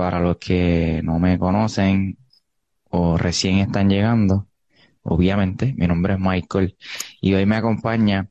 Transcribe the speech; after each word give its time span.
para 0.00 0.18
los 0.18 0.38
que 0.38 1.02
no 1.04 1.18
me 1.18 1.38
conocen 1.38 2.16
o 2.88 3.18
recién 3.18 3.58
están 3.58 3.90
llegando, 3.90 4.46
obviamente, 5.02 5.74
mi 5.76 5.86
nombre 5.86 6.14
es 6.14 6.18
Michael 6.18 6.74
y 7.20 7.34
hoy 7.34 7.44
me 7.44 7.56
acompaña 7.56 8.26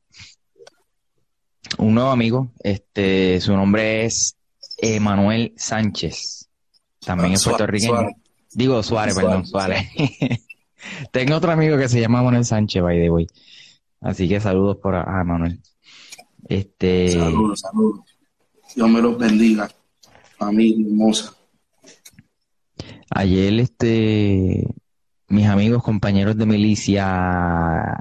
un 1.78 1.94
nuevo 1.94 2.10
amigo, 2.10 2.50
este, 2.58 3.40
su 3.40 3.54
nombre 3.54 4.04
es 4.04 4.36
Emanuel 4.78 5.54
Sánchez, 5.56 6.48
también 7.06 7.34
es 7.34 7.44
puertorriqueño. 7.44 8.08
Digo 8.52 8.82
Suárez, 8.82 9.14
perdón, 9.14 9.46
Suárez. 9.46 9.86
Tengo 11.12 11.36
otro 11.36 11.52
amigo 11.52 11.78
que 11.78 11.88
se 11.88 12.00
llama 12.00 12.20
Manuel 12.20 12.44
Sánchez, 12.44 12.82
by 12.82 12.98
the 12.98 13.10
way. 13.10 13.28
Así 14.00 14.28
que 14.28 14.40
saludos 14.40 14.78
por 14.78 14.96
a, 14.96 15.22
Manuel. 15.22 15.60
Este... 16.48 17.12
Saludos, 17.12 17.60
saludos. 17.60 18.00
Dios 18.74 18.90
me 18.90 19.00
los 19.00 19.16
bendiga. 19.16 19.70
Familia 20.36 20.84
hermosa. 20.84 21.36
Ayer, 23.12 23.58
este, 23.58 24.72
mis 25.28 25.46
amigos, 25.46 25.82
compañeros 25.82 26.36
de 26.36 26.46
milicia, 26.46 27.98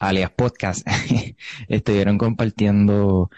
alias 0.00 0.30
podcast, 0.30 0.86
estuvieron 1.68 2.16
compartiendo 2.16 3.30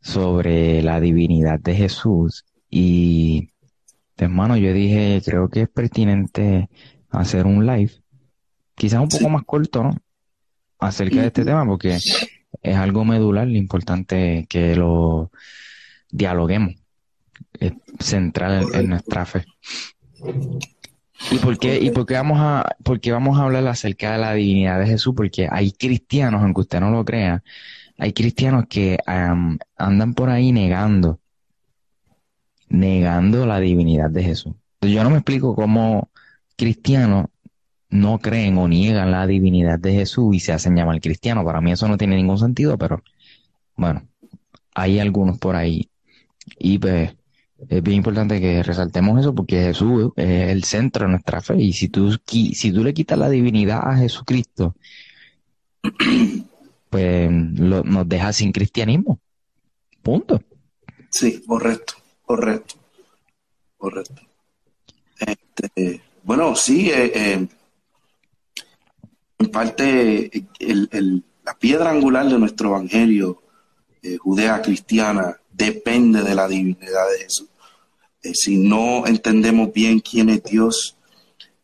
sobre 0.00 0.82
la 0.82 1.00
divinidad 1.00 1.60
de 1.60 1.74
Jesús 1.74 2.46
y, 2.70 3.50
hermano, 4.16 4.56
yo 4.56 4.72
dije, 4.72 5.20
creo 5.22 5.50
que 5.50 5.62
es 5.62 5.68
pertinente 5.68 6.70
hacer 7.10 7.44
un 7.44 7.66
live, 7.66 7.92
quizás 8.74 9.00
un 9.02 9.08
poco 9.08 9.28
más 9.28 9.44
corto, 9.44 9.82
¿no? 9.82 9.98
Acerca 10.78 11.20
de 11.20 11.26
este 11.26 11.44
tema, 11.44 11.66
porque 11.66 11.98
es 12.62 12.76
algo 12.76 13.04
medular, 13.04 13.46
lo 13.46 13.56
importante 13.58 14.46
que 14.48 14.76
lo 14.76 15.30
dialoguemos 16.10 16.85
central 17.98 18.66
en, 18.72 18.88
nuestra 18.88 19.24
fe. 19.24 19.44
¿Y 21.30 21.38
por 21.38 21.58
qué, 21.58 21.80
y 21.80 21.90
por 21.90 22.10
vamos 22.12 22.38
a, 22.40 22.76
por 22.82 23.00
vamos 23.10 23.38
a 23.38 23.44
hablar 23.44 23.66
acerca 23.66 24.12
de 24.12 24.18
la 24.18 24.34
divinidad 24.34 24.78
de 24.78 24.86
Jesús? 24.86 25.14
Porque 25.16 25.48
hay 25.50 25.72
cristianos, 25.72 26.42
aunque 26.42 26.60
usted 26.62 26.80
no 26.80 26.90
lo 26.90 27.04
crea, 27.04 27.42
hay 27.98 28.12
cristianos 28.12 28.66
que 28.68 28.98
andan 29.06 30.14
por 30.14 30.28
ahí 30.28 30.52
negando, 30.52 31.20
negando 32.68 33.46
la 33.46 33.58
divinidad 33.60 34.10
de 34.10 34.22
Jesús. 34.22 34.54
yo 34.82 35.02
no 35.02 35.10
me 35.10 35.16
explico 35.16 35.54
cómo 35.54 36.10
cristianos 36.56 37.26
no 37.88 38.18
creen 38.18 38.58
o 38.58 38.68
niegan 38.68 39.10
la 39.10 39.26
divinidad 39.26 39.78
de 39.78 39.92
Jesús 39.92 40.34
y 40.34 40.40
se 40.40 40.52
hacen 40.52 40.76
llamar 40.76 41.00
cristiano. 41.00 41.44
Para 41.44 41.60
mí 41.60 41.72
eso 41.72 41.88
no 41.88 41.96
tiene 41.96 42.16
ningún 42.16 42.38
sentido, 42.38 42.76
pero 42.76 43.02
bueno, 43.76 44.06
hay 44.74 44.98
algunos 44.98 45.38
por 45.38 45.56
ahí. 45.56 45.88
Y 46.58 46.78
pues 46.78 47.14
es 47.68 47.82
bien 47.82 47.98
importante 47.98 48.40
que 48.40 48.62
resaltemos 48.62 49.18
eso 49.20 49.34
porque 49.34 49.62
Jesús 49.62 50.12
es 50.16 50.50
el 50.50 50.64
centro 50.64 51.06
de 51.06 51.12
nuestra 51.12 51.40
fe 51.40 51.56
y 51.56 51.72
si 51.72 51.88
tú, 51.88 52.18
si 52.26 52.72
tú 52.72 52.84
le 52.84 52.92
quitas 52.92 53.18
la 53.18 53.30
divinidad 53.30 53.80
a 53.82 53.96
Jesucristo, 53.96 54.76
pues 56.90 57.30
nos 57.30 58.08
deja 58.08 58.32
sin 58.32 58.52
cristianismo. 58.52 59.20
Punto. 60.02 60.40
Sí, 61.10 61.42
correcto, 61.46 61.94
correcto, 62.22 62.74
correcto. 63.76 64.22
Este, 65.18 66.02
bueno, 66.22 66.54
sí, 66.54 66.90
eh, 66.90 67.12
eh, 67.14 67.48
en 69.38 69.50
parte 69.50 70.30
la 71.42 71.58
piedra 71.58 71.90
angular 71.90 72.28
de 72.28 72.38
nuestro 72.38 72.70
evangelio 72.70 73.42
eh, 74.02 74.16
judea 74.18 74.60
cristiana 74.60 75.40
depende 75.56 76.22
de 76.22 76.34
la 76.34 76.46
divinidad 76.46 77.10
de 77.12 77.24
Jesús. 77.24 77.48
Eh, 78.22 78.32
si 78.34 78.56
no 78.56 79.06
entendemos 79.06 79.72
bien 79.72 80.00
quién 80.00 80.28
es 80.28 80.42
Dios 80.42 80.96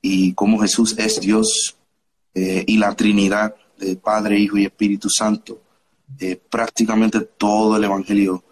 y 0.01 0.33
cómo 0.35 0.59
Jesús 0.59 0.97
es 0.99 1.21
Dios 1.21 1.77
eh, 2.35 2.65
y 2.67 2.79
la 2.79 2.95
Trinidad 2.95 3.55
de 3.79 3.97
Padre, 3.97 4.39
Hijo 4.39 4.57
y 4.57 4.65
Espíritu 4.65 5.09
Santo, 5.11 5.61
eh, 6.19 6.41
prácticamente 6.51 7.21
todo 7.21 7.77
el 7.77 7.85
Evangelio 7.85 8.45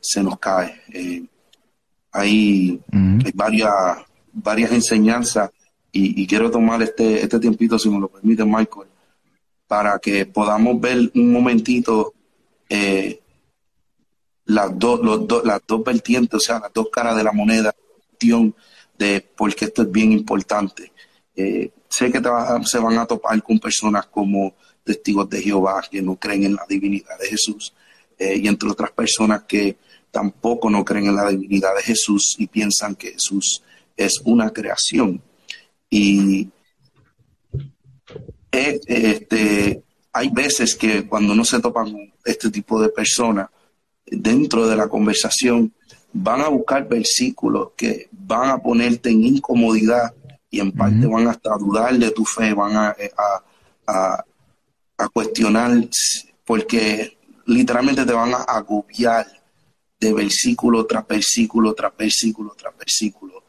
se 0.00 0.22
nos 0.24 0.40
cae. 0.40 1.28
hay, 2.10 2.80
varias, 3.32 3.72
varias 4.32 4.72
enseñanzas 4.72 5.50
y, 5.92 6.26
quiero 6.26 6.50
tomar 6.50 6.82
este, 6.82 7.22
este 7.22 7.38
tiempito, 7.38 7.78
si 7.78 7.88
me 7.88 8.00
lo 8.00 8.08
permite, 8.08 8.44
Michael, 8.44 8.88
para 9.68 10.00
que 10.00 10.26
podamos 10.26 10.80
ver 10.80 11.12
un 11.14 11.30
momentito 11.30 12.12
las 14.44 14.78
dos, 14.78 15.00
los 15.00 15.44
las 15.44 15.60
dos 15.66 15.84
vertientes, 15.84 16.34
o 16.34 16.40
sea, 16.40 16.58
las 16.58 16.72
dos 16.72 16.88
caras 16.90 17.16
de 17.16 17.24
la 17.24 17.32
moneda, 17.32 17.74
de 18.98 19.26
porque 19.36 19.66
esto 19.66 19.82
es 19.82 19.90
bien 19.90 20.12
importante. 20.12 20.92
Eh, 21.34 21.70
sé 21.88 22.10
que 22.12 22.20
se 22.64 22.78
van 22.78 22.98
a 22.98 23.06
topar 23.06 23.42
con 23.42 23.58
personas 23.58 24.06
como 24.06 24.54
testigos 24.84 25.28
de 25.28 25.42
Jehová 25.42 25.82
que 25.90 26.02
no 26.02 26.16
creen 26.16 26.44
en 26.44 26.54
la 26.54 26.66
divinidad 26.68 27.18
de 27.18 27.28
Jesús 27.28 27.72
eh, 28.18 28.36
y 28.36 28.48
entre 28.48 28.68
otras 28.68 28.90
personas 28.90 29.44
que 29.44 29.76
tampoco 30.10 30.68
no 30.68 30.84
creen 30.84 31.06
en 31.06 31.16
la 31.16 31.28
divinidad 31.28 31.74
de 31.74 31.82
Jesús 31.82 32.36
y 32.38 32.46
piensan 32.46 32.94
que 32.94 33.12
Jesús 33.12 33.62
es 33.96 34.20
una 34.24 34.50
creación. 34.50 35.22
Y 35.88 36.48
eh, 38.52 38.80
este, 38.86 39.82
hay 40.12 40.28
veces 40.28 40.74
que 40.74 41.06
cuando 41.06 41.34
no 41.34 41.44
se 41.44 41.60
topan 41.60 42.12
este 42.24 42.50
tipo 42.50 42.80
de 42.80 42.90
personas, 42.90 43.48
dentro 44.12 44.66
de 44.66 44.76
la 44.76 44.88
conversación 44.88 45.72
van 46.12 46.42
a 46.42 46.48
buscar 46.48 46.86
versículos 46.88 47.70
que 47.76 48.08
van 48.12 48.50
a 48.50 48.58
ponerte 48.58 49.10
en 49.10 49.24
incomodidad 49.24 50.14
y 50.50 50.60
en 50.60 50.72
parte 50.72 51.06
van 51.06 51.28
hasta 51.28 51.54
a 51.54 51.58
dudar 51.58 51.98
de 51.98 52.10
tu 52.10 52.26
fe, 52.26 52.52
van 52.52 52.76
a, 52.76 52.94
eh, 52.98 53.10
a, 53.86 54.24
cuestionar, 55.12 55.72
porque 56.44 57.16
literalmente 57.46 58.04
te 58.04 58.12
van 58.12 58.34
a 58.34 58.42
agobiar 58.42 59.26
de 59.98 60.12
versículo 60.12 60.86
tras 60.86 61.06
versículo, 61.08 61.74
tras 61.74 61.96
versículo, 61.96 62.54
tras 62.56 62.76
versículo. 62.76 63.42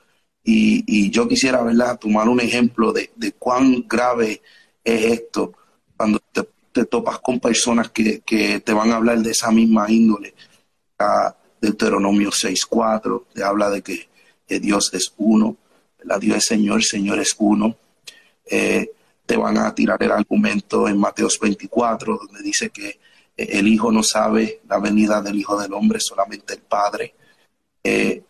Y, 0.44 1.12
yo 1.12 1.28
quisiera, 1.28 1.62
¿verdad?, 1.62 2.00
tomar 2.00 2.28
un 2.28 2.40
ejemplo 2.40 2.92
de, 2.92 3.12
de 3.16 3.34
cuán 3.34 3.86
grave 3.88 4.42
es 4.84 5.06
esto 5.20 5.54
cuando 5.96 6.20
te 6.32 6.44
te 6.74 6.86
topas 6.86 7.20
con 7.20 7.40
personas 7.40 7.92
que, 7.92 8.22
te 8.66 8.74
van 8.74 8.92
a 8.92 8.98
hablar 8.98 9.20
de 9.20 9.32
esa 9.32 9.52
misma 9.52 9.90
índole. 9.90 10.34
A 11.00 11.36
Deuteronomio 11.60 12.30
6.4 12.30 13.26
te 13.34 13.44
habla 13.44 13.70
de 13.70 13.82
que, 13.82 14.10
Dios 14.48 14.94
es 14.94 15.12
uno, 15.18 15.58
la 16.04 16.20
Dios 16.20 16.38
es 16.38 16.46
Señor, 16.46 16.84
Señor 16.84 17.18
es 17.20 17.34
uno. 17.40 17.76
Eh, 18.46 18.92
te 19.26 19.36
van 19.36 19.58
a 19.58 19.74
tirar 19.74 20.04
el 20.04 20.12
argumento 20.12 20.88
en 20.88 21.00
Mateos 21.00 21.40
24, 21.42 22.20
donde 22.28 22.44
dice 22.44 22.70
que 22.70 23.00
eh, 23.36 23.48
el 23.54 23.68
Hijo 23.68 23.92
no 23.92 24.04
sabe 24.04 24.62
la 24.68 24.80
venida 24.80 25.22
del 25.22 25.40
Hijo 25.40 25.60
del 25.60 25.74
Hombre, 25.74 26.00
solamente 26.00 26.54
el 26.54 26.60
Padre. 26.60 27.16
Eh, 27.84 28.22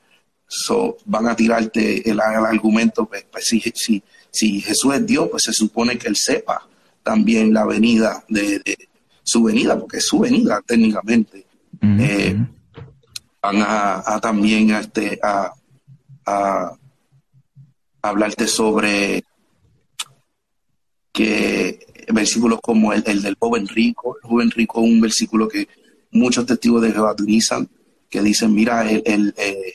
van 1.06 1.28
a 1.28 1.36
tirarte 1.36 2.10
el, 2.10 2.20
argumento, 2.20 3.06
pues, 3.06 3.26
pues 3.32 3.46
si, 3.46 3.62
si, 4.32 4.62
Jesús 4.62 4.96
es 4.96 5.06
Dios, 5.06 5.28
pues 5.30 5.44
se 5.44 5.54
supone 5.54 5.98
que 5.98 6.08
Él 6.08 6.16
sepa 6.16 6.68
también 7.02 7.54
la 7.54 7.66
venida 7.66 8.24
de, 8.30 8.62
su 9.24 9.44
venida, 9.44 9.80
porque 9.80 9.98
es 9.98 10.06
su 10.06 10.20
venida 10.20 10.62
técnicamente. 10.66 11.46
Eh, 11.82 12.38
van 13.44 13.58
a, 13.62 14.20
también 14.22 14.72
a, 14.72 14.80
este, 14.80 15.20
a, 15.22 15.54
hablarte 18.02 18.48
sobre 18.48 19.24
que 21.12 22.06
versículos 22.08 22.60
como 22.62 22.94
el, 22.94 23.04
del 23.04 23.36
joven 23.38 23.68
rico, 23.68 24.18
el 24.24 24.30
joven 24.30 24.52
rico 24.52 24.82
es 24.82 24.90
un 24.90 25.02
versículo 25.02 25.48
que 25.48 25.68
muchos 26.12 26.46
testigos 26.46 26.82
de 26.82 26.92
Jehová 26.92 27.12
utilizan, 27.12 27.70
que 28.10 28.22
dicen, 28.22 28.54
mira, 28.54 28.90
el, 28.90 29.34
eh, 29.38 29.74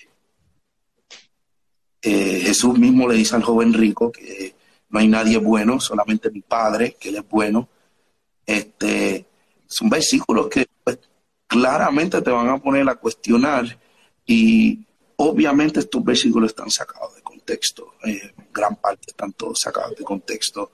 eh, 2.00 2.40
Jesús 2.42 2.78
mismo 2.78 3.06
le 3.06 3.16
dice 3.16 3.36
al 3.36 3.42
joven 3.42 3.74
rico 3.74 4.10
que 4.10 4.54
no 4.88 4.98
hay 4.98 5.08
nadie 5.08 5.36
bueno, 5.36 5.78
solamente 5.78 6.30
mi 6.30 6.40
Padre, 6.40 6.96
que 6.98 7.10
Él 7.10 7.16
es 7.16 7.28
bueno. 7.28 7.68
Este, 8.46 9.26
son 9.66 9.90
versículos 9.90 10.48
que 10.48 10.66
pues, 10.82 10.98
claramente 11.48 12.22
te 12.22 12.30
van 12.30 12.48
a 12.48 12.58
poner 12.58 12.88
a 12.88 12.94
cuestionar 12.94 13.78
y 14.26 14.86
obviamente 15.16 15.80
estos 15.80 16.04
versículos 16.04 16.50
están 16.50 16.70
sacados 16.70 17.16
de 17.16 17.22
contexto. 17.22 17.94
Eh, 18.04 18.32
gran 18.52 18.76
parte 18.76 19.06
están 19.08 19.32
todos 19.32 19.58
sacados 19.58 19.96
de 19.96 20.04
contexto 20.04 20.70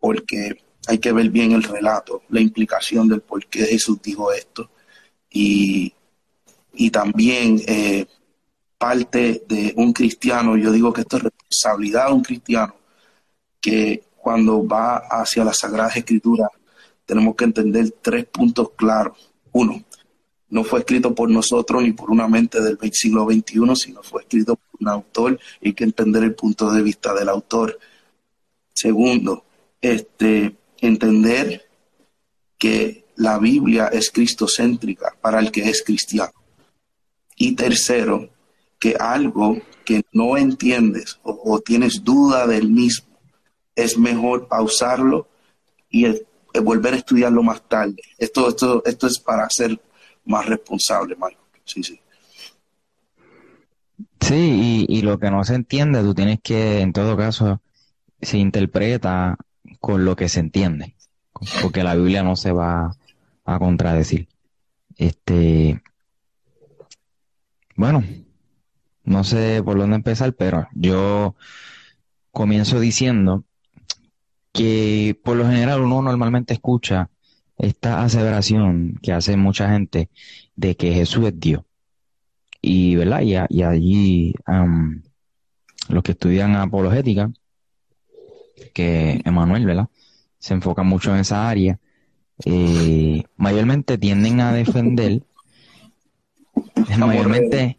porque 0.00 0.56
hay 0.88 0.98
que 0.98 1.12
ver 1.12 1.28
bien 1.30 1.52
el 1.52 1.62
relato, 1.62 2.22
la 2.30 2.40
implicación 2.40 3.06
del 3.06 3.20
por 3.20 3.46
qué 3.46 3.66
Jesús 3.66 4.00
dijo 4.02 4.32
esto. 4.32 4.70
Y, 5.30 5.94
también 6.90 7.62
eh, 7.66 8.06
parte 8.76 9.44
de 9.48 9.72
un 9.76 9.92
cristiano, 9.92 10.56
yo 10.56 10.72
digo 10.72 10.92
que 10.92 11.02
esto 11.02 11.18
es 11.18 11.22
responsabilidad 11.22 12.08
de 12.08 12.12
un 12.12 12.22
cristiano, 12.22 12.74
que 13.60 14.02
cuando 14.16 14.66
va 14.66 14.96
hacia 14.96 15.44
la 15.44 15.52
Sagrada 15.54 15.90
Escritura 15.94 16.48
tenemos 17.06 17.34
que 17.36 17.44
entender 17.44 17.94
tres 18.02 18.24
puntos 18.26 18.70
claros. 18.76 19.31
Uno, 19.52 19.84
no 20.50 20.64
fue 20.64 20.80
escrito 20.80 21.14
por 21.14 21.30
nosotros 21.30 21.82
ni 21.82 21.92
por 21.92 22.10
una 22.10 22.28
mente 22.28 22.60
del 22.60 22.78
siglo 22.92 23.24
XXI, 23.24 23.74
sino 23.74 24.02
fue 24.02 24.22
escrito 24.22 24.56
por 24.56 24.80
un 24.80 24.88
autor 24.88 25.40
y 25.60 25.72
que 25.72 25.84
entender 25.84 26.24
el 26.24 26.34
punto 26.34 26.70
de 26.70 26.82
vista 26.82 27.14
del 27.14 27.28
autor. 27.28 27.78
Segundo, 28.74 29.44
este, 29.80 30.56
entender 30.78 31.66
que 32.58 33.06
la 33.16 33.38
Biblia 33.38 33.86
es 33.86 34.10
cristocéntrica 34.10 35.16
para 35.20 35.40
el 35.40 35.50
que 35.50 35.68
es 35.68 35.82
cristiano. 35.82 36.32
Y 37.36 37.52
tercero, 37.52 38.30
que 38.78 38.96
algo 38.98 39.60
que 39.84 40.02
no 40.12 40.36
entiendes 40.36 41.18
o, 41.22 41.60
tienes 41.60 42.04
duda 42.04 42.46
del 42.46 42.68
mismo, 42.68 43.18
es 43.74 43.96
mejor 43.96 44.48
pausarlo 44.48 45.28
y 45.88 46.06
volver 46.60 46.94
a 46.94 46.98
estudiarlo 46.98 47.42
más 47.42 47.68
tarde. 47.68 47.96
Esto, 48.18 48.48
esto, 48.48 48.82
esto 48.84 49.06
es 49.06 49.18
para 49.18 49.48
ser 49.50 49.80
más 50.24 50.46
responsable, 50.46 51.16
Mario. 51.16 51.38
Sí, 51.64 51.82
sí. 51.82 52.00
Sí, 54.20 54.86
y, 54.88 55.02
lo 55.02 55.18
que 55.18 55.30
no 55.30 55.42
se 55.44 55.54
entiende, 55.54 56.00
tú 56.02 56.14
tienes 56.14 56.40
que, 56.40 56.80
en 56.80 56.92
todo 56.92 57.16
caso, 57.16 57.60
se 58.20 58.38
interpreta 58.38 59.36
con 59.80 60.04
lo 60.04 60.14
que 60.14 60.28
se 60.28 60.40
entiende, 60.40 60.94
porque 61.60 61.82
la 61.82 61.96
Biblia 61.96 62.22
no 62.22 62.36
se 62.36 62.52
va 62.52 62.96
a 63.44 63.58
contradecir. 63.58 64.28
Este, 64.96 65.82
bueno, 67.74 68.04
no 69.04 69.24
sé 69.24 69.60
por 69.64 69.76
dónde 69.78 69.96
empezar, 69.96 70.34
pero 70.34 70.68
yo 70.72 71.34
comienzo 72.30 72.78
diciendo 72.78 73.44
que 74.52 75.18
por 75.24 75.36
lo 75.36 75.46
general 75.46 75.80
uno 75.80 76.02
normalmente 76.02 76.52
escucha 76.54 77.10
esta 77.58 78.02
aseveración 78.02 78.98
que 79.02 79.12
hace 79.12 79.36
mucha 79.36 79.70
gente 79.70 80.10
de 80.56 80.76
que 80.76 80.92
Jesús 80.92 81.26
es 81.26 81.40
Dios. 81.40 81.62
Y, 82.60 82.96
¿verdad? 82.96 83.22
Y, 83.22 83.62
allí 83.62 84.34
los 85.88 86.02
que 86.02 86.12
estudian 86.12 86.54
apologética, 86.56 87.32
que 88.72 89.20
Emanuel, 89.24 89.66
¿verdad? 89.66 89.88
Se 90.38 90.54
enfoca 90.54 90.82
mucho 90.82 91.12
en 91.12 91.20
esa 91.20 91.48
área, 91.48 91.78
eh, 92.44 93.24
mayormente 93.36 93.98
tienden 93.98 94.40
a 94.40 94.52
defender, 94.52 95.22
mayormente, 96.98 97.78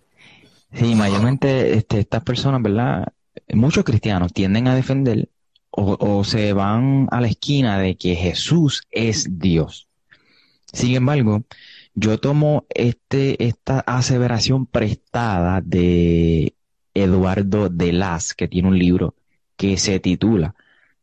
sí, 0.74 0.96
mayormente 0.96 1.76
este, 1.76 2.00
estas 2.00 2.24
personas, 2.24 2.62
¿verdad? 2.62 3.14
Muchos 3.54 3.84
cristianos 3.84 4.34
tienden 4.34 4.68
a 4.68 4.76
defender 4.76 5.30
o, 5.76 6.24
se 6.24 6.54
van 6.54 7.08
a 7.12 7.20
la 7.20 7.28
esquina 7.28 7.80
de 7.80 7.96
que 7.96 8.16
Jesús 8.16 8.84
es 8.92 9.40
Dios. 9.40 9.88
Sin 10.72 10.96
embargo, 10.96 11.44
yo 11.96 12.20
tomo 12.20 12.66
este, 12.70 13.44
esta 13.44 13.80
aseveración 13.80 14.68
prestada 14.68 15.62
de 15.62 16.54
Eduardo 16.94 17.70
de 17.70 17.92
Las, 17.92 18.34
que 18.36 18.48
tiene 18.48 18.68
un 18.68 18.78
libro 18.78 19.16
que 19.58 19.78
se 19.78 20.00
titula 20.00 20.56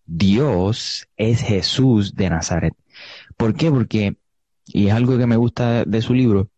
Dios 0.06 1.08
es 1.16 1.40
Jesús 1.40 2.14
de 2.14 2.30
Nazaret. 2.30 2.74
¿Por 3.36 3.54
qué? 3.54 3.70
Porque, 3.70 4.16
y 4.66 4.88
es 4.88 4.92
algo 4.92 5.18
que 5.18 5.26
me 5.26 5.36
gusta 5.36 5.84
de 5.84 6.02
su 6.02 6.14
libro, 6.14 6.48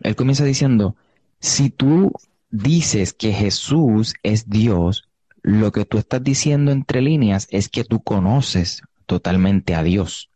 él 0.00 0.16
comienza 0.16 0.44
diciendo, 0.44 0.96
si 1.40 1.70
tú 1.70 2.12
dices 2.50 3.12
que 3.12 3.32
Jesús 3.32 4.14
es 4.22 4.48
Dios, 4.48 5.07
lo 5.48 5.72
que 5.72 5.86
tú 5.86 5.96
estás 5.96 6.22
diciendo 6.22 6.72
entre 6.72 7.00
líneas 7.00 7.48
es 7.50 7.70
que 7.70 7.82
tú 7.82 8.02
conoces 8.02 8.82
totalmente 9.06 9.74
a 9.74 9.82
Dios. 9.82 10.28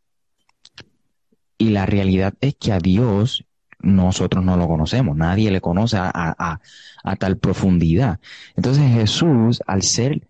Y 1.58 1.68
la 1.68 1.84
realidad 1.84 2.32
es 2.40 2.54
que 2.54 2.72
a 2.72 2.78
Dios 2.78 3.44
nosotros 3.78 4.42
no 4.42 4.56
lo 4.56 4.66
conocemos, 4.66 5.14
nadie 5.14 5.50
le 5.50 5.60
conoce 5.60 5.98
a, 6.00 6.60
tal 7.18 7.36
profundidad. 7.36 8.20
Entonces 8.56 8.90
Jesús, 8.90 9.62
al 9.66 9.82
ser 9.82 10.26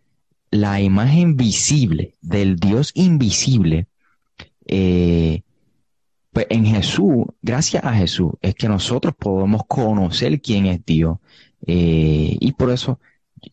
la 0.51 0.81
imagen 0.81 1.37
visible 1.37 2.17
del 2.21 2.57
Dios 2.57 2.91
invisible, 2.95 3.87
eh, 4.67 5.43
pues 6.33 6.47
en 6.51 6.67
Jesús, 6.67 7.27
gracias 7.41 7.85
a 7.85 7.95
Jesús, 7.95 8.33
es 8.41 8.57
que 8.57 8.69
nosotros 8.69 9.15
podemos 9.17 9.63
conocer 9.69 10.41
quién 10.41 10.67
es 10.67 10.85
Dios. 10.85 11.19
Eh, 11.69 12.37
y 12.41 12.53
por 12.53 12.73
eso 12.73 12.99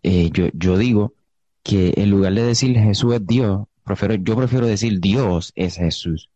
eh, 0.01 0.31
yo, 0.33 0.47
yo 0.53 0.75
digo 0.75 1.13
que 1.69 1.93
en 1.97 2.09
lugar 2.09 2.33
de 2.33 2.43
decir 2.43 2.75
Jesús 2.75 3.13
es 3.13 3.27
Dios, 3.27 3.67
prefiero, 3.83 4.15
yo 4.15 4.35
prefiero 4.35 4.65
decir 4.65 4.99
Dios 4.99 5.53
es 5.55 5.75
Jesús 5.75 6.29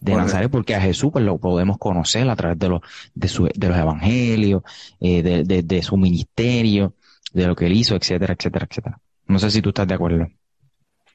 de 0.00 0.14
Nazaret, 0.16 0.50
porque 0.50 0.74
a 0.74 0.80
Jesús 0.80 1.10
pues, 1.12 1.24
lo 1.24 1.38
podemos 1.38 1.78
conocer 1.78 2.28
a 2.28 2.34
través 2.34 2.58
de, 2.58 2.68
los 2.68 2.80
de, 3.14 3.28
su, 3.28 3.44
de 3.54 3.68
los 3.68 3.78
evangelios, 3.78 4.62
eh, 4.98 5.22
de, 5.22 5.62
de, 5.62 5.82
su 5.82 5.96
ministerio, 5.96 6.94
de 7.32 7.46
lo 7.46 7.54
que 7.54 7.66
él 7.66 7.74
hizo, 7.74 7.94
etcétera, 7.94 8.34
etcétera, 8.36 8.66
etcétera. 8.68 9.00
No 9.28 9.38
sé 9.38 9.52
si 9.52 9.62
tú 9.62 9.68
estás 9.68 9.86
de 9.86 9.94
acuerdo. 9.94 10.26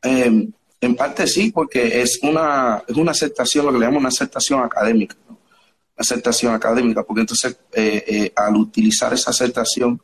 Em, 0.01 0.49
en 0.79 0.95
parte 0.95 1.27
sí, 1.27 1.51
porque 1.51 2.01
es 2.01 2.19
una, 2.23 2.83
es 2.87 2.95
una 2.95 3.11
aceptación, 3.11 3.65
lo 3.65 3.73
que 3.73 3.79
le 3.79 3.85
llamamos 3.85 4.01
una 4.01 4.09
aceptación 4.09 4.63
académica, 4.63 5.17
¿no? 5.27 5.39
aceptación 5.97 6.53
académica, 6.53 7.03
porque 7.03 7.21
entonces 7.21 7.57
eh, 7.73 8.03
eh, 8.07 8.33
al 8.33 8.55
utilizar 8.55 9.13
esa 9.13 9.31
aceptación 9.31 9.99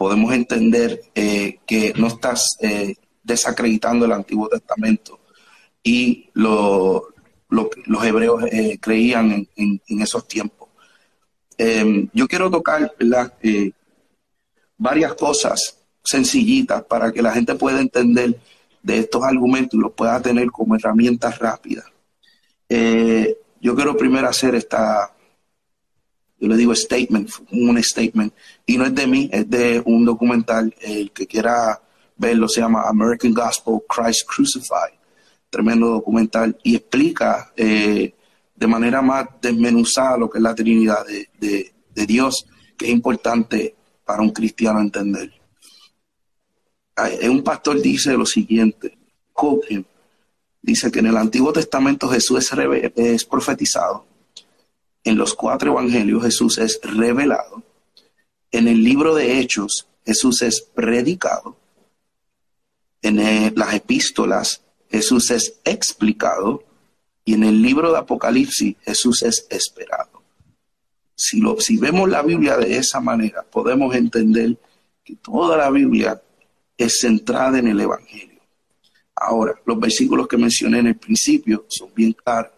podemos 0.00 0.32
entender 0.32 0.98
eh, 1.14 1.58
que 1.66 1.92
no 1.94 2.06
estás 2.06 2.56
eh, 2.60 2.94
desacreditando 3.22 4.06
el 4.06 4.12
Antiguo 4.12 4.48
Testamento 4.48 5.20
y 5.82 6.30
lo, 6.32 7.08
que 7.50 7.82
los 7.84 8.02
hebreos 8.02 8.44
eh, 8.50 8.78
creían 8.80 9.46
en, 9.54 10.00
esos 10.00 10.26
tiempos. 10.26 10.70
Em, 11.58 12.08
yo 12.14 12.26
quiero 12.26 12.50
tocar 12.50 12.94
varias 14.78 15.12
cosas 15.12 15.76
sencillitas 16.02 16.82
para 16.84 17.12
que 17.12 17.20
la 17.20 17.32
gente 17.32 17.54
pueda 17.54 17.78
entender 17.78 18.40
de 18.82 19.00
estos 19.00 19.22
argumentos 19.22 19.74
y 19.74 19.82
los 19.82 19.92
pueda 19.92 20.18
tener 20.22 20.50
como 20.50 20.76
herramientas 20.76 21.38
rápidas. 21.38 21.84
yo 22.70 23.74
quiero 23.74 23.94
primero 23.98 24.30
hacer 24.30 24.54
esta, 24.54 25.12
yo 26.40 26.48
le 26.48 26.56
digo 26.56 26.74
statement, 26.74 27.28
un 27.52 27.82
statement, 27.82 28.32
y 28.64 28.78
no 28.78 28.86
es 28.86 28.94
de 28.94 29.06
mí, 29.06 29.28
es 29.30 29.48
de 29.48 29.82
un 29.84 30.06
documental, 30.06 30.74
el 30.80 31.10
que 31.12 31.26
quiera 31.26 31.80
verlo 32.16 32.48
se 32.48 32.62
llama 32.62 32.84
American 32.88 33.34
Gospel 33.34 33.80
Christ 33.86 34.26
Crucified, 34.26 34.94
tremendo 35.50 35.88
documental, 35.88 36.58
y 36.62 36.76
explica 36.76 37.52
eh, 37.54 38.14
de 38.56 38.66
manera 38.66 39.02
más 39.02 39.26
desmenuzada 39.40 40.16
lo 40.16 40.30
que 40.30 40.38
es 40.38 40.42
la 40.42 40.54
Trinidad 40.54 41.04
de, 41.06 41.72
Dios, 42.06 42.46
que 42.78 42.86
es 42.86 42.92
importante 42.92 43.74
para 44.06 44.22
un 44.22 44.30
cristiano 44.30 44.80
entender. 44.80 45.30
Un 47.28 47.42
pastor 47.42 47.80
dice 47.82 48.16
lo 48.16 48.24
siguiente, 48.24 48.96
dice 50.62 50.90
que 50.90 50.98
en 51.00 51.06
el 51.06 51.16
Antiguo 51.18 51.52
Testamento 51.52 52.08
Jesús 52.08 52.50
es 52.96 53.24
profetizado 53.26 54.09
en 55.04 55.16
los 55.16 55.34
cuatro 55.34 55.72
evangelios 55.72 56.22
Jesús 56.22 56.58
es 56.58 56.80
revelado. 56.82 57.62
En 58.50 58.68
el 58.68 58.82
libro 58.82 59.14
de 59.14 59.38
Hechos 59.38 59.86
Jesús 60.04 60.42
es 60.42 60.60
predicado. 60.60 61.56
En 63.02 63.16
las 63.56 63.74
epístolas 63.74 64.62
Jesús 64.90 65.30
es 65.30 65.60
explicado. 65.64 66.64
Y 67.24 67.34
en 67.34 67.44
el 67.44 67.62
libro 67.62 67.92
de 67.92 67.98
Apocalipsis 67.98 68.76
Jesús 68.82 69.22
es 69.22 69.46
esperado. 69.50 70.22
Si, 71.14 71.40
lo, 71.40 71.60
si 71.60 71.76
vemos 71.76 72.08
la 72.08 72.22
Biblia 72.22 72.56
de 72.56 72.76
esa 72.76 73.00
manera, 73.00 73.42
podemos 73.42 73.94
entender 73.94 74.56
que 75.04 75.16
toda 75.16 75.56
la 75.56 75.70
Biblia 75.70 76.20
es 76.76 77.00
centrada 77.00 77.58
en 77.58 77.68
el 77.68 77.80
Evangelio. 77.80 78.40
Ahora, 79.14 79.54
los 79.66 79.78
versículos 79.78 80.26
que 80.26 80.38
mencioné 80.38 80.78
en 80.78 80.86
el 80.88 80.96
principio 80.96 81.66
son 81.68 81.92
bien 81.94 82.14
claros 82.14 82.52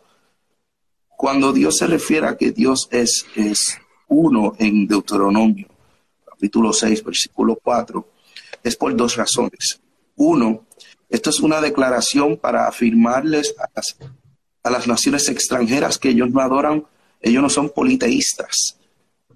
cuando 1.22 1.52
Dios 1.52 1.76
se 1.76 1.86
refiere 1.86 2.26
a 2.26 2.36
que 2.36 2.50
Dios 2.50 2.88
es, 2.90 3.24
es 3.36 3.78
uno 4.08 4.54
en 4.58 4.88
Deuteronomio, 4.88 5.68
capítulo 6.28 6.72
6, 6.72 7.04
versículo 7.04 7.60
4, 7.62 8.08
es 8.64 8.74
por 8.74 8.96
dos 8.96 9.14
razones. 9.14 9.80
Uno, 10.16 10.66
esto 11.08 11.30
es 11.30 11.38
una 11.38 11.60
declaración 11.60 12.38
para 12.38 12.66
afirmarles 12.66 13.54
a 13.56 13.70
las, 13.72 13.96
a 14.64 14.70
las 14.70 14.88
naciones 14.88 15.28
extranjeras 15.28 15.96
que 15.96 16.08
ellos 16.08 16.28
no 16.28 16.40
adoran, 16.40 16.84
ellos 17.20 17.40
no 17.40 17.48
son 17.50 17.70
politeístas, 17.70 18.80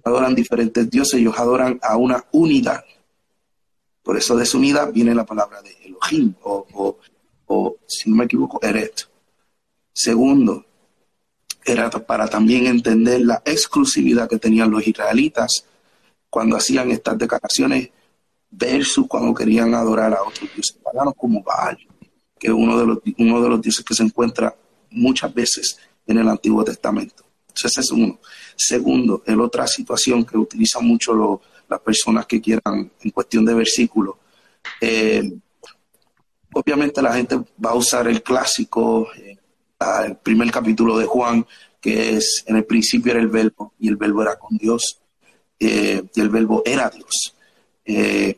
adoran 0.03 0.35
diferentes 0.35 0.89
dioses, 0.89 1.21
ellos 1.21 1.39
adoran 1.39 1.79
a 1.81 1.95
una 1.95 2.25
unidad. 2.33 2.83
Por 4.03 4.17
eso 4.17 4.35
de 4.35 4.45
su 4.45 4.57
unidad 4.57 4.91
viene 4.91 5.15
la 5.15 5.25
palabra 5.25 5.61
de 5.61 5.73
Elohim, 5.85 6.35
o, 6.43 6.97
o 7.45 7.77
si 7.87 8.09
no 8.09 8.17
me 8.17 8.25
equivoco, 8.25 8.59
Eret. 8.61 9.07
Segundo, 9.93 10.65
era 11.67 11.89
para 11.89 12.27
también 12.27 12.65
entender 12.65 13.21
la 13.21 13.41
exclusividad 13.45 14.29
que 14.29 14.39
tenían 14.39 14.71
los 14.71 14.87
israelitas 14.87 15.65
cuando 16.29 16.55
hacían 16.55 16.91
estas 16.91 17.17
declaraciones 17.17 17.89
versus 18.49 19.05
cuando 19.07 19.33
querían 19.33 19.73
adorar 19.73 20.13
a 20.13 20.23
otros 20.23 20.49
dioses 20.53 20.77
paganos 20.81 21.13
como 21.17 21.43
Baal, 21.43 21.77
que 22.39 22.47
es 22.47 22.53
uno 22.53 22.79
de 22.79 22.85
los, 22.85 22.99
uno 23.17 23.41
de 23.41 23.49
los 23.49 23.61
dioses 23.61 23.83
que 23.83 23.93
se 23.93 24.03
encuentra 24.03 24.55
muchas 24.91 25.33
veces 25.33 25.77
en 26.05 26.17
el 26.17 26.27
Antiguo 26.29 26.63
Testamento. 26.63 27.25
Entonces 27.49 27.71
ese 27.71 27.81
es 27.81 27.91
uno. 27.91 28.19
Segundo, 28.55 29.23
el 29.25 29.41
otra 29.41 29.67
situación 29.67 30.23
que 30.23 30.37
utilizan 30.37 30.85
mucho 30.85 31.41
las 31.67 31.79
personas 31.81 32.25
que 32.25 32.39
quieran 32.39 32.91
en 33.01 33.11
cuestión 33.11 33.43
de 33.43 33.53
versículos. 33.53 34.15
Eh, 34.79 35.37
obviamente 36.53 37.01
la 37.01 37.13
gente 37.13 37.37
va 37.63 37.71
a 37.71 37.75
usar 37.75 38.07
el 38.07 38.23
clásico, 38.23 39.07
eh, 39.17 39.37
el 39.79 40.17
primer 40.17 40.51
capítulo 40.51 40.97
de 40.97 41.05
Juan, 41.05 41.45
que 41.79 42.15
es 42.15 42.43
en 42.47 42.55
el 42.55 42.65
principio 42.65 43.11
era 43.11 43.21
el 43.21 43.27
verbo 43.27 43.73
y 43.79 43.87
el 43.87 43.95
verbo 43.95 44.23
era 44.23 44.37
con 44.37 44.57
Dios 44.57 44.99
eh, 45.59 46.03
y 46.13 46.21
el 46.21 46.29
verbo 46.29 46.63
era 46.65 46.89
Dios. 46.89 47.35
Eh, 47.85 48.37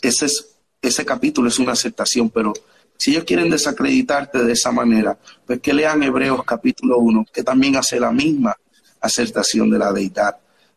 ese, 0.00 0.26
es, 0.26 0.56
ese 0.80 1.04
capítulo 1.04 1.48
es 1.48 1.58
una 1.58 1.72
aceptación, 1.72 2.30
pero 2.30 2.52
si 2.96 3.12
ellos 3.12 3.24
quieren 3.24 3.50
desacreditarte 3.50 4.42
de 4.42 4.52
esa 4.52 4.72
manera, 4.72 5.18
pues 5.46 5.60
que 5.60 5.74
lean 5.74 6.02
Hebreos 6.02 6.44
capítulo 6.44 6.98
1, 6.98 7.26
que 7.32 7.42
también 7.42 7.76
hace 7.76 8.00
la 8.00 8.10
misma 8.10 8.56
aceptación 9.00 9.70
de 9.70 9.78
la 9.78 9.92
deidad 9.92 10.36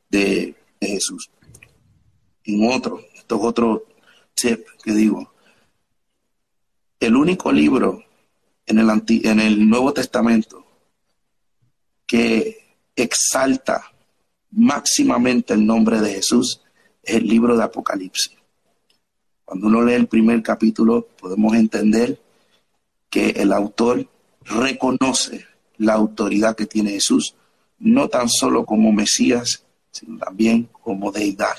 de, 0.09 0.55
de 0.79 0.87
Jesús. 0.87 1.29
En 2.45 2.69
otro, 2.69 2.99
esto 3.15 3.35
es 3.35 3.41
otro 3.41 3.85
tip 4.33 4.65
que 4.83 4.91
digo, 4.91 5.33
el 6.99 7.15
único 7.15 7.51
libro 7.51 8.03
en 8.65 9.39
el, 9.39 9.69
Nuevo 9.69 9.93
Testamento 9.93 10.65
que 12.05 12.77
exalta 12.95 13.91
máximamente 14.51 15.53
el 15.53 15.65
nombre 15.65 15.99
de 15.99 16.13
Jesús 16.13 16.61
es 17.01 17.15
el 17.15 17.27
libro 17.27 17.57
de 17.57 17.63
Apocalipsis. 17.63 18.37
Cuando 19.45 19.67
uno 19.67 19.83
lee 19.83 19.93
el 19.93 20.07
primer 20.07 20.41
capítulo, 20.41 21.07
podemos 21.19 21.53
entender 21.55 22.19
que 23.09 23.29
el 23.31 23.51
autor 23.51 24.07
reconoce 24.45 25.45
la 25.77 25.93
autoridad 25.93 26.55
que 26.55 26.65
tiene 26.65 26.91
Jesús, 26.91 27.35
no 27.79 28.07
tan 28.07 28.29
solo 28.29 28.65
como 28.65 28.91
Mesías, 28.91 29.65
sino 29.91 30.17
también 30.17 30.69
como 30.71 31.11
deidad. 31.11 31.55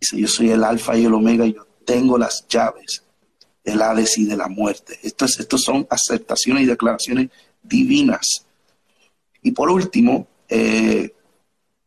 Dice, 0.00 0.20
yo 0.20 0.28
soy 0.28 0.50
el 0.50 0.64
alfa 0.64 0.96
y 0.96 1.04
el 1.04 1.14
omega, 1.14 1.46
y 1.46 1.54
yo 1.54 1.66
tengo 1.84 2.18
las 2.18 2.46
llaves 2.48 3.04
del 3.64 3.80
Hades 3.82 4.18
y 4.18 4.26
de 4.26 4.36
la 4.36 4.48
muerte. 4.48 4.98
Esto, 5.02 5.24
estos 5.24 5.62
son 5.62 5.86
aceptaciones 5.90 6.64
y 6.64 6.66
declaraciones 6.66 7.30
divinas. 7.62 8.44
Y 9.42 9.52
por 9.52 9.70
último, 9.70 10.28
eh, 10.48 11.14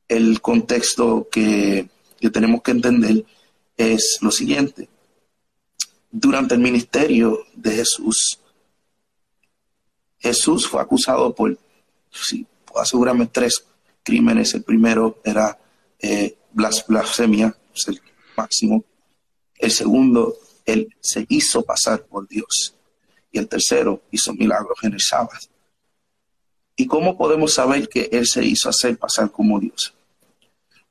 el 0.08 0.42
contexto 0.42 1.28
que, 1.32 1.88
que 2.20 2.30
tenemos 2.30 2.62
que 2.62 2.72
entender 2.72 3.26
es 3.78 4.18
lo 4.22 4.32
siguiente. 4.32 4.90
Durante 6.12 6.56
el 6.56 6.62
ministerio 6.62 7.46
de 7.54 7.72
Jesús, 7.72 8.40
Jesús 10.20 10.68
fue 10.68 10.82
acusado 10.82 11.34
por, 11.36 11.58
sí, 12.12 12.46
puedo 12.66 12.82
asegurarme, 12.82 13.28
tres 13.28 13.66
crímenes. 14.04 14.54
El 14.54 14.64
primero 14.64 15.20
era 15.24 15.60
eh, 16.00 16.38
blasfemia, 16.54 17.56
es 17.76 17.88
el 17.88 18.02
máximo. 18.36 18.84
El 19.58 19.72
segundo 19.72 20.36
él 20.68 20.94
se 21.00 21.26
hizo 21.30 21.64
pasar 21.64 22.04
por 22.04 22.28
Dios. 22.28 22.76
Y 23.32 23.40
el 23.40 23.48
tercero 23.48 24.04
hizo 24.12 24.34
milagros 24.34 24.78
en 24.84 24.94
el 24.94 25.02
sábado. 25.02 25.40
¿Y 26.76 26.86
cómo 26.86 27.18
podemos 27.18 27.54
saber 27.54 27.90
que 27.90 28.08
Él 28.12 28.28
se 28.28 28.46
hizo 28.46 28.70
hacer 28.70 28.98
pasar 28.98 29.32
como 29.32 29.60
Dios? 29.60 29.96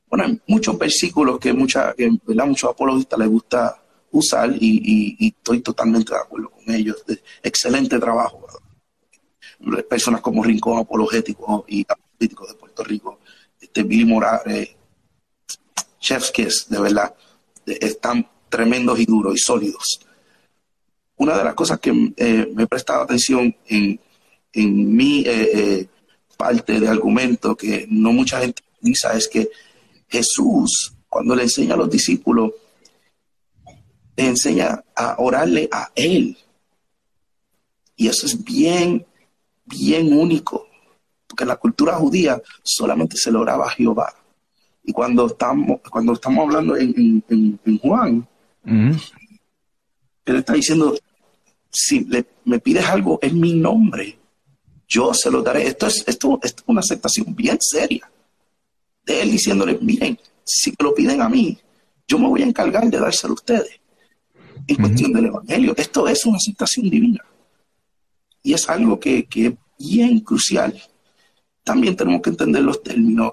Bueno, 0.09 0.25
hay 0.25 0.41
muchos 0.49 0.77
versículos 0.77 1.39
que, 1.39 1.53
mucha, 1.53 1.95
que 1.95 2.11
muchos 2.11 2.71
apologistas 2.71 3.19
les 3.19 3.29
gusta 3.29 3.83
usar 4.11 4.51
y, 4.59 5.17
estoy 5.29 5.61
totalmente 5.61 6.13
de 6.13 6.19
acuerdo 6.19 6.51
con 6.51 6.75
ellos. 6.75 7.05
excelente 7.43 7.99
trabajo. 7.99 8.47
Personas 9.89 10.21
como 10.23 10.43
Rincón 10.43 10.79
Apologético 10.79 11.65
y 11.69 11.85
Apologético 11.89 12.47
de 12.47 12.55
Puerto 12.55 12.85
Rico, 12.85 13.21
este 13.61 13.83
Billy 13.83 14.05
Morales, 14.05 14.71
Chef's 16.01 16.31
Kiss, 16.31 16.67
de 16.69 16.81
verdad, 16.81 17.15
están 17.67 18.29
tremendos 18.49 18.99
y 18.99 19.07
duros 19.07 19.35
y 19.35 19.39
sólidos. 19.39 20.01
Una 21.17 21.39
de 21.39 21.45
las 21.45 21.55
cosas 21.55 21.81
que 21.81 22.13
eh, 22.17 22.51
me 22.55 22.65
he 22.65 22.67
prestado 22.67 23.03
atención 23.03 23.55
en, 23.67 23.99
mi 24.55 25.21
eh, 25.21 25.51
eh, 25.55 25.89
parte 26.37 26.81
de 26.81 26.89
argumento 26.89 27.57
que 27.57 27.87
no 27.91 28.13
mucha 28.13 28.41
gente 28.41 28.63
utiliza 28.79 29.15
es 29.15 29.29
que 29.29 29.51
Jesús, 30.09 30.95
cuando 31.09 31.35
le 31.35 31.45
enseña 31.45 31.75
a 31.75 31.79
los 31.79 31.91
discípulos, 31.91 32.53
le 34.17 34.29
enseña 34.29 34.83
a 34.95 35.17
orarle 35.19 35.69
a 35.71 35.91
Él. 35.95 36.37
Y 37.97 38.09
eso 38.09 38.27
es 38.27 38.43
bien, 38.43 39.07
bien 39.65 40.13
único, 40.13 40.69
porque 41.27 41.45
en 41.45 41.49
la 41.49 41.57
cultura 41.57 41.95
judía 41.95 42.41
solamente 42.63 43.17
se 43.17 43.31
le 43.31 43.39
oraba 43.39 43.67
a 43.67 43.71
Jehová. 43.71 44.15
Y 44.85 44.93
cuando 44.93 45.27
estamos, 45.27 45.81
cuando 45.91 46.13
estamos 46.13 46.45
hablando 46.45 46.77
en, 46.77 47.25
en 47.29 47.79
Juan, 47.79 48.27
él 48.67 50.37
está 50.37 50.53
diciendo, 50.55 50.99
si 51.71 52.07
me 52.45 52.59
pides 52.59 52.87
algo 52.87 53.19
en 53.23 53.41
mi 53.41 53.55
nombre, 53.55 54.19
yo 54.89 55.13
se 55.15 55.31
lo 55.31 55.43
daré. 55.43 55.67
Esto 55.67 55.87
es, 55.87 56.05
esto, 56.07 56.39
es 56.43 56.55
una 56.67 56.81
aceptación 56.81 57.35
bien 57.35 57.59
seria 57.61 58.11
de 59.05 59.23
él 59.23 59.31
diciéndole, 59.31 59.79
miren, 59.81 60.19
si 60.45 60.71
me 60.71 60.77
lo 60.81 60.95
piden 60.95 61.21
a 61.23 61.29
mí, 61.29 61.57
yo 62.09 62.19
me 62.19 62.29
voy 62.29 62.43
a 62.43 62.47
encargar 62.47 62.89
de 62.89 62.99
dárselo 62.99 63.33
a 63.33 63.35
ustedes. 63.35 63.81
En 64.67 64.77
cuestión 64.77 65.13
del 65.13 65.27
Evangelio, 65.27 65.75
esto 65.77 66.09
es 66.09 66.25
una 66.27 66.39
aceptación 66.39 66.91
divina. 66.91 67.25
Y 68.43 68.53
es 68.55 68.69
algo 68.69 68.99
que, 68.99 69.27
que, 69.27 69.47
es 69.47 69.53
bien 69.79 70.21
crucial. 70.21 70.81
También 71.63 71.97
tenemos 71.97 72.23
que 72.23 72.31
entender 72.31 72.63
los 72.63 72.83
términos 72.83 73.33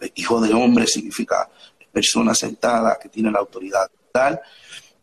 de 0.00 0.10
que 0.10 0.20
hijo 0.20 0.40
de 0.40 0.52
hombre 0.54 0.86
significa 0.86 1.48
persona 1.92 2.34
sentada 2.34 2.98
que 3.00 3.08
tiene 3.08 3.30
la 3.30 3.38
autoridad 3.38 3.90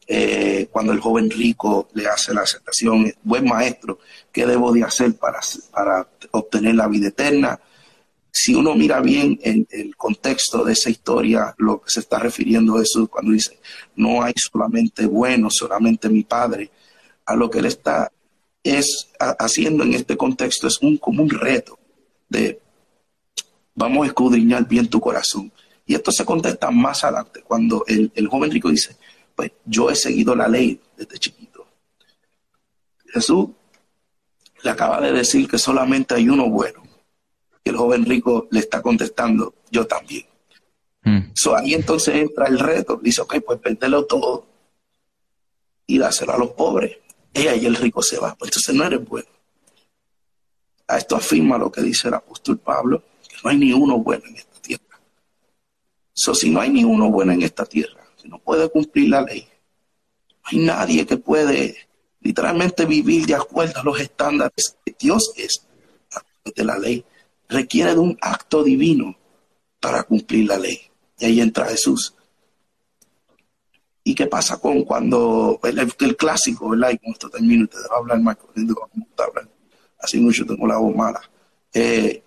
eh, 0.05 0.67
cuando 0.71 0.91
el 0.91 0.99
joven 0.99 1.29
rico 1.29 1.87
le 1.93 2.07
hace 2.07 2.33
la 2.33 2.41
aceptación, 2.41 3.13
buen 3.23 3.45
maestro, 3.45 3.99
¿qué 4.31 4.45
debo 4.45 4.71
de 4.73 4.83
hacer 4.83 5.15
para, 5.15 5.39
para 5.71 6.07
obtener 6.31 6.75
la 6.75 6.87
vida 6.87 7.07
eterna? 7.07 7.59
Si 8.29 8.53
uno 8.53 8.75
mira 8.75 8.99
bien 8.99 9.39
en 9.43 9.67
el 9.71 9.95
contexto 9.95 10.63
de 10.63 10.73
esa 10.73 10.89
historia, 10.89 11.53
lo 11.57 11.81
que 11.81 11.91
se 11.91 12.01
está 12.01 12.19
refiriendo 12.19 12.81
eso 12.81 13.07
cuando 13.07 13.31
dice, 13.31 13.59
no 13.95 14.21
hay 14.21 14.33
solamente 14.35 15.05
bueno, 15.05 15.49
solamente 15.49 16.09
mi 16.09 16.23
padre, 16.23 16.69
a 17.25 17.35
lo 17.35 17.49
que 17.49 17.59
él 17.59 17.65
está 17.65 18.11
es 18.61 19.09
haciendo 19.19 19.83
en 19.83 19.93
este 19.93 20.15
contexto 20.17 20.67
es 20.67 20.81
un, 20.81 20.97
como 20.97 21.21
un 21.21 21.29
reto 21.29 21.77
de 22.29 22.59
vamos 23.75 24.03
a 24.03 24.07
escudriñar 24.07 24.67
bien 24.67 24.87
tu 24.87 24.99
corazón. 24.99 25.51
Y 25.85 25.95
esto 25.95 26.11
se 26.11 26.23
contesta 26.23 26.71
más 26.71 27.03
adelante, 27.03 27.41
cuando 27.41 27.83
el 27.87 28.27
joven 28.29 28.51
rico 28.51 28.69
dice, 28.69 28.95
pues 29.35 29.51
yo 29.65 29.89
he 29.89 29.95
seguido 29.95 30.35
la 30.35 30.47
ley 30.47 30.79
desde 30.97 31.17
chiquito. 31.17 31.65
Jesús 33.07 33.49
le 34.63 34.69
acaba 34.69 35.01
de 35.01 35.11
decir 35.11 35.47
que 35.47 35.57
solamente 35.57 36.15
hay 36.15 36.29
uno 36.29 36.49
bueno. 36.49 36.83
Y 37.63 37.69
el 37.69 37.77
joven 37.77 38.05
rico 38.05 38.47
le 38.51 38.59
está 38.59 38.81
contestando, 38.81 39.53
yo 39.71 39.85
también. 39.85 40.25
Mm. 41.03 41.33
ahí 41.57 41.73
entonces 41.73 42.15
entra 42.15 42.47
el 42.47 42.59
reto. 42.59 42.99
Dice, 43.01 43.21
ok, 43.21 43.35
pues 43.45 43.61
véndelo 43.61 44.05
todo 44.05 44.47
y 45.85 45.97
dáselo 45.97 46.33
a 46.33 46.37
los 46.37 46.51
pobres. 46.51 46.97
Y 47.33 47.47
ahí 47.47 47.65
el 47.65 47.75
rico 47.75 48.01
se 48.01 48.17
va. 48.17 48.35
Pues 48.35 48.49
entonces 48.49 48.75
no 48.75 48.85
eres 48.85 49.05
bueno. 49.07 49.27
A 50.87 50.97
esto 50.97 51.15
afirma 51.15 51.57
lo 51.57 51.71
que 51.71 51.81
dice 51.81 52.07
el 52.07 52.13
apóstol 52.13 52.57
Pablo, 52.59 53.03
que 53.27 53.35
no 53.43 53.49
hay 53.49 53.57
ni 53.57 53.73
uno 53.73 53.97
bueno 53.99 54.25
en 54.27 54.35
esta 54.35 54.59
tierra. 54.61 54.99
So, 56.13 56.35
si 56.35 56.49
no 56.49 56.61
hay 56.61 56.69
ni 56.69 56.83
uno 56.83 57.09
bueno 57.09 57.31
en 57.31 57.41
esta 57.41 57.65
tierra, 57.65 58.02
no 58.27 58.39
puede 58.39 58.69
cumplir 58.69 59.09
la 59.09 59.21
ley. 59.21 59.47
Hay 60.43 60.59
nadie 60.59 61.05
que 61.05 61.17
puede 61.17 61.75
literalmente 62.21 62.85
vivir 62.85 63.25
de 63.25 63.35
acuerdo 63.35 63.79
a 63.79 63.83
los 63.83 63.99
estándares 63.99 64.77
que 64.85 64.95
Dios 64.97 65.33
es 65.37 65.65
de 66.55 66.63
la 66.63 66.77
ley. 66.77 67.05
Requiere 67.47 67.91
de 67.91 67.99
un 67.99 68.17
acto 68.21 68.63
divino 68.63 69.15
para 69.79 70.03
cumplir 70.03 70.47
la 70.47 70.57
ley. 70.57 70.79
Y 71.19 71.25
ahí 71.25 71.41
entra 71.41 71.65
Jesús. 71.65 72.13
¿Y 74.03 74.15
qué 74.15 74.27
pasa 74.27 74.57
con 74.57 74.83
cuando 74.83 75.59
el, 75.63 76.17
clásico, 76.17 76.69
¿verdad? 76.69 76.91
Y 76.91 76.97
con 76.97 77.11
esto 77.13 77.29
termino, 77.29 77.67
te 77.67 77.77
debo 77.77 77.95
hablar 77.95 78.19
más. 78.19 78.37
Así 79.99 80.19
mucho 80.19 80.45
tengo 80.45 80.67
la 80.67 80.77
voz 80.77 80.93
mala. 80.93 81.21
Eh, 81.73 82.21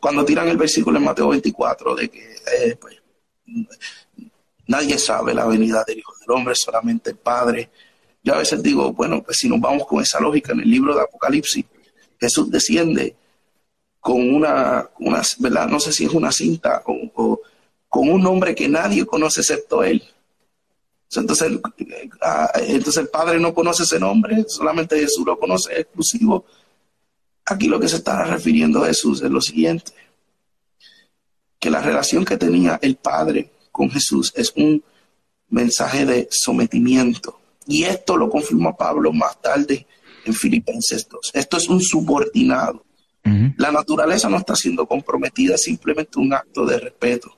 cuando 0.00 0.24
tiran 0.24 0.48
el 0.48 0.56
versículo 0.56 0.98
en 0.98 1.04
Mateo 1.04 1.28
24 1.28 1.94
de 1.96 2.08
que 2.08 2.36
eh, 2.56 2.76
pues, 2.76 2.96
Nadie 4.68 4.98
sabe 4.98 5.32
la 5.32 5.46
venida 5.46 5.82
del 5.86 5.98
Hijo 5.98 6.12
del 6.20 6.36
Hombre, 6.36 6.54
solamente 6.54 7.10
el 7.10 7.16
Padre. 7.16 7.70
Yo 8.22 8.34
a 8.34 8.38
veces 8.38 8.62
digo, 8.62 8.92
bueno, 8.92 9.22
pues 9.22 9.38
si 9.38 9.48
nos 9.48 9.58
vamos 9.60 9.86
con 9.86 10.02
esa 10.02 10.20
lógica 10.20 10.52
en 10.52 10.60
el 10.60 10.70
libro 10.70 10.94
de 10.94 11.00
Apocalipsis, 11.00 11.64
Jesús 12.20 12.50
desciende 12.50 13.16
con 13.98 14.34
una, 14.34 14.86
una 15.00 15.22
¿verdad? 15.38 15.68
No 15.68 15.80
sé 15.80 15.90
si 15.90 16.04
es 16.04 16.12
una 16.12 16.30
cinta 16.30 16.82
o, 16.84 17.40
con 17.88 18.10
un 18.10 18.22
nombre 18.22 18.54
que 18.54 18.68
nadie 18.68 19.06
conoce 19.06 19.40
excepto 19.40 19.82
él. 19.82 20.02
Entonces, 21.14 21.58
entonces 22.66 22.96
el 22.98 23.08
Padre 23.08 23.40
no 23.40 23.54
conoce 23.54 23.84
ese 23.84 23.98
nombre, 23.98 24.44
solamente 24.48 25.00
Jesús 25.00 25.24
lo 25.24 25.38
conoce 25.38 25.80
exclusivo. 25.80 26.44
Aquí 27.46 27.68
lo 27.68 27.80
que 27.80 27.88
se 27.88 27.96
está 27.96 28.24
refiriendo 28.24 28.84
a 28.84 28.88
Jesús 28.88 29.22
es 29.22 29.30
lo 29.30 29.40
siguiente, 29.40 29.92
que 31.58 31.70
la 31.70 31.80
relación 31.80 32.26
que 32.26 32.36
tenía 32.36 32.78
el 32.82 32.96
Padre 32.96 33.50
con 33.78 33.90
Jesús 33.90 34.32
es 34.34 34.52
un 34.56 34.82
mensaje 35.50 36.04
de 36.04 36.28
sometimiento. 36.32 37.38
Y 37.64 37.84
esto 37.84 38.16
lo 38.16 38.28
confirma 38.28 38.76
Pablo 38.76 39.12
más 39.12 39.40
tarde 39.40 39.86
en 40.24 40.34
Filipenses 40.34 41.08
2. 41.08 41.30
Esto 41.32 41.56
es 41.56 41.68
un 41.68 41.80
subordinado. 41.80 42.84
La 43.58 43.70
naturaleza 43.70 44.30
no 44.30 44.38
está 44.38 44.56
siendo 44.56 44.86
comprometida, 44.86 45.56
es 45.56 45.62
simplemente 45.62 46.18
un 46.18 46.32
acto 46.32 46.64
de 46.64 46.78
respeto, 46.78 47.36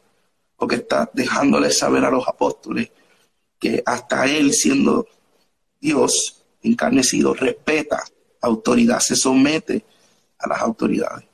porque 0.57 0.77
está 0.77 1.11
dejándole 1.13 1.73
saber 1.73 2.05
a 2.05 2.11
los 2.11 2.29
apóstoles 2.29 2.93
que 3.59 3.83
hasta 3.85 4.25
él 4.27 4.53
siendo 4.53 5.09
Dios 5.81 6.45
encarnecido 6.63 7.35
respeta 7.35 8.05
autoridad, 8.41 9.01
se 9.01 9.17
somete 9.17 9.85
a 10.39 10.49
las 10.49 10.61
autoridades. 10.61 11.30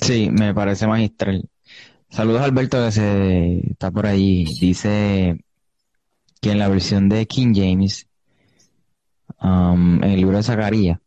Sí, 0.00 0.30
me 0.30 0.54
parece 0.54 0.86
magistral. 0.86 1.48
Saludos 2.10 2.42
Alberto 2.42 2.84
que 2.84 2.92
se 2.92 3.70
está 3.70 3.90
por 3.90 4.06
ahí. 4.06 4.44
Dice 4.60 5.38
que 6.40 6.50
en 6.50 6.58
la 6.58 6.68
versión 6.68 7.08
de 7.08 7.26
King 7.26 7.52
James, 7.54 8.06
um, 9.40 10.02
en 10.02 10.10
el 10.10 10.16
libro 10.16 10.36
de 10.36 10.42
Zacarías, 10.42 10.98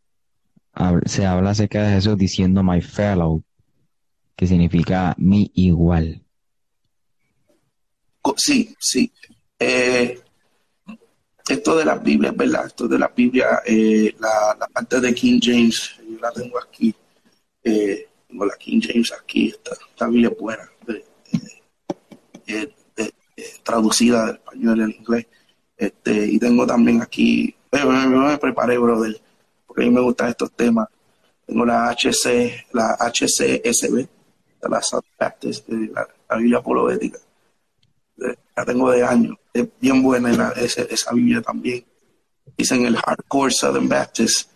se 1.06 1.26
habla 1.26 1.50
acerca 1.50 1.82
de 1.82 1.94
Jesús 1.94 2.16
diciendo 2.16 2.62
my 2.62 2.80
fellow, 2.80 3.42
que 4.36 4.46
significa 4.46 5.14
mi 5.18 5.50
igual. 5.54 6.22
Sí, 8.36 8.74
sí. 8.78 9.12
Eh, 9.58 10.20
esto 11.48 11.76
de 11.76 11.84
la 11.84 11.96
Biblia, 11.96 12.32
¿verdad? 12.32 12.66
Esto 12.66 12.88
de 12.88 12.98
la 12.98 13.08
Biblia, 13.08 13.60
eh, 13.66 14.14
la, 14.18 14.66
parte 14.72 15.00
de 15.00 15.14
King 15.14 15.40
James, 15.42 15.96
yo 16.08 16.18
la 16.20 16.30
tengo 16.32 16.58
aquí. 16.58 16.94
Eh, 17.64 18.08
tengo 18.32 18.46
la 18.46 18.56
King 18.56 18.80
James 18.82 19.12
aquí, 19.12 19.48
esta, 19.48 20.08
Biblia 20.08 20.30
es 20.30 20.38
buena. 20.38 20.68
traducida 23.62 24.26
del 24.26 24.36
español 24.36 24.80
al 24.80 24.90
inglés. 24.90 25.26
Este, 25.76 26.26
y 26.26 26.38
tengo 26.38 26.66
también 26.66 27.02
aquí, 27.02 27.54
me, 27.70 27.84
me, 27.84 28.38
preparé, 28.38 28.78
brother, 28.78 29.20
porque 29.66 29.82
a 29.82 29.86
mí 29.86 29.90
me 29.90 30.00
gustan 30.00 30.28
estos 30.28 30.50
temas. 30.52 30.88
Tengo 31.46 31.66
la 31.66 31.90
HC, 31.90 32.66
la 32.72 32.96
HCSB, 32.98 34.06
la 34.62 34.80
Baptist, 35.18 35.68
la, 35.68 36.08
la 36.30 36.36
Biblia 36.36 36.58
apologética. 36.58 37.18
La 38.56 38.64
tengo 38.64 38.90
de 38.90 39.04
años. 39.04 39.36
Es 39.52 39.68
bien 39.80 40.02
buena 40.02 40.52
esa, 40.56 40.82
esa 40.82 41.12
Biblia 41.12 41.42
también. 41.42 41.84
Dicen 42.56 42.84
el 42.86 42.96
Hardcore 42.96 43.52
Southern 43.52 43.88
Baptist, 43.88 44.50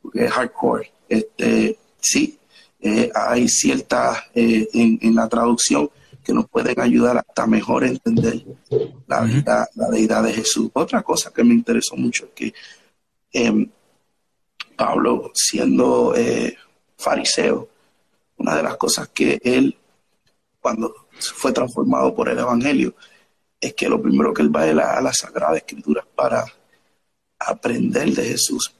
porque 0.00 0.24
es 0.24 0.30
hardcore. 0.30 0.92
Este, 1.08 1.78
sí, 2.00 2.37
eh, 2.80 3.10
hay 3.14 3.48
ciertas 3.48 4.18
eh, 4.34 4.68
en, 4.72 4.98
en, 5.02 5.14
la 5.14 5.28
traducción 5.28 5.90
que 6.22 6.32
nos 6.32 6.48
pueden 6.48 6.78
ayudar 6.80 7.16
hasta 7.16 7.46
mejor 7.46 7.84
entender 7.84 8.44
la, 9.06 9.66
la 9.74 9.88
deidad 9.88 10.22
de 10.22 10.32
Jesús. 10.32 10.70
Otra 10.74 11.02
cosa 11.02 11.32
que 11.32 11.42
me 11.42 11.54
interesó 11.54 11.96
mucho 11.96 12.26
es 12.26 12.30
que 12.34 12.54
em, 13.32 13.68
Pablo, 14.78 15.32
siendo 15.34 16.14
eh, 16.14 16.56
fariseo, 16.96 17.68
una 18.36 18.54
de 18.54 18.62
las 18.62 18.76
cosas 18.76 19.08
que 19.08 19.40
él, 19.42 19.76
cuando 20.60 20.94
fue 21.18 21.50
transformado 21.52 22.14
por 22.14 22.28
el 22.28 22.38
Evangelio, 22.38 22.94
es 23.60 23.74
que 23.74 23.88
lo 23.88 24.00
primero 24.00 24.32
que 24.32 24.42
él 24.42 24.54
va 24.54 24.62
a 24.62 25.00
la, 25.00 25.12
Sagrada 25.12 25.56
Escritura 25.56 26.06
para 26.14 26.44
aprender 27.40 28.14
de 28.14 28.24
Jesús. 28.24 28.72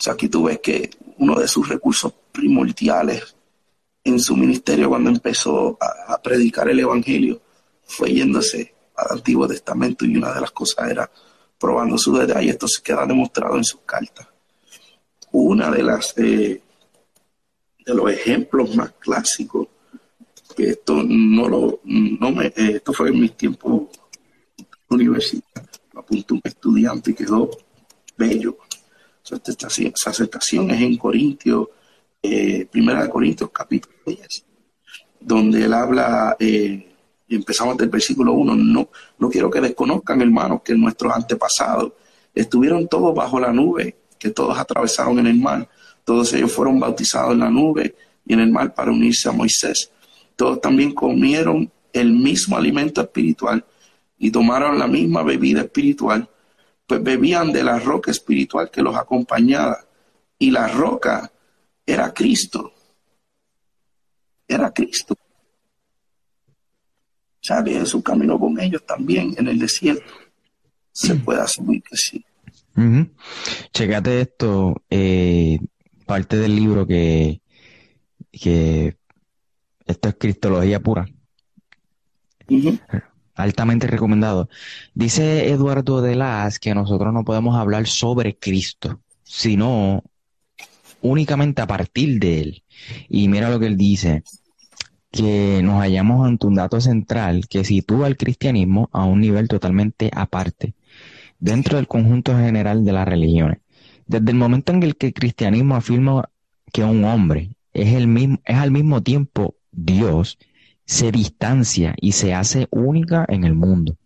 O 0.00 0.02
sea, 0.02 0.14
aquí 0.14 0.30
tú 0.30 0.44
ves 0.44 0.60
que 0.60 0.88
uno 1.18 1.38
de 1.38 1.46
sus 1.46 1.68
recursos 1.68 2.14
primordiales 2.32 3.36
en 4.02 4.18
su 4.18 4.34
ministerio 4.34 4.88
cuando 4.88 5.10
empezó 5.10 5.76
a, 5.78 6.18
predicar 6.22 6.70
el 6.70 6.80
Evangelio 6.80 7.42
fue 7.84 8.10
yéndose 8.14 8.74
al 8.96 9.18
Antiguo 9.18 9.46
Testamento 9.46 10.06
y 10.06 10.16
una 10.16 10.32
de 10.32 10.40
las 10.40 10.52
cosas 10.52 10.90
era 10.90 11.10
probando 11.58 11.98
su 11.98 12.16
y 12.16 12.48
esto 12.48 12.66
se 12.66 12.82
queda 12.82 13.04
demostrado 13.04 13.58
en 13.58 13.64
sus 13.64 13.80
cartas. 13.82 14.26
Una 15.32 15.70
de 15.70 15.82
las 15.82 16.16
eh, 16.16 16.62
de 17.84 17.94
los 17.94 18.10
ejemplos 18.10 18.74
más 18.74 18.92
clásicos 18.92 19.68
que 20.56 20.70
esto 20.70 21.02
no 21.02 21.46
lo 21.46 21.80
no 21.84 22.32
me 22.32 22.46
eh, 22.46 22.52
esto 22.76 22.94
fue 22.94 23.10
en 23.10 23.20
mis 23.20 23.36
tiempos 23.36 23.82
universitario 24.88 25.70
apuntó 25.94 26.34
un 26.34 26.40
estudiante 26.42 27.10
y 27.10 27.14
quedó 27.14 27.50
bello 28.16 28.56
esa 29.32 30.10
aceptación 30.10 30.70
es 30.70 30.80
en 30.80 30.96
Corintios 30.96 31.68
eh, 32.22 32.66
Primera 32.70 33.02
de 33.02 33.08
Corintios 33.08 33.50
capítulo 33.50 33.96
10, 34.04 34.44
donde 35.20 35.64
él 35.64 35.72
habla, 35.72 36.36
eh, 36.38 36.94
empezamos 37.28 37.78
del 37.78 37.88
versículo 37.88 38.32
1, 38.32 38.56
no, 38.56 38.90
no 39.18 39.28
quiero 39.30 39.50
que 39.50 39.60
desconozcan, 39.60 40.20
hermanos, 40.20 40.60
que 40.62 40.74
nuestros 40.74 41.14
antepasados 41.14 41.92
estuvieron 42.34 42.88
todos 42.88 43.14
bajo 43.14 43.40
la 43.40 43.52
nube, 43.52 43.96
que 44.18 44.30
todos 44.30 44.58
atravesaron 44.58 45.18
en 45.18 45.28
el 45.28 45.38
mar, 45.38 45.66
todos 46.04 46.32
ellos 46.34 46.52
fueron 46.52 46.78
bautizados 46.78 47.32
en 47.32 47.38
la 47.38 47.50
nube 47.50 47.94
y 48.26 48.34
en 48.34 48.40
el 48.40 48.50
mar 48.50 48.74
para 48.74 48.90
unirse 48.90 49.28
a 49.28 49.32
Moisés. 49.32 49.90
Todos 50.36 50.60
también 50.60 50.92
comieron 50.92 51.70
el 51.92 52.12
mismo 52.12 52.56
alimento 52.56 53.00
espiritual 53.00 53.64
y 54.18 54.30
tomaron 54.30 54.78
la 54.78 54.86
misma 54.86 55.22
bebida 55.22 55.62
espiritual, 55.62 56.28
pues 56.90 57.04
bebían 57.04 57.52
de 57.52 57.62
la 57.62 57.78
roca 57.78 58.10
espiritual 58.10 58.68
que 58.68 58.82
los 58.82 58.96
acompañaba. 58.96 59.78
Y 60.40 60.50
la 60.50 60.66
roca 60.66 61.30
era 61.86 62.12
Cristo. 62.12 62.72
Era 64.48 64.72
Cristo. 64.72 65.14
¿Sabe? 67.40 67.76
En 67.76 67.86
su 67.86 68.02
camino 68.02 68.40
con 68.40 68.58
ellos 68.58 68.84
también 68.84 69.36
en 69.38 69.46
el 69.46 69.60
desierto. 69.60 70.12
Se 70.90 71.14
mm. 71.14 71.20
puede 71.20 71.42
asumir 71.42 71.80
que 71.84 71.96
sí. 71.96 72.24
Checate 73.72 74.22
esto, 74.22 74.82
eh, 74.90 75.60
parte 76.06 76.38
del 76.38 76.56
libro 76.56 76.88
que, 76.88 77.40
que 78.32 78.96
esto 79.86 80.08
es 80.08 80.16
Cristología 80.18 80.80
pura. 80.80 81.06
Altamente 83.40 83.86
recomendado. 83.86 84.48
Dice 84.94 85.50
Eduardo 85.50 86.02
de 86.02 86.16
Las 86.16 86.58
que 86.58 86.74
nosotros 86.74 87.12
no 87.12 87.24
podemos 87.24 87.56
hablar 87.56 87.86
sobre 87.86 88.36
Cristo, 88.36 89.00
sino 89.22 90.02
únicamente 91.00 91.62
a 91.62 91.66
partir 91.66 92.18
de 92.18 92.40
él. 92.40 92.64
Y 93.08 93.28
mira 93.28 93.50
lo 93.50 93.58
que 93.58 93.66
él 93.66 93.76
dice, 93.76 94.22
que 95.10 95.60
nos 95.62 95.80
hallamos 95.80 96.26
ante 96.26 96.46
un 96.46 96.54
dato 96.54 96.80
central 96.80 97.48
que 97.48 97.64
sitúa 97.64 98.06
al 98.06 98.16
cristianismo 98.16 98.88
a 98.92 99.04
un 99.04 99.20
nivel 99.20 99.48
totalmente 99.48 100.10
aparte, 100.14 100.74
dentro 101.38 101.76
del 101.76 101.88
conjunto 101.88 102.36
general 102.36 102.84
de 102.84 102.92
las 102.92 103.08
religiones. 103.08 103.58
Desde 104.06 104.30
el 104.30 104.36
momento 104.36 104.72
en 104.72 104.82
el 104.82 104.96
que 104.96 105.08
el 105.08 105.14
cristianismo 105.14 105.76
afirma 105.76 106.28
que 106.72 106.84
un 106.84 107.04
hombre 107.04 107.56
es, 107.72 107.94
el 107.94 108.06
mismo, 108.06 108.38
es 108.44 108.56
al 108.56 108.70
mismo 108.70 109.02
tiempo 109.02 109.56
Dios, 109.72 110.38
se 110.90 111.12
distancia 111.12 111.94
y 112.00 112.10
se 112.12 112.34
hace 112.34 112.66
única 112.72 113.24
en 113.28 113.44
el 113.44 113.54
mundo. 113.54 113.96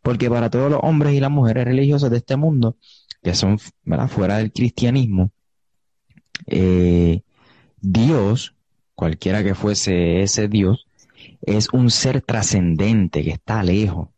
Porque 0.00 0.30
para 0.30 0.48
todos 0.48 0.70
los 0.70 0.80
hombres 0.82 1.12
y 1.12 1.20
las 1.20 1.30
mujeres 1.30 1.66
religiosas 1.66 2.10
de 2.10 2.16
este 2.16 2.36
mundo, 2.36 2.76
que 3.22 3.34
son 3.34 3.58
fuera 4.08 4.38
del 4.38 4.50
cristianismo, 4.50 5.32
eh, 6.46 7.20
Dios, 7.82 8.54
cualquiera 8.94 9.44
que 9.44 9.54
fuese 9.54 10.22
ese 10.22 10.48
Dios, 10.48 10.86
es 11.42 11.68
un 11.74 11.90
ser 11.90 12.22
trascendente 12.22 13.22
que 13.22 13.32
está 13.32 13.62
lejos, 13.62 14.08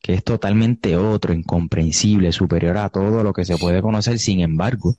que 0.00 0.14
es 0.14 0.24
totalmente 0.24 0.96
otro, 0.96 1.34
incomprensible, 1.34 2.32
superior 2.32 2.78
a 2.78 2.88
todo 2.88 3.22
lo 3.22 3.34
que 3.34 3.44
se 3.44 3.58
puede 3.58 3.82
conocer. 3.82 4.18
Sin 4.18 4.40
embargo, 4.40 4.96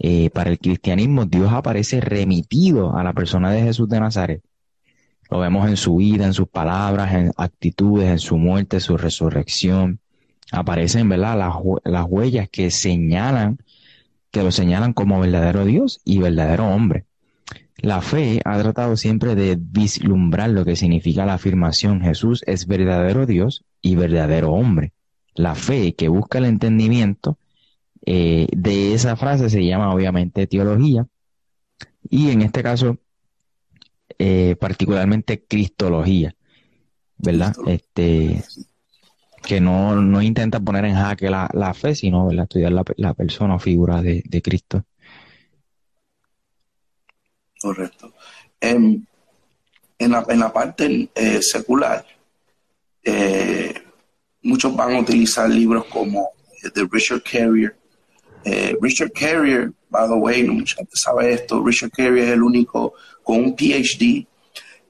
eh, 0.00 0.28
para 0.30 0.50
el 0.50 0.58
cristianismo 0.58 1.24
Dios 1.24 1.52
aparece 1.52 2.00
remitido 2.00 2.96
a 2.96 3.04
la 3.04 3.12
persona 3.12 3.52
de 3.52 3.62
Jesús 3.62 3.88
de 3.88 4.00
Nazaret. 4.00 4.42
Lo 5.30 5.38
vemos 5.38 5.68
en 5.68 5.76
su 5.76 5.96
vida, 5.96 6.26
en 6.26 6.34
sus 6.34 6.48
palabras, 6.48 7.14
en 7.14 7.32
actitudes, 7.36 8.08
en 8.08 8.18
su 8.18 8.36
muerte, 8.36 8.80
su 8.80 8.96
resurrección. 8.96 10.00
Aparecen, 10.52 11.08
¿verdad? 11.08 11.38
Las, 11.38 11.54
las 11.84 12.06
huellas 12.08 12.48
que 12.48 12.70
señalan 12.70 13.58
que 14.30 14.42
lo 14.42 14.52
señalan 14.52 14.92
como 14.92 15.20
verdadero 15.20 15.64
Dios 15.64 16.00
y 16.04 16.18
verdadero 16.18 16.68
hombre. 16.68 17.04
La 17.76 18.00
fe 18.02 18.40
ha 18.44 18.58
tratado 18.60 18.96
siempre 18.96 19.34
de 19.34 19.56
vislumbrar 19.58 20.50
lo 20.50 20.64
que 20.64 20.76
significa 20.76 21.26
la 21.26 21.34
afirmación 21.34 22.02
Jesús 22.02 22.42
es 22.46 22.66
verdadero 22.66 23.26
Dios 23.26 23.64
y 23.80 23.96
verdadero 23.96 24.52
hombre. 24.52 24.92
La 25.34 25.54
fe 25.54 25.94
que 25.94 26.08
busca 26.08 26.38
el 26.38 26.44
entendimiento 26.44 27.38
eh, 28.04 28.48
de 28.52 28.94
esa 28.94 29.16
frase 29.16 29.48
se 29.50 29.64
llama 29.64 29.94
obviamente 29.94 30.46
teología 30.46 31.06
y 32.08 32.30
en 32.30 32.42
este 32.42 32.62
caso 32.62 32.98
eh, 34.22 34.54
particularmente 34.60 35.46
cristología, 35.46 36.36
¿verdad? 37.16 37.56
Este 37.66 38.44
que 39.42 39.62
no, 39.62 39.96
no 39.96 40.20
intenta 40.20 40.60
poner 40.60 40.84
en 40.84 40.94
jaque 40.94 41.30
la, 41.30 41.48
la 41.54 41.72
fe, 41.72 41.94
sino 41.94 42.26
¿verdad? 42.26 42.42
estudiar 42.42 42.72
la, 42.72 42.84
la 42.98 43.14
persona 43.14 43.54
o 43.54 43.58
figura 43.58 44.02
de, 44.02 44.22
de 44.26 44.42
Cristo. 44.42 44.84
Correcto. 47.58 48.12
En, 48.60 49.08
en, 49.98 50.10
la, 50.10 50.26
en 50.28 50.38
la, 50.38 50.52
parte 50.52 51.08
eh, 51.14 51.40
secular, 51.40 52.04
eh, 53.02 53.72
muchos 54.42 54.76
van 54.76 54.96
a 54.96 55.00
utilizar 55.00 55.48
libros 55.48 55.86
como 55.86 56.28
de 56.62 56.88
Richard 56.92 57.22
Carrier. 57.22 57.74
Eh, 58.44 58.76
Richard 58.80 59.12
Carrier, 59.12 59.72
by 59.90 60.08
the 60.08 60.14
way, 60.14 60.42
no 60.42 60.54
mucha 60.54 60.76
gente 60.76 60.96
sabe 60.96 61.32
esto, 61.32 61.62
Richard 61.62 61.90
Carrier 61.90 62.24
es 62.24 62.30
el 62.32 62.42
único 62.42 62.94
con 63.22 63.38
un 63.44 63.56
PhD 63.56 64.26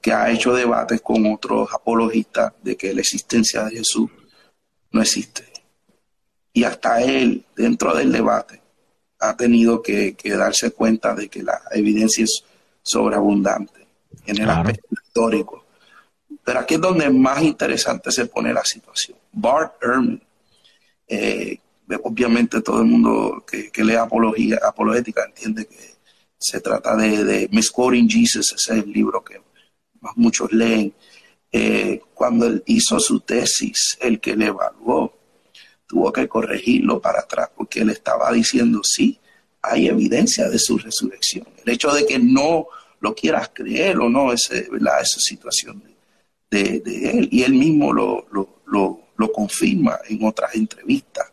que 0.01 0.13
ha 0.13 0.31
hecho 0.31 0.53
debates 0.53 1.01
con 1.01 1.31
otros 1.31 1.69
apologistas 1.73 2.53
de 2.63 2.75
que 2.75 2.93
la 2.93 3.01
existencia 3.01 3.63
de 3.65 3.77
Jesús 3.77 4.09
no 4.91 5.01
existe. 5.01 5.43
Y 6.53 6.63
hasta 6.63 7.01
él, 7.01 7.45
dentro 7.55 7.95
del 7.95 8.11
debate, 8.11 8.61
ha 9.19 9.37
tenido 9.37 9.81
que, 9.81 10.15
que 10.15 10.31
darse 10.31 10.71
cuenta 10.71 11.13
de 11.13 11.29
que 11.29 11.43
la 11.43 11.61
evidencia 11.71 12.23
es 12.23 12.43
sobreabundante 12.81 13.87
en 14.25 14.41
el 14.41 14.49
aspecto 14.49 14.87
histórico. 14.91 15.65
Pero 16.43 16.59
aquí 16.59 16.75
es 16.75 16.81
donde 16.81 17.09
más 17.09 17.41
interesante 17.43 18.11
se 18.11 18.25
pone 18.25 18.53
la 18.53 18.65
situación. 18.65 19.17
Bart 19.31 19.75
Ehrman, 19.81 20.21
eh, 21.07 21.59
obviamente 22.03 22.61
todo 22.61 22.79
el 22.79 22.87
mundo 22.87 23.45
que, 23.45 23.83
lee 23.83 23.95
apología, 23.95 24.59
apologética 24.63 25.25
entiende 25.25 25.65
que 25.65 25.95
se 26.37 26.59
trata 26.59 26.95
de, 26.95 27.23
de 27.23 27.49
Jesus, 28.09 28.53
ese 28.53 28.73
es 28.73 28.83
el 28.83 28.91
libro 28.91 29.23
que 29.23 29.41
más 29.99 30.17
muchos 30.17 30.51
leen. 30.51 30.93
Eh, 31.51 32.01
cuando 32.13 32.47
él 32.47 32.63
hizo 32.65 32.99
su 32.99 33.19
tesis, 33.19 33.97
el 33.99 34.19
que 34.19 34.35
le 34.35 34.47
evaluó, 34.47 35.13
tuvo 35.85 36.11
que 36.11 36.27
corregirlo 36.27 37.01
para 37.01 37.19
atrás 37.19 37.49
porque 37.55 37.81
él 37.81 37.89
estaba 37.89 38.31
diciendo, 38.31 38.81
sí, 38.83 39.19
hay 39.61 39.87
evidencia 39.87 40.49
de 40.49 40.57
su 40.57 40.77
resurrección. 40.77 41.45
El 41.63 41.73
hecho 41.73 41.91
de 41.91 42.05
que 42.05 42.17
no 42.17 42.67
lo 43.01 43.13
quieras 43.13 43.51
creer 43.53 43.97
o 43.99 44.09
no, 44.09 44.31
ese, 44.31 44.69
esa 44.73 45.19
situación 45.19 45.83
de, 46.49 46.81
él. 46.85 47.27
Y 47.31 47.43
él 47.43 47.53
mismo 47.53 47.91
lo, 47.91 48.25
lo, 48.31 49.31
confirma 49.33 49.99
en 50.09 50.25
otras 50.25 50.55
entrevistas, 50.55 51.30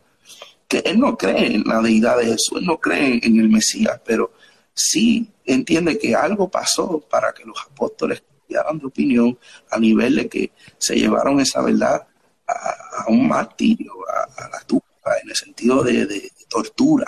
que 0.69 0.77
él 0.79 0.99
no 0.99 1.17
cree 1.17 1.55
en 1.55 1.63
la 1.65 1.81
deidad 1.81 2.17
de 2.17 2.27
Jesús, 2.27 2.59
él 2.59 2.65
no 2.65 2.79
cree 2.79 3.19
en 3.21 3.39
el 3.39 3.49
Mesías, 3.49 3.99
pero 4.05 4.31
sí 4.73 5.29
entiende 5.43 5.97
que 5.97 6.15
algo 6.15 6.49
pasó 6.49 7.01
para 7.09 7.33
que 7.33 7.43
los 7.43 7.59
apóstoles 7.69 8.23
cambiaran 8.39 8.79
de 8.79 8.85
opinión 8.85 9.37
a 9.69 9.77
nivel 9.77 10.15
de 10.15 10.29
que 10.29 10.51
se 10.77 10.95
llevaron 10.95 11.41
esa 11.41 11.61
verdad 11.61 12.07
a, 12.47 13.05
un 13.09 13.27
martirio, 13.27 13.91
a, 14.07 14.49
la 14.49 14.61
tumba, 14.61 14.85
en 15.21 15.29
el 15.29 15.35
sentido 15.35 15.83
de 15.83 16.31
tortura 16.47 17.07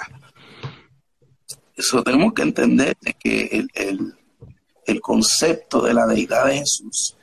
eso 1.81 2.03
tenemos 2.03 2.33
que 2.33 2.43
entender 2.43 2.95
que 3.19 3.65
el, 3.73 5.01
concepto 5.01 5.81
de 5.81 5.95
la 5.95 6.05
deidad 6.05 6.45
de 6.45 6.59
Jesús 6.59 7.17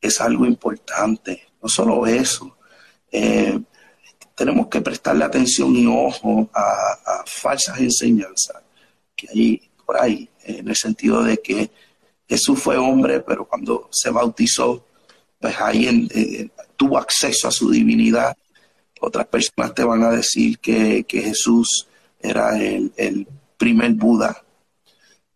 es 0.00 0.20
algo 0.20 0.44
importante. 0.46 1.46
No 1.62 1.68
solo 1.68 2.06
eso, 2.06 2.56
eh, 3.12 3.60
tenemos 4.40 4.68
que 4.68 4.80
prestarle 4.80 5.22
atención 5.22 5.76
y 5.76 5.86
ojo 5.86 6.48
a, 6.54 7.22
falsas 7.26 7.78
enseñanzas 7.78 8.56
que 9.14 9.28
hay 9.28 9.70
por 9.84 10.00
ahí, 10.00 10.30
en 10.44 10.66
el 10.66 10.76
sentido 10.76 11.22
de 11.22 11.36
que 11.42 11.70
Jesús 12.26 12.58
fue 12.58 12.78
hombre, 12.78 13.20
pero 13.20 13.44
cuando 13.44 13.90
se 13.92 14.08
bautizó, 14.08 14.82
pues 15.38 15.60
ahí 15.60 16.08
eh, 16.14 16.48
tuvo 16.74 16.96
acceso 16.96 17.48
a 17.48 17.50
su 17.50 17.70
divinidad. 17.70 18.34
Otras 19.02 19.26
personas 19.26 19.74
te 19.74 19.84
van 19.84 20.04
a 20.04 20.10
decir 20.10 20.58
que, 20.58 21.04
Jesús 21.06 21.86
era 22.18 22.58
el, 22.58 22.92
el 22.96 23.26
primer 23.58 23.92
Buda, 23.92 24.42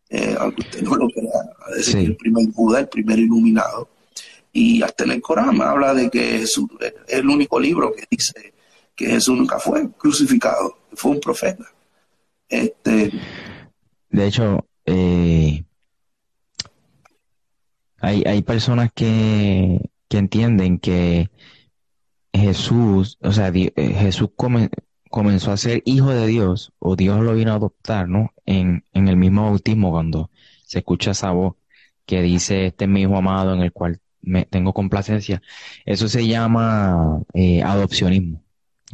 eh, 0.09 0.35
aunque 0.39 0.63
usted 0.63 0.81
no 0.81 0.97
lo 0.97 1.09
crea, 1.09 1.77
decir 1.77 1.99
el 1.99 2.17
primer 2.17 2.47
Buda, 2.47 2.81
el 2.81 2.89
primer 2.89 3.19
iluminado. 3.19 3.87
Y 4.51 4.83
hasta 4.83 5.05
en 5.05 5.11
el 5.11 5.21
Corán 5.21 5.61
habla 5.61 5.93
de 5.93 6.09
que 6.09 6.39
Jesús 6.39 6.71
es 6.81 6.95
el 7.09 7.29
único 7.29 7.61
libro 7.61 7.93
que 7.93 8.05
dice 8.11 8.54
que 8.95 9.07
Jesús 9.07 9.37
nunca 9.37 9.59
fue 9.59 9.91
crucificado, 9.93 10.79
fue 10.95 11.13
un 11.13 11.21
profeta. 11.21 11.65
Este, 12.49 13.11
de 14.11 14.27
hecho, 14.27 14.67
eh, 14.87 15.65
hay, 18.01 18.23
hay 18.27 18.43
personas 18.43 18.91
que, 18.95 19.81
que 20.09 20.19
entienden 20.19 20.79
que 20.79 21.31
Jesús, 22.33 23.19
o 23.23 23.33
sea, 23.33 23.51
eh, 23.55 23.73
Jesús 23.77 24.31
come, 24.37 24.71
comenzó 25.11 25.53
a 25.53 25.57
ser 25.57 25.83
hijo 25.85 26.11
de 26.11 26.27
Dios 26.27 26.73
o 26.79 26.97
Dios 26.97 27.21
lo 27.21 27.35
vino 27.35 27.53
a 27.53 27.57
adoptar, 27.57 28.09
¿no? 28.09 28.33
En, 28.47 28.85
en 28.93 29.09
el 29.09 29.17
mismo 29.17 29.45
bautismo 29.45 29.91
cuando 29.91 30.31
se 30.65 30.79
escucha 30.79 31.13
esa 31.13 31.31
voz 31.31 31.55
que 32.07 32.23
dice, 32.23 32.67
este 32.67 32.85
es 32.85 32.91
mi 32.91 33.03
hijo 33.03 33.17
amado 33.17 33.55
en 33.55 33.61
el 33.61 33.73
cual 33.73 34.01
me, 34.23 34.45
tengo 34.45 34.73
complacencia. 34.73 35.43
Eso 35.85 36.09
se 36.09 36.27
llama 36.27 37.23
eh, 37.33 37.63
adopcionismo, 37.63 38.44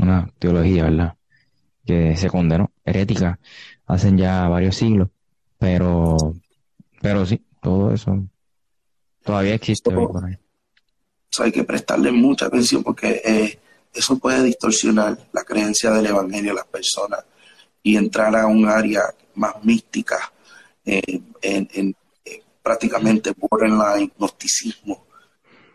una 0.01 0.29
teología, 0.39 0.85
¿verdad? 0.85 1.15
Que 1.85 2.17
se 2.17 2.29
condenó, 2.29 2.71
herética, 2.85 3.39
hacen 3.87 4.17
ya 4.17 4.49
varios 4.49 4.77
siglos, 4.77 5.09
pero, 5.59 6.17
pero 7.01 7.27
sí, 7.27 7.45
todo 7.61 7.93
eso 7.93 8.25
todavía 9.23 9.55
existe 9.55 9.91
hay 11.39 11.53
que 11.53 11.63
prestarle 11.63 12.11
mucha 12.11 12.47
atención 12.47 12.83
porque 12.83 13.23
eh, 13.25 13.59
eso 13.95 14.19
puede 14.19 14.43
distorsionar 14.43 15.17
la 15.33 15.45
creencia 15.45 15.91
del 15.93 16.07
Evangelio 16.07 16.53
a 16.53 16.57
las 16.57 16.67
personas 16.67 17.25
y 17.83 17.97
entrar 17.97 18.35
a 18.37 18.47
un 18.47 18.67
área 18.67 19.03
más 19.35 19.63
mística, 19.65 20.33
eh, 20.85 21.21
en, 21.43 21.97
eh, 22.25 22.43
prácticamente 22.63 23.33
borderline, 23.37 24.13
gnosticismo. 24.19 25.07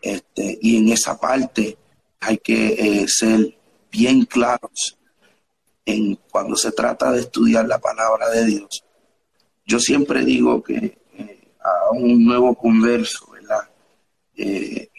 Este, 0.00 0.58
y 0.60 0.76
en 0.76 0.88
esa 0.90 1.18
parte 1.18 1.76
hay 2.20 2.38
que 2.38 2.74
eh, 2.74 3.08
ser 3.08 3.56
bien 3.96 4.24
claros 4.24 4.98
en 5.84 6.16
cuando 6.30 6.56
se 6.56 6.72
trata 6.72 7.12
de 7.12 7.20
estudiar 7.20 7.66
la 7.66 7.78
palabra 7.78 8.28
de 8.30 8.44
Dios. 8.44 8.84
Yo 9.64 9.80
siempre 9.80 10.24
digo 10.24 10.62
que 10.62 10.98
a 11.60 11.90
un 11.92 12.24
nuevo 12.24 12.54
converso, 12.54 13.30
¿verdad? 13.32 13.68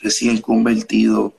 recién 0.01 0.41
convertido, 0.41 1.33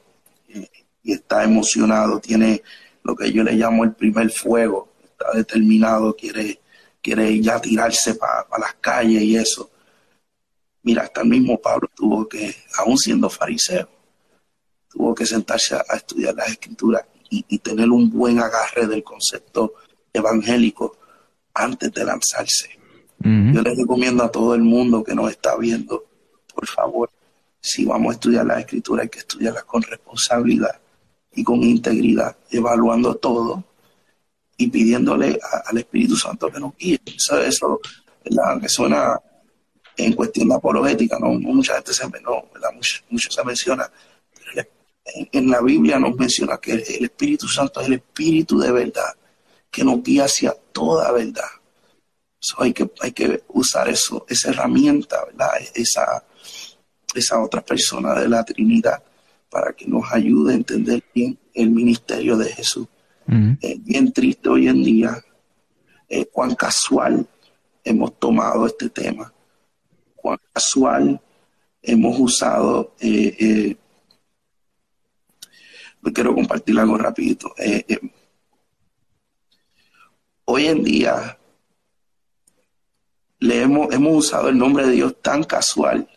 y 1.02 1.12
está 1.12 1.42
emocionado, 1.42 2.20
tiene 2.20 2.62
lo 3.02 3.16
que 3.16 3.32
yo 3.32 3.42
le 3.42 3.54
llamo 3.54 3.84
el 3.84 3.92
primer 3.92 4.30
fuego, 4.30 4.92
está 5.02 5.32
determinado, 5.34 6.14
quiere, 6.14 6.60
quiere 7.02 7.40
ya 7.40 7.60
tirarse 7.60 8.14
para 8.14 8.46
las 8.58 8.74
calles 8.74 9.22
y 9.22 9.36
eso. 9.36 9.70
Mira, 10.82 11.02
hasta 11.02 11.22
el 11.22 11.28
mismo 11.28 11.58
Pablo 11.60 11.88
tuvo 11.94 12.28
que, 12.28 12.54
aún 12.78 12.96
siendo 12.96 13.28
fariseo, 13.28 13.88
tuvo 14.88 15.14
que 15.14 15.26
sentarse 15.26 15.74
a, 15.74 15.96
estudiar 15.96 16.34
las 16.34 16.50
escrituras 16.50 17.04
y, 17.30 17.58
tener 17.58 17.90
un 17.90 18.10
buen 18.10 18.38
agarre 18.38 18.86
del 18.86 19.02
concepto 19.02 19.74
evangélico 20.12 20.96
antes 21.54 21.92
de 21.92 22.04
lanzarse. 22.04 22.70
Yo 23.20 23.62
les 23.62 23.76
recomiendo 23.76 24.22
a 24.22 24.30
todo 24.30 24.54
el 24.54 24.62
mundo 24.62 25.02
que 25.02 25.14
nos 25.14 25.30
está 25.30 25.56
viendo, 25.56 26.04
por 26.54 26.66
favor, 26.66 27.10
si 27.60 27.84
vamos 27.84 28.10
a 28.10 28.14
estudiar 28.14 28.46
las 28.46 28.60
escrituras 28.60 29.02
hay 29.02 29.08
que 29.08 29.18
estudiarlas 29.18 29.64
con 29.64 29.82
responsabilidad 29.82 30.80
y 31.34 31.42
con 31.42 31.62
integridad, 31.62 32.36
evaluando 32.50 33.16
todo 33.16 33.64
y 34.56 34.68
pidiéndole 34.68 35.38
al 35.66 35.78
Espíritu 35.78 36.16
Santo 36.16 36.50
que 36.50 36.60
nos 36.60 36.76
guíe. 36.76 37.00
Eso, 37.06 37.40
eso 37.40 37.80
que 38.60 38.68
suena 38.68 39.20
en 39.96 40.12
cuestión 40.12 40.48
de 40.48 40.54
apologética, 40.54 41.18
no, 41.18 41.30
mucha 41.30 41.74
gente 41.74 41.92
se, 41.92 42.04
no, 42.04 42.44
Mucho, 43.10 43.30
se 43.30 43.44
menciona. 43.44 43.90
En, 45.14 45.50
la 45.50 45.60
Biblia 45.60 45.98
nos 45.98 46.16
menciona 46.16 46.58
que 46.58 46.72
el, 46.72 47.04
Espíritu 47.04 47.48
Santo 47.48 47.80
es 47.80 47.86
el 47.86 47.94
Espíritu 47.94 48.58
de 48.58 48.72
verdad, 48.72 49.14
que 49.70 49.84
nos 49.84 50.02
guía 50.02 50.24
hacia 50.24 50.54
toda 50.72 51.12
verdad. 51.12 51.50
hay, 52.58 52.72
que, 52.72 52.90
hay 53.00 53.12
que 53.12 53.42
usar 53.48 53.88
eso, 53.88 54.24
esa 54.28 54.50
herramienta, 54.50 55.24
¿verdad? 55.26 55.50
Esa, 55.74 56.24
esa 57.14 57.42
otra 57.42 57.64
persona 57.64 58.14
de 58.14 58.28
la 58.28 58.44
Trinidad 58.44 59.02
para 59.50 59.72
que 59.72 59.86
nos 59.86 60.04
ayude 60.12 60.52
a 60.52 60.56
entender 60.56 61.02
bien 61.14 61.38
el 61.54 61.70
ministerio 61.70 62.36
de 62.36 62.52
Jesús. 62.52 62.86
Es 63.60 63.84
bien 63.84 64.10
triste 64.10 64.48
hoy 64.48 64.68
en 64.68 64.82
día 64.82 65.22
eh, 66.08 66.24
cuán 66.32 66.54
casual 66.54 67.28
hemos 67.84 68.18
tomado 68.18 68.66
este 68.66 68.88
tema. 68.88 69.32
cuán 70.16 70.38
casual 70.52 71.20
hemos 71.82 72.18
usado. 72.18 72.94
Eh, 73.00 73.76
eh, 76.04 76.12
quiero 76.12 76.34
compartir 76.34 76.78
algo 76.78 76.96
rapidito. 76.96 77.54
Eh, 77.58 77.84
eh, 77.88 78.00
hoy 80.44 80.66
en 80.66 80.84
día 80.84 81.38
le 83.40 83.62
hemos, 83.62 83.88
usado 83.98 84.48
el 84.48 84.58
nombre 84.58 84.86
de 84.86 84.92
Dios 84.92 85.16
tan 85.22 85.44
casual 85.44 86.08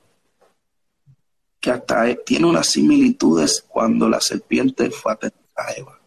que 1.60 1.70
hasta 1.70 2.16
tiene 2.26 2.48
unas 2.48 2.68
similitudes 2.68 3.64
cuando 3.68 4.10
la 4.10 4.20
serpiente 4.20 4.90
fue 4.90 5.14
a 5.14 5.72
Eva. 5.78 6.00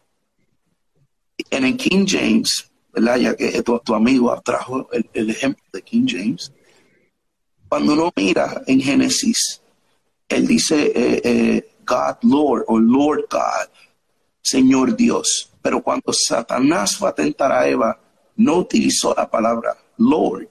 En 1.51 1.65
el 1.65 1.77
King 1.77 2.05
James, 2.09 2.71
¿verdad? 2.93 3.17
Ya 3.19 3.37
que 3.37 3.63
tu, 3.63 3.95
amigo 3.95 4.41
trajo 4.45 4.89
el, 4.91 5.31
ejemplo 5.31 5.65
de 5.73 5.83
King 5.83 6.07
James, 6.09 6.53
cuando 7.69 7.93
uno 7.93 8.13
mira 8.17 8.63
en 8.67 8.81
Génesis, 8.81 9.61
él 10.29 10.47
dice 10.47 10.93
eh, 10.95 11.74
God 11.85 12.17
Lord 12.23 12.65
o 12.69 12.79
Lord 12.79 13.27
God, 13.31 13.69
Señor 14.41 14.97
Dios. 14.97 15.51
Pero 15.63 15.83
cuando 15.83 16.13
Satanás 16.13 16.97
fue 16.97 17.09
a 17.09 17.15
tentar 17.15 17.53
a 17.53 17.67
Eva, 17.67 17.99
no 18.37 18.57
utilizó 18.59 19.15
la 19.17 19.31
palabra 19.31 19.77
Lord. 19.99 20.49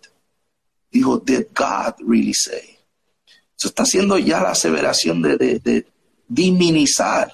Dijo, 0.91 1.17
did 1.19 1.47
God 1.55 1.95
really 2.07 2.33
say? 2.33 2.77
Eso 3.57 3.67
está 3.69 3.83
haciendo 3.83 4.17
ya 4.17 4.41
la 4.41 4.51
aseveración 4.51 5.21
de, 5.21 5.37
de, 5.37 5.59
de 5.59 5.87
diminizar 6.27 7.31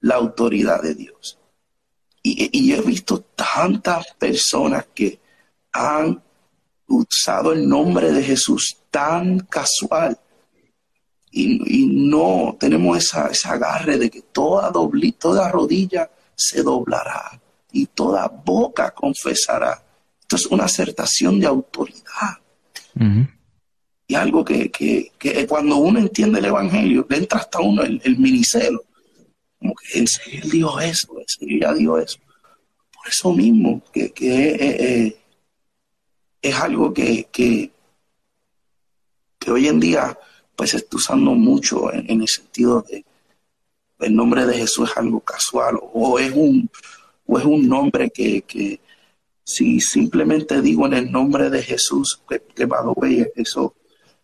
la 0.00 0.16
autoridad 0.16 0.82
de 0.82 0.94
Dios. 0.94 1.38
Y, 2.22 2.50
y, 2.52 2.72
he 2.72 2.80
visto 2.80 3.20
tantas 3.20 4.06
personas 4.18 4.86
que 4.94 5.20
han 5.72 6.22
usado 6.86 7.52
el 7.52 7.68
nombre 7.68 8.12
de 8.12 8.22
Jesús 8.22 8.76
tan 8.90 9.40
casual 9.40 10.18
y, 11.32 11.82
y 11.82 11.86
no 11.86 12.56
tenemos 12.60 12.98
esa, 12.98 13.28
ese 13.28 13.48
agarre 13.48 13.96
de 13.96 14.10
que 14.10 14.20
toda, 14.20 14.70
dobli, 14.70 15.12
toda 15.12 15.50
rodilla 15.50 16.10
se 16.36 16.62
doblará 16.62 17.40
y 17.72 17.86
toda 17.86 18.28
boca 18.28 18.90
confesará. 18.90 19.82
Esto 20.20 20.36
es 20.36 20.46
una 20.46 20.64
acertación 20.64 21.40
de 21.40 21.46
autoridad. 21.46 22.38
Uh 22.94 23.00
-huh. 23.00 23.28
Y 24.06 24.14
algo 24.14 24.44
que, 24.44 24.70
que, 24.70 25.12
que, 25.18 25.46
cuando 25.46 25.76
uno 25.76 25.98
entiende 25.98 26.38
el 26.38 26.44
Evangelio, 26.44 27.06
le 27.08 27.16
entra 27.16 27.38
hasta 27.40 27.60
uno 27.60 27.82
el, 27.82 28.00
el 28.04 28.18
minicelo. 28.18 28.84
Como 29.58 29.74
que 29.74 29.98
en 30.00 30.06
serio 30.06 30.40
él 30.42 30.50
dijo 30.50 30.80
eso, 30.80 31.18
en 31.18 31.24
serio 31.26 31.58
ya 31.62 31.72
dijo 31.72 31.98
eso. 31.98 32.18
Por 32.92 33.08
eso 33.08 33.32
mismo, 33.32 33.82
que, 33.90 34.12
que 34.12 34.50
eh, 34.50 34.56
eh, 34.60 35.16
es 36.42 36.54
algo 36.56 36.92
que, 36.92 37.28
que, 37.32 37.70
que 39.38 39.50
hoy 39.50 39.68
en 39.68 39.80
día 39.80 40.18
pues 40.56 40.70
se 40.70 40.78
está 40.78 40.96
usando 40.96 41.32
mucho 41.32 41.92
en, 41.92 42.20
el 42.20 42.28
sentido 42.28 42.82
de 42.82 43.04
el 44.00 44.16
nombre 44.16 44.44
de 44.46 44.54
Jesús 44.54 44.90
es 44.90 44.96
algo 44.96 45.20
casual 45.20 45.78
o 45.80 46.18
es 46.18 46.32
un, 46.34 46.68
o 47.26 47.38
es 47.38 47.44
un 47.44 47.68
nombre 47.68 48.10
que, 48.10 48.42
que 48.42 48.80
si 49.44 49.80
simplemente 49.80 50.60
digo 50.60 50.86
en 50.86 50.94
el 50.94 51.12
nombre 51.12 51.50
de 51.50 51.62
Jesús, 51.62 52.20
que, 52.28 52.42
que 52.54 52.64
way, 52.64 53.26
eso, 53.36 53.74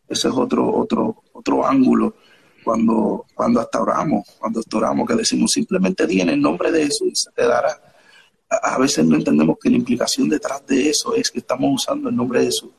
eso 0.08 0.28
es 0.28 0.34
otro, 0.34 0.74
otro, 0.74 1.22
otro 1.32 1.66
ángulo 1.66 2.16
cuando, 2.64 3.24
cuando 3.34 3.60
hasta 3.60 3.80
oramos, 3.80 4.26
cuando 4.38 4.60
hasta 4.60 4.76
oramos, 4.76 5.08
que 5.08 5.14
decimos 5.14 5.52
simplemente 5.52 6.06
di 6.06 6.20
en 6.20 6.30
el 6.30 6.40
nombre 6.40 6.72
de 6.72 6.86
Jesús 6.86 7.08
y 7.12 7.16
se 7.16 7.30
te 7.30 7.46
dará. 7.46 7.80
A, 8.50 8.74
a 8.74 8.78
veces 8.78 9.04
no 9.04 9.16
entendemos 9.16 9.56
que 9.60 9.70
la 9.70 9.76
implicación 9.76 10.28
detrás 10.28 10.66
de 10.66 10.90
eso 10.90 11.14
es 11.14 11.30
que 11.30 11.38
estamos 11.38 11.82
usando 11.82 12.08
el 12.08 12.16
nombre 12.16 12.40
de 12.40 12.46
Jesús 12.46 12.70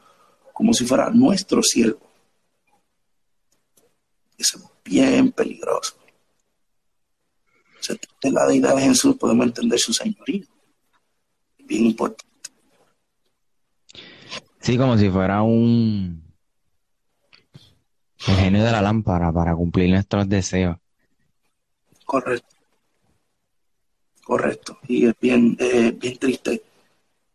como 0.60 0.74
si 0.74 0.86
fuera 0.86 1.10
nuestro 1.10 1.64
siervo. 1.64 2.09
Eso 4.40 4.58
es 4.58 4.64
bien 4.86 5.34
peligroso. 5.34 5.98
Si 7.82 7.94
en 8.24 8.34
la 8.34 8.46
deidad 8.48 8.76
de 8.76 8.84
Jesús 8.84 9.18
podemos 9.18 9.46
entender 9.46 9.78
su 9.78 9.94
señoría. 9.94 10.46
Bien 11.60 11.88
importante. 11.88 12.24
Sí, 14.62 14.78
como 14.78 14.98
si 14.98 15.10
fuera 15.10 15.42
un 15.42 16.24
el 18.28 18.36
genio 18.36 18.64
de 18.64 18.72
la 18.72 18.82
lámpara 18.82 19.32
para 19.32 19.56
cumplir 19.56 19.90
nuestros 19.90 20.28
deseos. 20.28 20.78
Correcto. 22.06 22.56
Correcto. 24.24 24.80
Y 24.88 25.08
es 25.08 25.16
bien, 25.20 25.56
eh, 25.60 25.92
bien 25.92 26.18
triste. 26.18 26.64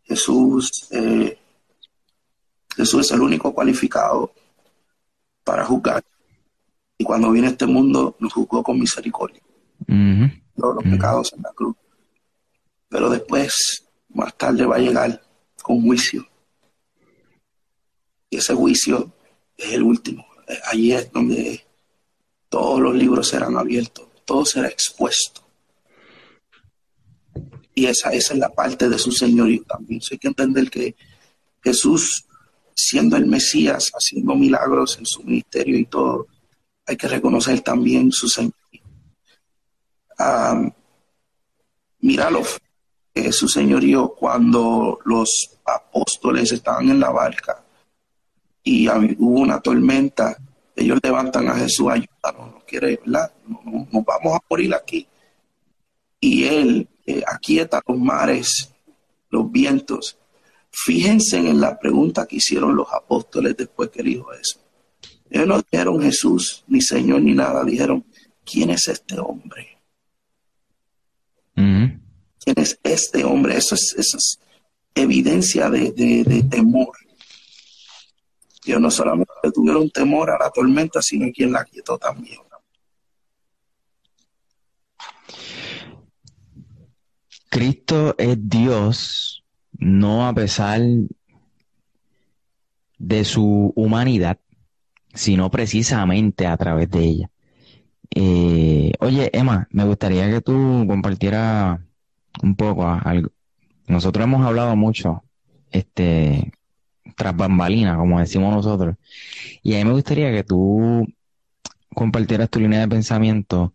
Jesús, 0.04 0.88
eh, 0.90 1.38
Jesús 2.76 3.06
es 3.06 3.12
el 3.12 3.20
único 3.20 3.54
cualificado 3.54 4.32
para 5.42 5.64
juzgar. 5.64 6.04
Y 7.04 7.06
cuando 7.06 7.30
viene 7.30 7.48
a 7.48 7.50
este 7.50 7.66
mundo, 7.66 8.16
nos 8.18 8.32
juzgó 8.32 8.62
con 8.62 8.80
misericordia. 8.80 9.42
Uh 9.86 9.92
-huh. 9.92 10.42
Todos 10.56 10.76
los 10.76 10.84
uh 10.84 10.88
-huh. 10.88 10.92
pecados 10.92 11.32
en 11.34 11.42
la 11.42 11.52
cruz. 11.52 11.76
Pero 12.88 13.10
después, 13.10 13.52
más 14.08 14.34
tarde, 14.38 14.64
va 14.64 14.76
a 14.76 14.78
llegar 14.78 15.20
con 15.62 15.82
juicio. 15.82 16.26
Y 18.30 18.38
ese 18.38 18.54
juicio 18.54 19.12
es 19.54 19.74
el 19.74 19.82
último. 19.82 20.24
Allí 20.72 20.92
es 20.92 21.12
donde 21.12 21.66
todos 22.48 22.80
los 22.80 22.94
libros 22.94 23.28
serán 23.28 23.58
abiertos, 23.58 24.06
todo 24.24 24.46
será 24.46 24.68
expuesto. 24.68 25.42
Y 27.74 27.84
esa, 27.84 28.14
esa 28.14 28.32
es 28.32 28.38
la 28.38 28.48
parte 28.48 28.88
de 28.88 28.98
su 28.98 29.12
señorío 29.12 29.62
también. 29.64 30.00
Hay 30.10 30.16
que 30.16 30.28
entender 30.28 30.70
que 30.70 30.96
Jesús, 31.62 32.24
siendo 32.74 33.18
el 33.18 33.26
Mesías, 33.26 33.90
haciendo 33.92 34.34
milagros 34.34 34.96
en 34.98 35.04
su 35.04 35.22
ministerio 35.22 35.76
y 35.76 35.84
todo, 35.84 36.28
hay 36.86 36.96
que 36.96 37.08
reconocer 37.08 37.60
también 37.60 38.12
su 38.12 38.28
señorío. 38.28 38.82
Um, 40.18 40.70
míralo, 42.00 42.42
eh, 43.14 43.32
su 43.32 43.48
señorío 43.48 44.14
cuando 44.14 44.98
los 45.04 45.58
apóstoles 45.64 46.52
estaban 46.52 46.90
en 46.90 47.00
la 47.00 47.10
barca 47.10 47.64
y 48.62 48.88
hubo 48.88 49.40
una 49.40 49.60
tormenta, 49.60 50.36
ellos 50.74 50.98
levantan 51.02 51.48
a 51.48 51.54
Jesús, 51.54 51.88
ayúdanos, 51.90 52.54
no 52.54 52.62
quiere, 52.66 53.00
¿verdad? 53.04 53.32
Nos, 53.46 53.92
nos 53.92 54.04
vamos 54.04 54.34
a 54.34 54.44
morir 54.48 54.74
aquí. 54.74 55.06
Y 56.18 56.44
él 56.44 56.88
eh, 57.06 57.22
aquieta 57.26 57.82
los 57.86 57.98
mares, 57.98 58.72
los 59.30 59.50
vientos. 59.52 60.16
Fíjense 60.70 61.36
en 61.36 61.60
la 61.60 61.78
pregunta 61.78 62.26
que 62.26 62.36
hicieron 62.36 62.74
los 62.74 62.92
apóstoles 62.92 63.56
después 63.56 63.90
que 63.90 64.02
dijo 64.02 64.32
eso. 64.32 64.63
Ellos 65.34 65.48
no 65.48 65.60
dijeron 65.68 66.00
Jesús, 66.00 66.64
ni 66.68 66.80
Señor, 66.80 67.20
ni 67.20 67.32
nada. 67.32 67.64
Dijeron, 67.64 68.06
¿quién 68.44 68.70
es 68.70 68.86
este 68.86 69.18
hombre? 69.18 69.78
Uh 71.56 71.60
-huh. 71.60 72.00
¿Quién 72.38 72.56
es 72.56 72.78
este 72.84 73.24
hombre? 73.24 73.56
Eso 73.56 73.74
es, 73.74 73.96
eso 73.98 74.16
es 74.16 74.38
evidencia 74.94 75.68
de, 75.70 75.90
de, 75.90 76.22
de 76.22 76.44
temor. 76.44 76.96
Ellos 78.64 78.80
no 78.80 78.90
solamente 78.92 79.32
tuvieron 79.52 79.90
temor 79.90 80.30
a 80.30 80.38
la 80.38 80.50
tormenta, 80.50 81.02
sino 81.02 81.26
quien 81.32 81.50
la 81.50 81.64
quietó 81.64 81.98
también. 81.98 82.38
Cristo 87.50 88.14
es 88.18 88.36
Dios, 88.40 89.44
no 89.72 90.28
a 90.28 90.32
pesar 90.32 90.80
de 92.98 93.24
su 93.24 93.72
humanidad, 93.74 94.38
sino 95.14 95.50
precisamente 95.50 96.46
a 96.46 96.56
través 96.56 96.90
de 96.90 97.00
ella. 97.00 97.30
Eh, 98.14 98.92
oye, 99.00 99.30
Emma, 99.32 99.68
me 99.70 99.84
gustaría 99.84 100.30
que 100.30 100.40
tú 100.40 100.84
compartieras 100.86 101.80
un 102.42 102.56
poco 102.56 102.86
algo. 102.86 103.30
Nosotros 103.86 104.24
hemos 104.24 104.46
hablado 104.46 104.76
mucho, 104.76 105.24
este, 105.70 106.52
tras 107.16 107.36
bambalina, 107.36 107.96
como 107.96 108.20
decimos 108.20 108.54
nosotros, 108.54 108.96
y 109.62 109.74
a 109.74 109.78
mí 109.78 109.84
me 109.84 109.92
gustaría 109.92 110.32
que 110.32 110.44
tú 110.44 111.06
compartieras 111.94 112.50
tu 112.50 112.60
línea 112.60 112.80
de 112.80 112.88
pensamiento 112.88 113.72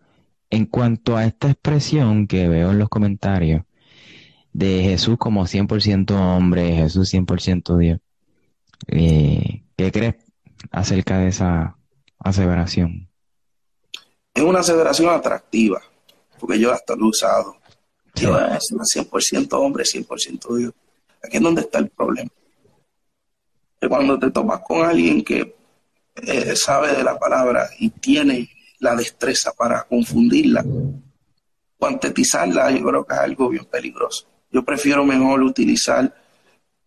en 0.49 0.65
cuanto 0.65 1.15
a 1.17 1.25
esta 1.25 1.49
expresión 1.49 2.27
que 2.27 2.47
veo 2.49 2.71
en 2.71 2.79
los 2.79 2.89
comentarios 2.89 3.63
de 4.53 4.83
Jesús 4.83 5.17
como 5.17 5.45
100% 5.45 6.11
hombre, 6.11 6.75
Jesús 6.75 7.13
100% 7.13 7.77
Dios. 7.77 7.99
Eh, 8.87 9.63
¿Qué 9.75 9.91
crees 9.91 10.15
acerca 10.71 11.17
de 11.19 11.29
esa 11.29 11.75
aseveración? 12.19 13.09
Es 14.33 14.43
una 14.43 14.59
aseveración 14.59 15.09
atractiva, 15.09 15.81
porque 16.39 16.59
yo 16.59 16.71
hasta 16.71 16.95
lo 16.95 17.05
he 17.05 17.09
usado. 17.09 17.55
Sí. 18.15 18.25
Yo 18.25 18.37
es 18.39 18.71
una 18.71 18.83
100% 18.83 19.53
hombre, 19.53 19.83
100% 19.83 20.57
Dios. 20.57 20.73
Aquí 21.23 21.37
es 21.37 21.43
donde 21.43 21.61
está 21.61 21.79
el 21.79 21.89
problema. 21.89 22.29
Que 23.79 23.87
cuando 23.87 24.19
te 24.19 24.31
tomas 24.31 24.61
con 24.61 24.85
alguien 24.85 25.23
que 25.23 25.55
eh, 26.15 26.55
sabe 26.55 26.95
de 26.95 27.03
la 27.03 27.17
palabra 27.17 27.69
y 27.79 27.89
tiene 27.89 28.49
la 28.79 28.95
destreza 28.95 29.51
para 29.53 29.83
confundirla, 29.83 30.65
cuantetizarla, 31.77 32.71
yo 32.71 32.83
creo 32.85 33.05
que 33.05 33.13
es 33.13 33.19
algo 33.19 33.49
bien 33.49 33.65
peligroso. 33.65 34.27
Yo 34.51 34.63
prefiero 34.63 35.05
mejor 35.05 35.41
utilizar 35.43 36.13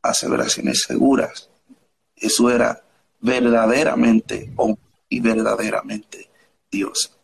aseveraciones 0.03 0.83
seguras. 0.83 1.49
Eso 2.17 2.51
era 2.51 2.83
verdaderamente 3.23 4.53
o 4.57 4.77
y 5.09 5.21
verdaderamente 5.21 6.29
Dios. 6.71 7.19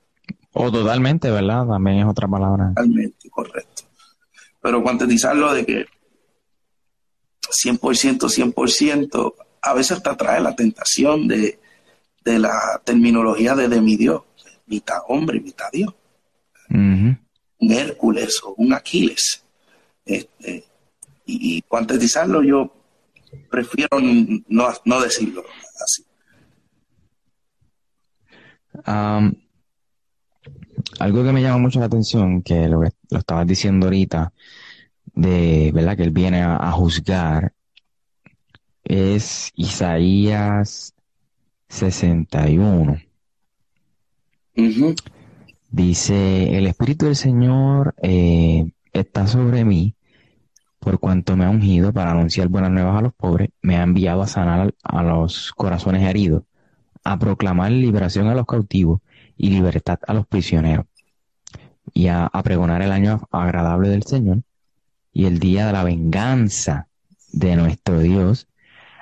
O 0.52 0.70
totalmente, 0.70 1.30
¿verdad? 1.30 1.66
También 1.66 1.98
es 1.98 2.06
otra 2.06 2.26
palabra. 2.26 2.68
Totalmente, 2.68 3.28
correcto. 3.30 3.82
Pero 4.60 4.82
cuantizarlo 4.82 5.52
de 5.52 5.66
que 5.66 5.86
100%, 7.64 8.18
100%, 8.18 9.34
a 9.62 9.74
veces 9.74 9.92
hasta 9.92 10.16
trae 10.16 10.40
la 10.40 10.54
tentación 10.54 11.28
de, 11.28 11.58
la 12.24 12.80
terminología 12.84 13.54
de, 13.54 13.68
de 13.68 13.80
mi 13.80 13.96
Dios, 13.96 14.22
mitad 14.66 14.98
hombre 15.08 15.38
y 15.38 15.40
mitad 15.40 15.70
Dios. 15.72 15.94
Un 16.70 17.72
Hércules 17.72 18.40
o 18.44 18.54
un 18.58 18.74
Aquiles. 18.74 19.42
Este, 20.04 20.64
y, 21.24 21.62
cuantizarlo 21.62 22.42
yo 22.42 22.72
prefiero 23.50 23.98
no, 24.48 24.68
no 24.84 25.00
decirlo 25.00 25.44
así. 25.84 26.04
algo 30.98 31.24
que 31.24 31.32
me 31.32 31.42
llama 31.42 31.58
mucho 31.58 31.80
la 31.80 31.86
atención, 31.86 32.42
que 32.42 32.68
lo, 32.68 32.80
lo 32.82 33.18
estabas 33.18 33.46
diciendo 33.46 33.86
ahorita, 33.86 34.32
de 35.18 35.72
verdad 35.74 35.96
que 35.96 36.04
él 36.04 36.12
viene 36.12 36.42
a, 36.42 36.70
juzgar, 36.70 37.52
es 38.84 39.50
Isaías 39.56 40.94
61. 41.68 43.00
Dice, 45.70 46.56
el 46.56 46.66
Espíritu 46.68 47.06
del 47.06 47.16
Señor 47.16 47.94
eh, 48.00 48.70
está 48.92 49.26
sobre 49.26 49.64
mí, 49.64 49.94
por 50.78 50.98
cuanto 51.00 51.36
me 51.36 51.44
ha 51.44 51.50
ungido 51.50 51.92
para 51.92 52.12
anunciar 52.12 52.48
buenas 52.48 52.70
nuevas 52.70 52.98
a 52.98 53.02
los 53.02 53.14
pobres, 53.14 53.50
me 53.62 53.76
ha 53.76 53.82
enviado 53.82 54.22
a 54.22 54.26
sanar 54.26 54.74
a 54.82 55.02
los 55.02 55.52
corazones 55.52 56.02
heridos, 56.08 56.44
a 57.04 57.18
proclamar 57.18 57.72
liberación 57.72 58.28
a 58.28 58.34
los 58.34 58.46
cautivos 58.46 59.00
y 59.36 59.50
libertad 59.50 59.98
a 60.06 60.14
los 60.14 60.26
prisioneros, 60.26 60.86
y 61.92 62.08
a, 62.08 62.30
pregonar 62.44 62.82
el 62.82 62.92
año 62.92 63.20
agradable 63.30 63.88
del 63.88 64.02
Señor 64.04 64.42
y 65.12 65.26
el 65.26 65.38
día 65.38 65.66
de 65.66 65.72
la 65.72 65.84
venganza 65.84 66.88
de 67.32 67.56
nuestro 67.56 68.00
Dios, 68.00 68.46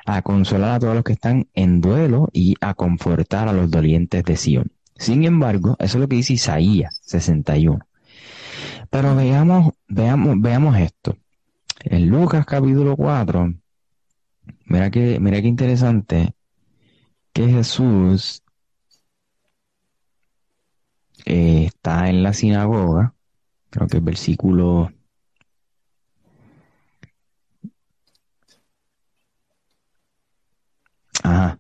a 0.06 0.22
consolar 0.22 0.76
a 0.76 0.78
todos 0.78 0.94
los 0.94 1.04
que 1.04 1.12
están 1.12 1.48
en 1.52 1.80
duelo 1.80 2.28
y 2.32 2.54
a 2.60 2.74
confortar 2.74 3.48
a 3.48 3.52
los 3.52 3.70
dolientes 3.70 4.24
de 4.24 4.36
Sion. 4.36 4.72
Sin 4.96 5.24
embargo, 5.24 5.76
eso 5.78 5.98
es 5.98 6.00
lo 6.00 6.08
que 6.08 6.16
dice 6.16 6.34
Isaías 6.34 7.00
61. 7.04 7.80
Pero 8.88 9.16
veamos, 9.16 9.74
veamos, 9.88 10.40
veamos 10.40 10.78
esto. 10.78 11.16
En 11.88 12.08
Lucas 12.10 12.44
capítulo 12.44 12.96
4, 12.96 13.54
mira 14.66 14.90
que, 14.90 15.20
mira 15.20 15.40
qué 15.40 15.48
interesante 15.48 16.34
que 17.32 17.48
Jesús 17.48 18.42
eh, 21.26 21.66
está 21.66 22.08
en 22.08 22.22
la 22.24 22.32
sinagoga, 22.32 23.14
creo 23.70 23.86
que 23.88 23.98
el 23.98 24.02
versículo 24.04 24.90
Ajá. 31.22 31.58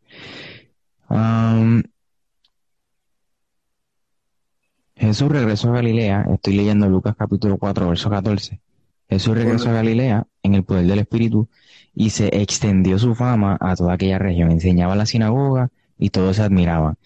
Jesús 4.96 5.28
regresó 5.28 5.70
a 5.70 5.74
Galilea, 5.74 6.26
estoy 6.34 6.54
leyendo 6.54 6.88
Lucas 6.88 7.14
capítulo 7.16 7.58
4, 7.58 7.88
verso 7.88 8.10
14. 8.10 8.60
Jesús 9.08 9.36
regresó 9.36 9.70
a 9.70 9.74
Galilea 9.74 10.26
en 10.42 10.54
el 10.54 10.64
poder 10.64 10.86
del 10.86 10.98
Espíritu 10.98 11.48
y 11.94 12.10
se 12.10 12.28
extendió 12.40 12.98
su 12.98 13.14
fama 13.14 13.56
a 13.60 13.76
toda 13.76 13.94
aquella 13.94 14.18
región. 14.18 14.50
Enseñaba 14.50 14.92
en 14.92 14.98
la 14.98 15.06
sinagoga 15.06 15.70
y 15.98 16.10
todos 16.10 16.36
se 16.36 16.42
admiraban. 16.42 16.96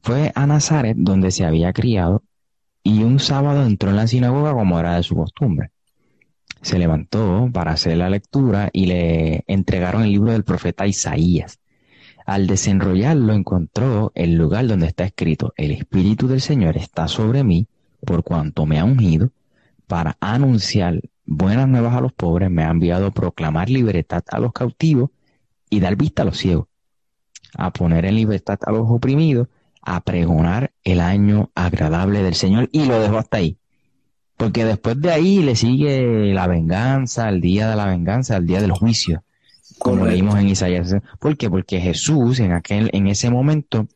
Fue 0.00 0.32
a 0.34 0.46
Nazaret 0.46 0.96
donde 0.98 1.30
se 1.30 1.44
había 1.44 1.72
criado 1.72 2.22
y 2.82 3.02
un 3.02 3.18
sábado 3.18 3.66
entró 3.66 3.90
en 3.90 3.96
la 3.96 4.06
sinagoga 4.06 4.52
como 4.54 4.78
era 4.78 4.96
de 4.96 5.02
su 5.02 5.16
costumbre. 5.16 5.70
Se 6.62 6.78
levantó 6.78 7.50
para 7.52 7.72
hacer 7.72 7.96
la 7.98 8.10
lectura 8.10 8.70
y 8.72 8.86
le 8.86 9.44
entregaron 9.46 10.02
el 10.02 10.12
libro 10.12 10.32
del 10.32 10.44
profeta 10.44 10.86
Isaías. 10.86 11.60
Al 12.24 12.46
desenrollarlo 12.46 13.32
encontró 13.32 14.12
el 14.14 14.34
lugar 14.34 14.66
donde 14.66 14.86
está 14.86 15.04
escrito, 15.04 15.54
el 15.56 15.70
Espíritu 15.70 16.28
del 16.28 16.40
Señor 16.40 16.76
está 16.76 17.08
sobre 17.08 17.44
mí 17.44 17.66
por 18.04 18.22
cuanto 18.22 18.66
me 18.66 18.78
ha 18.78 18.84
ungido 18.84 19.30
para 19.86 20.16
anunciar 20.20 21.00
buenas 21.28 21.68
nuevas 21.68 21.94
a 21.94 22.00
los 22.00 22.12
pobres, 22.14 22.50
me 22.50 22.64
ha 22.64 22.70
enviado 22.70 23.08
a 23.08 23.10
proclamar 23.10 23.68
libertad 23.68 24.24
a 24.30 24.40
los 24.40 24.52
cautivos 24.52 25.10
y 25.68 25.78
dar 25.80 25.94
vista 25.94 26.22
a 26.22 26.24
los 26.24 26.38
ciegos, 26.38 26.66
a 27.54 27.70
poner 27.70 28.06
en 28.06 28.14
libertad 28.14 28.58
a 28.62 28.72
los 28.72 28.86
oprimidos 28.88 29.48
a 29.82 30.00
pregonar 30.00 30.72
el 30.84 31.00
año 31.00 31.50
agradable 31.54 32.22
del 32.22 32.34
Señor 32.34 32.70
y 32.72 32.86
lo 32.86 32.98
dejó 33.00 33.18
hasta 33.18 33.36
ahí. 33.36 33.58
Porque 34.38 34.64
después 34.64 35.00
de 35.00 35.12
ahí 35.12 35.42
le 35.42 35.54
sigue 35.54 36.32
la 36.32 36.46
venganza, 36.46 37.28
el 37.28 37.40
día 37.40 37.68
de 37.68 37.76
la 37.76 37.86
venganza, 37.86 38.36
el 38.36 38.46
día 38.46 38.60
del 38.60 38.72
juicio, 38.72 39.22
como 39.78 40.06
leímos 40.06 40.38
en 40.38 40.48
Isaías. 40.48 40.94
¿Por 41.18 41.36
qué? 41.36 41.50
Porque 41.50 41.80
Jesús 41.80 42.40
en 42.40 42.52
aquel, 42.52 42.88
en 42.92 43.06
ese 43.06 43.30
momento 43.30 43.86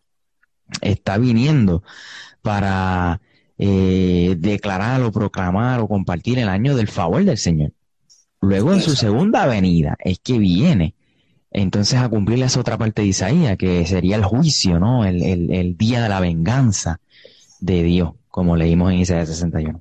está 0.83 1.17
viniendo 1.17 1.83
para 2.43 3.21
eh, 3.65 4.35
declarar 4.41 5.03
o 5.03 5.13
proclamar 5.13 5.79
o 5.79 5.87
compartir 5.87 6.41
el 6.41 6.49
año 6.49 6.75
del 6.75 6.89
favor 6.89 7.25
del 7.25 7.39
Señor. 7.39 7.71
Luego 8.41 8.73
en 8.73 8.81
su 8.81 8.97
segunda 8.97 9.47
venida 9.47 9.97
es 10.01 10.19
que 10.19 10.37
viene 10.37 10.97
entonces 11.53 12.01
a 12.01 12.09
cumplir 12.09 12.43
esa 12.43 12.59
otra 12.59 12.77
parte 12.77 13.03
de 13.03 13.09
Isaías, 13.09 13.57
que 13.57 13.87
sería 13.87 14.17
el 14.17 14.25
juicio, 14.25 14.81
¿no? 14.81 15.05
El, 15.05 15.77
día 15.77 16.03
de 16.03 16.09
la 16.09 16.19
venganza 16.19 16.99
de 17.61 17.85
Dios, 17.85 18.15
como 18.29 18.57
leímos 18.57 18.91
en 18.91 18.99
Isaías 18.99 19.29
61. 19.29 19.81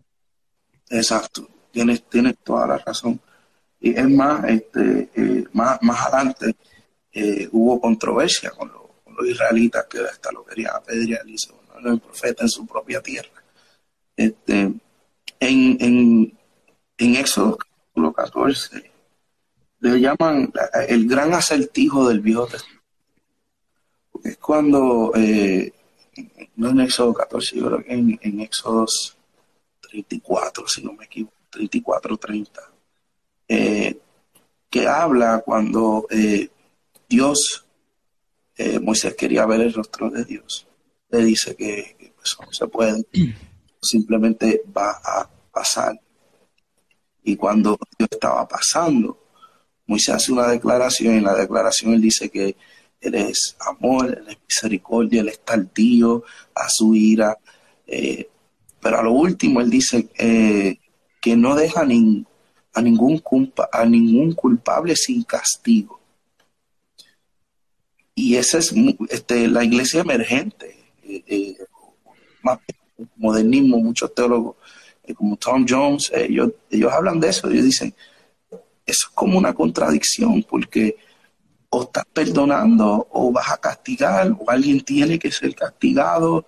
Exacto, 0.92 1.50
tienes, 1.72 2.04
tienes 2.04 2.36
toda 2.44 2.68
la 2.68 2.78
razón. 2.78 3.20
Y 3.80 3.98
es 3.98 4.08
más, 4.08 4.48
este, 4.48 5.10
eh, 5.16 5.44
más, 5.54 5.80
más 5.82 6.06
adelante 6.06 6.56
eh, 7.14 7.50
hubo 7.52 7.82
controversia 7.82 8.52
con, 8.52 8.72
los 8.72 9.28
israelitas 9.28 9.88
que 9.90 10.02
hasta 10.02 10.32
lo 10.32 10.46
querían 10.46 10.76
apedrear 10.76 11.28
y 11.28 11.36
el 11.84 12.00
profeta 12.00 12.44
en 12.44 12.50
su 12.50 12.68
propia 12.68 13.02
tierra. 13.02 13.41
Este, 14.22 14.74
en, 15.40 15.78
en, 15.80 16.38
en 16.98 17.16
Éxodo 17.16 17.58
14 18.16 18.92
le 19.80 20.00
llaman 20.00 20.54
el 20.88 21.08
gran 21.08 21.34
acertijo 21.34 22.08
del 22.08 22.20
Viejo 22.20 22.46
Testamento. 22.46 22.84
es 24.24 24.38
cuando, 24.38 25.12
eh, 25.16 25.74
no 26.56 26.70
en 26.70 26.82
Éxodo 26.82 27.16
14, 27.16 27.58
yo 27.58 27.66
creo 27.66 27.84
que 27.84 27.94
en, 27.94 28.20
en 28.22 28.42
Éxodo 28.42 28.86
34, 29.90 30.68
si 30.68 30.84
no 30.84 30.94
me 30.94 31.06
equivoco, 31.06 31.36
34, 31.50 32.18
30, 32.18 32.62
eh, 33.48 33.98
que 34.70 34.88
habla 34.88 35.42
cuando 35.44 36.06
eh, 36.12 36.48
Dios, 37.10 37.66
Moisés 38.84 39.16
quería 39.16 39.48
ver 39.48 39.62
el 39.62 39.74
rostro 39.74 40.12
de 40.12 40.24
Dios. 40.24 40.68
Le 41.10 41.26
dice 41.26 41.56
que, 41.56 41.96
que 41.98 42.14
pues, 42.16 42.38
no 42.40 42.54
se 42.54 42.68
puede, 42.68 43.04
simplemente 43.82 44.64
va 44.76 44.92
a 45.04 45.30
pasar. 45.52 46.00
Y 47.24 47.36
cuando 47.36 47.78
Dios 47.98 48.10
estaba 48.12 48.48
pasando, 48.48 49.18
Moisés 49.86 50.16
hace 50.16 50.32
una 50.32 50.48
declaración 50.48 51.16
y 51.16 51.18
en 51.18 51.24
la 51.24 51.36
declaración 51.36 51.94
él 51.94 52.02
dice 52.02 52.30
que 52.30 52.56
él 53.00 53.16
es 53.16 53.56
amor, 53.60 54.18
él 54.18 54.26
es 54.30 54.38
misericordia, 54.48 55.22
él 55.22 55.30
es 55.30 55.40
tardío 55.40 56.24
a 56.56 56.70
su 56.70 56.96
ira. 56.96 57.38
Eh, 57.88 58.30
pero 58.80 59.00
a 59.00 59.04
lo 59.04 59.12
último 59.12 59.60
él 59.62 59.70
dice 59.70 60.10
eh, 60.18 60.78
que 61.20 61.36
no 61.36 61.56
deja 61.56 61.82
a, 61.82 62.82
ningún 62.82 63.20
culpa, 63.20 63.70
a 63.72 63.86
ningún 63.86 64.34
culpable 64.34 64.96
sin 64.96 65.24
castigo. 65.24 66.00
Y 68.16 68.36
esa 68.36 68.60
es 68.60 68.74
este, 69.10 69.48
la 69.48 69.64
iglesia 69.64 70.02
emergente, 70.02 70.76
eh, 71.04 71.58
más 72.44 72.60
modernismo, 73.16 73.78
muchos 73.78 74.14
teólogos 74.14 74.56
como 75.14 75.36
Tom 75.38 75.66
Jones, 75.68 76.12
ellos, 76.14 76.52
ellos 76.70 76.92
hablan 76.92 77.20
de 77.20 77.30
eso, 77.30 77.50
ellos 77.50 77.66
dicen, 77.66 77.94
eso 78.50 79.08
es 79.08 79.12
como 79.14 79.38
una 79.38 79.54
contradicción, 79.54 80.44
porque 80.44 80.96
o 81.70 81.84
estás 81.84 82.06
perdonando 82.12 83.08
o 83.12 83.32
vas 83.32 83.50
a 83.52 83.58
castigar, 83.58 84.32
o 84.38 84.50
alguien 84.50 84.82
tiene 84.82 85.18
que 85.18 85.32
ser 85.32 85.56
castigado. 85.56 86.46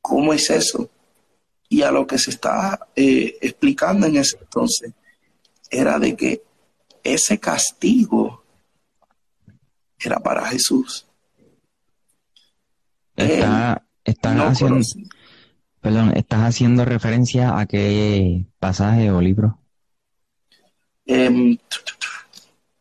¿Cómo 0.00 0.32
es 0.32 0.50
eso? 0.50 0.90
Y 1.68 1.82
a 1.82 1.90
lo 1.90 2.06
que 2.06 2.18
se 2.18 2.30
está 2.30 2.88
eh, 2.94 3.38
explicando 3.40 4.06
en 4.06 4.16
ese 4.16 4.36
entonces 4.38 4.92
era 5.70 5.98
de 5.98 6.14
que 6.14 6.42
ese 7.02 7.38
castigo 7.38 8.44
era 9.98 10.20
para 10.20 10.46
Jesús. 10.46 11.06
Está, 13.16 13.82
estás, 14.04 14.36
haciendo, 14.36 14.80
perdón, 15.82 16.12
¿Estás 16.16 16.40
haciendo 16.40 16.84
referencia 16.84 17.58
a 17.58 17.66
qué 17.66 18.46
pasaje 18.58 19.10
o 19.10 19.20
libro? 19.20 19.58
Em, 21.04 21.58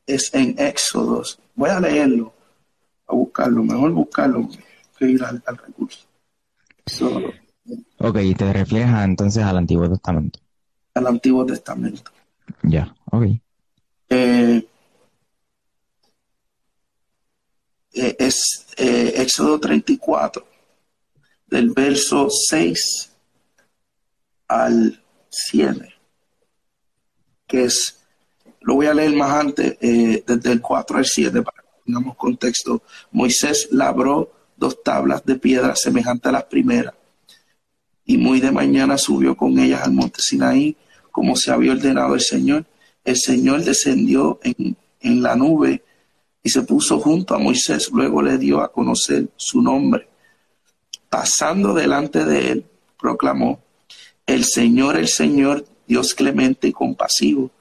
es 0.05 0.33
en 0.33 0.55
Éxodos. 0.57 1.39
Voy 1.55 1.71
a 1.71 1.79
leerlo 1.79 2.33
a 3.07 3.15
buscarlo, 3.15 3.63
mejor 3.63 3.91
buscarlo 3.91 4.47
que 4.97 5.05
ir 5.05 5.23
al, 5.23 5.41
recurso. 5.43 6.07
ok, 7.97 8.17
te 8.37 8.53
refieres 8.53 8.89
entonces 9.03 9.43
al 9.43 9.57
Antiguo 9.57 9.89
Testamento. 9.89 10.39
Al 10.93 11.07
Antiguo 11.07 11.45
Testamento. 11.45 12.11
Ya, 12.61 12.93
ok. 13.05 13.23
Eh, 14.09 14.67
eh, 17.93 18.15
es 18.19 18.67
eh, 18.77 19.13
Éxodo 19.17 19.59
34, 19.59 20.45
del 21.51 21.71
verso 21.71 22.29
6 22.29 23.11
al 24.47 25.03
7, 25.29 25.93
que 27.45 27.65
es, 27.65 27.99
lo 28.61 28.75
voy 28.75 28.87
a 28.87 28.93
leer 28.93 29.13
más 29.13 29.31
antes, 29.31 29.77
desde 29.79 30.51
el 30.51 30.61
4 30.61 30.97
al 30.97 31.05
7 31.05 31.41
para 31.41 31.61
que 31.61 31.67
tengamos 31.85 32.15
contexto. 32.15 32.81
Moisés 33.11 33.67
labró 33.71 34.31
dos 34.55 34.81
tablas 34.81 35.25
de 35.25 35.35
piedra 35.35 35.75
semejantes 35.75 36.29
a 36.29 36.31
las 36.31 36.45
primeras, 36.45 36.93
y 38.05 38.17
muy 38.17 38.39
de 38.39 38.51
mañana 38.51 38.97
subió 38.97 39.35
con 39.35 39.59
ellas 39.59 39.83
al 39.83 39.91
monte 39.91 40.21
Sinaí, 40.21 40.77
como 41.11 41.35
se 41.35 41.51
había 41.51 41.73
ordenado 41.73 42.15
el 42.15 42.21
Señor. 42.21 42.65
El 43.03 43.17
Señor 43.17 43.63
descendió 43.63 44.39
en, 44.43 44.77
en 45.01 45.21
la 45.21 45.35
nube 45.35 45.83
y 46.43 46.49
se 46.49 46.61
puso 46.61 46.99
junto 46.99 47.35
a 47.35 47.39
Moisés, 47.39 47.89
luego 47.91 48.21
le 48.21 48.37
dio 48.37 48.61
a 48.61 48.71
conocer 48.71 49.27
su 49.35 49.61
nombre. 49.61 50.10
Pasando 51.11 51.73
delante 51.73 52.23
de 52.23 52.51
él, 52.53 52.65
proclamó, 52.97 53.59
el 54.25 54.45
Señor, 54.45 54.95
el 54.95 55.09
Señor, 55.09 55.65
Dios 55.85 56.13
clemente 56.13 56.69
y 56.69 56.71
compasivo, 56.71 57.51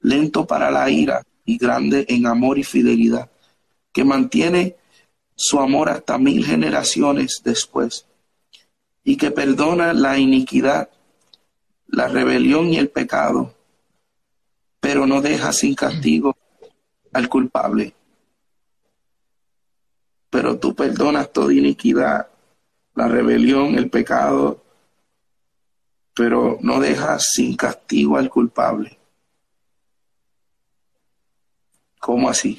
lento 0.00 0.44
para 0.44 0.72
la 0.72 0.90
ira 0.90 1.22
y 1.44 1.56
grande 1.56 2.04
en 2.08 2.26
amor 2.26 2.58
y 2.58 2.64
fidelidad, 2.64 3.30
que 3.92 4.02
mantiene 4.02 4.74
su 5.36 5.60
amor 5.60 5.88
hasta 5.88 6.18
mil 6.18 6.44
generaciones 6.44 7.42
después, 7.44 8.06
y 9.04 9.16
que 9.16 9.30
perdona 9.30 9.92
la 9.92 10.18
iniquidad, 10.18 10.90
la 11.86 12.08
rebelión 12.08 12.72
y 12.72 12.78
el 12.78 12.88
pecado, 12.88 13.54
pero 14.80 15.06
no 15.06 15.22
deja 15.22 15.52
sin 15.52 15.76
castigo 15.76 16.36
al 17.12 17.28
culpable. 17.28 17.94
Pero 20.28 20.58
tú 20.58 20.74
perdonas 20.74 21.32
toda 21.32 21.54
iniquidad, 21.54 22.26
la 22.96 23.06
rebelión, 23.06 23.76
el 23.76 23.88
pecado, 23.90 24.64
pero 26.14 26.58
no 26.62 26.80
dejas 26.80 27.26
sin 27.34 27.54
castigo 27.54 28.16
al 28.16 28.30
culpable. 28.30 28.98
¿Cómo 32.00 32.28
así? 32.30 32.58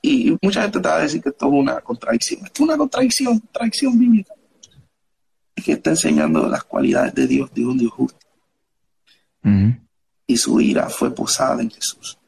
Y 0.00 0.36
mucha 0.40 0.62
gente 0.62 0.78
te 0.80 0.88
va 0.88 0.96
a 0.96 1.00
decir 1.00 1.20
que 1.20 1.30
esto 1.30 1.46
es 1.46 1.52
una 1.52 1.80
contradicción. 1.80 2.46
Esto 2.46 2.62
es 2.62 2.68
una 2.68 2.76
contradicción, 2.76 3.40
contradicción 3.40 3.98
bíblica. 3.98 4.34
Es 5.56 5.64
que 5.64 5.72
está 5.72 5.90
enseñando 5.90 6.48
las 6.48 6.62
cualidades 6.62 7.12
de 7.14 7.26
Dios, 7.26 7.52
de 7.52 7.66
un 7.66 7.78
Dios 7.78 7.92
justo. 7.92 8.18
Y 10.28 10.36
su 10.36 10.60
ira 10.60 10.88
fue 10.88 11.12
posada 11.12 11.60
en 11.62 11.70
Jesús. 11.70 12.18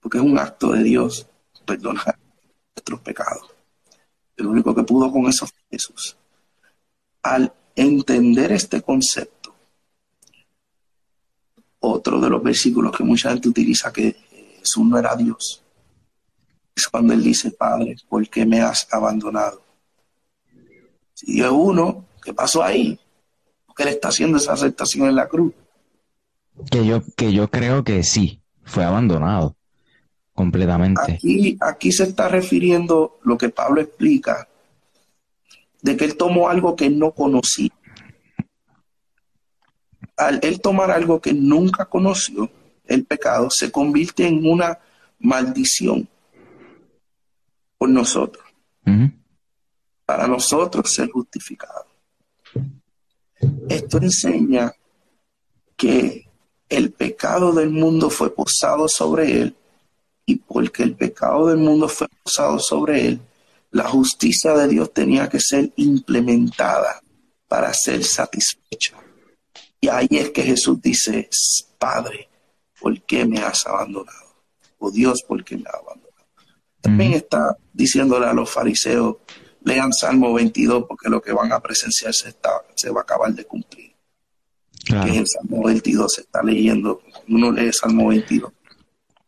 Porque 0.00 0.18
es 0.18 0.24
un 0.24 0.38
acto 0.38 0.70
de 0.72 0.84
Dios 0.84 1.26
perdonar 1.64 2.16
nuestros 2.76 3.00
pecados. 3.00 3.53
El 4.36 4.46
único 4.46 4.74
que 4.74 4.82
pudo 4.82 5.10
con 5.10 5.26
eso 5.26 5.46
fue 5.46 5.58
Jesús. 5.70 6.16
Al 7.22 7.52
entender 7.74 8.52
este 8.52 8.82
concepto, 8.82 9.54
otro 11.80 12.20
de 12.20 12.30
los 12.30 12.42
versículos 12.42 12.96
que 12.96 13.04
mucha 13.04 13.30
gente 13.30 13.48
utiliza 13.48 13.92
que 13.92 14.12
Jesús 14.58 14.84
no 14.84 14.98
era 14.98 15.14
Dios, 15.16 15.62
es 16.74 16.88
cuando 16.88 17.12
él 17.12 17.22
dice, 17.22 17.52
Padre, 17.52 17.96
¿por 18.08 18.28
qué 18.28 18.44
me 18.44 18.60
has 18.60 18.86
abandonado? 18.90 19.62
Si 21.14 21.32
Dios 21.32 21.46
es 21.46 21.52
uno, 21.52 22.06
¿qué 22.22 22.34
pasó 22.34 22.62
ahí? 22.62 22.98
Porque 23.66 23.84
él 23.84 23.90
está 23.90 24.08
haciendo 24.08 24.38
esa 24.38 24.54
aceptación 24.54 25.08
en 25.08 25.16
la 25.16 25.28
cruz. 25.28 25.52
Que 26.70 26.84
yo, 26.84 27.02
que 27.16 27.32
yo 27.32 27.50
creo 27.50 27.84
que 27.84 28.02
sí, 28.02 28.40
fue 28.64 28.84
abandonado 28.84 29.56
completamente. 30.34 31.14
Aquí, 31.14 31.56
aquí 31.60 31.92
se 31.92 32.04
está 32.04 32.28
refiriendo 32.28 33.18
lo 33.22 33.38
que 33.38 33.48
Pablo 33.48 33.80
explica, 33.80 34.48
de 35.80 35.96
que 35.96 36.04
él 36.04 36.16
tomó 36.16 36.48
algo 36.48 36.76
que 36.76 36.90
no 36.90 37.12
conocía. 37.12 37.70
Al 40.16 40.40
él 40.42 40.60
tomar 40.60 40.90
algo 40.90 41.20
que 41.20 41.32
nunca 41.32 41.86
conoció, 41.86 42.50
el 42.84 43.04
pecado 43.04 43.48
se 43.50 43.70
convierte 43.72 44.26
en 44.26 44.46
una 44.46 44.78
maldición 45.18 46.08
por 47.78 47.88
nosotros. 47.88 48.44
Para 50.04 50.26
nosotros 50.26 50.92
ser 50.92 51.10
justificado. 51.10 51.86
Esto 53.68 53.98
enseña 53.98 54.72
que 55.76 56.28
el 56.68 56.92
pecado 56.92 57.52
del 57.52 57.70
mundo 57.70 58.10
fue 58.10 58.34
posado 58.34 58.86
sobre 58.88 59.40
él 59.40 59.56
y 60.26 60.36
porque 60.36 60.82
el 60.82 60.94
pecado 60.94 61.48
del 61.48 61.58
mundo 61.58 61.88
fue 61.88 62.08
posado 62.22 62.58
sobre 62.58 63.06
él, 63.08 63.20
la 63.70 63.88
justicia 63.88 64.54
de 64.54 64.68
Dios 64.68 64.92
tenía 64.92 65.28
que 65.28 65.40
ser 65.40 65.72
implementada 65.76 67.02
para 67.48 67.72
ser 67.74 68.04
satisfecha. 68.04 68.96
Y 69.80 69.88
ahí 69.88 70.08
es 70.10 70.30
que 70.30 70.42
Jesús 70.42 70.80
dice, 70.80 71.28
Padre, 71.78 72.28
¿por 72.80 73.00
qué 73.02 73.26
me 73.26 73.40
has 73.40 73.66
abandonado? 73.66 74.34
O 74.78 74.90
Dios, 74.90 75.22
¿por 75.26 75.44
qué 75.44 75.56
me 75.56 75.64
has 75.66 75.74
abandonado? 75.74 76.04
También 76.80 77.14
está 77.14 77.56
diciéndole 77.72 78.26
a 78.26 78.32
los 78.32 78.50
fariseos, 78.50 79.16
lean 79.62 79.92
Salmo 79.92 80.32
22 80.34 80.84
porque 80.86 81.08
lo 81.08 81.20
que 81.20 81.32
van 81.32 81.52
a 81.52 81.60
presenciar 81.60 82.14
se, 82.14 82.28
está, 82.28 82.50
se 82.74 82.90
va 82.90 83.00
a 83.00 83.02
acabar 83.02 83.32
de 83.34 83.44
cumplir. 83.44 83.92
Que 84.84 84.94
en 84.94 85.14
el 85.14 85.26
Salmo 85.26 85.64
22 85.64 86.12
se 86.12 86.20
está 86.22 86.42
leyendo, 86.42 87.02
uno 87.28 87.50
lee 87.50 87.72
Salmo 87.72 88.08
22 88.08 88.52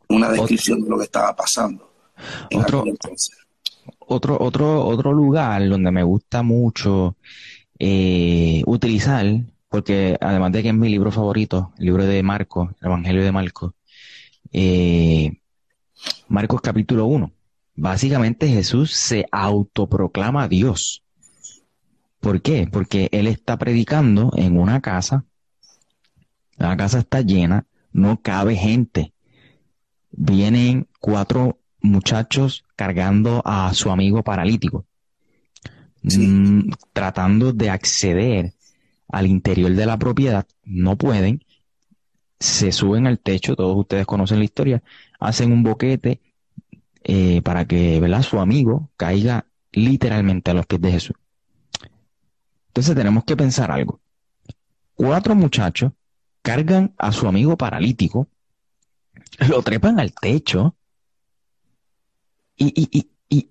una 0.08 0.30
descripción 0.30 0.82
de 0.82 0.90
lo 0.90 0.98
que 0.98 1.04
estaba 1.04 1.34
pasando. 1.34 1.90
otro, 2.54 2.84
otro, 3.98 4.36
otro, 4.40 4.86
otro 4.86 5.12
lugar 5.12 5.68
donde 5.68 5.90
me 5.90 6.02
gusta 6.02 6.42
mucho 6.42 7.16
eh, 7.78 8.62
utilizar, 8.66 9.26
porque 9.68 10.16
además 10.20 10.52
de 10.52 10.62
que 10.62 10.68
es 10.68 10.74
mi 10.74 10.88
libro 10.88 11.10
favorito, 11.10 11.72
el 11.78 11.86
libro 11.86 12.04
de 12.06 12.22
Marcos, 12.22 12.70
el 12.80 12.86
Evangelio 12.86 13.24
de 13.24 13.32
Marcos, 13.32 13.72
eh, 14.52 15.32
Marcos 16.28 16.60
capítulo 16.60 17.06
1. 17.06 17.32
Básicamente 17.74 18.48
Jesús 18.48 18.92
se 18.92 19.26
autoproclama 19.30 20.48
Dios. 20.48 21.02
¿Por 22.20 22.40
qué? 22.40 22.66
Porque 22.70 23.08
él 23.12 23.26
está 23.26 23.58
predicando 23.58 24.32
en 24.36 24.58
una 24.58 24.80
casa, 24.80 25.24
la 26.56 26.76
casa 26.76 27.00
está 27.00 27.20
llena, 27.20 27.66
no 27.92 28.20
cabe 28.22 28.56
gente 28.56 29.12
vienen 30.16 30.88
cuatro 31.00 31.58
muchachos 31.80 32.64
cargando 32.74 33.42
a 33.44 33.72
su 33.74 33.90
amigo 33.90 34.22
paralítico, 34.22 34.86
mm, 36.02 36.70
tratando 36.92 37.52
de 37.52 37.70
acceder 37.70 38.54
al 39.08 39.26
interior 39.26 39.72
de 39.72 39.86
la 39.86 39.98
propiedad, 39.98 40.46
no 40.64 40.96
pueden, 40.96 41.44
se 42.40 42.72
suben 42.72 43.06
al 43.06 43.18
techo, 43.18 43.56
todos 43.56 43.76
ustedes 43.76 44.06
conocen 44.06 44.38
la 44.38 44.44
historia, 44.44 44.82
hacen 45.20 45.52
un 45.52 45.62
boquete 45.62 46.20
eh, 47.04 47.40
para 47.42 47.66
que 47.66 48.00
¿verdad? 48.00 48.22
su 48.22 48.40
amigo 48.40 48.90
caiga 48.96 49.46
literalmente 49.72 50.50
a 50.50 50.54
los 50.54 50.66
pies 50.66 50.80
de 50.80 50.92
Jesús. 50.92 51.16
Entonces 52.68 52.94
tenemos 52.94 53.24
que 53.24 53.36
pensar 53.36 53.70
algo. 53.70 54.00
Cuatro 54.94 55.34
muchachos 55.34 55.92
cargan 56.42 56.94
a 56.98 57.12
su 57.12 57.26
amigo 57.26 57.56
paralítico 57.56 58.28
lo 59.48 59.62
trepan 59.62 60.00
al 60.00 60.12
techo 60.12 60.76
y, 62.56 62.66
y, 62.66 62.88
y, 62.98 63.10
y, 63.28 63.50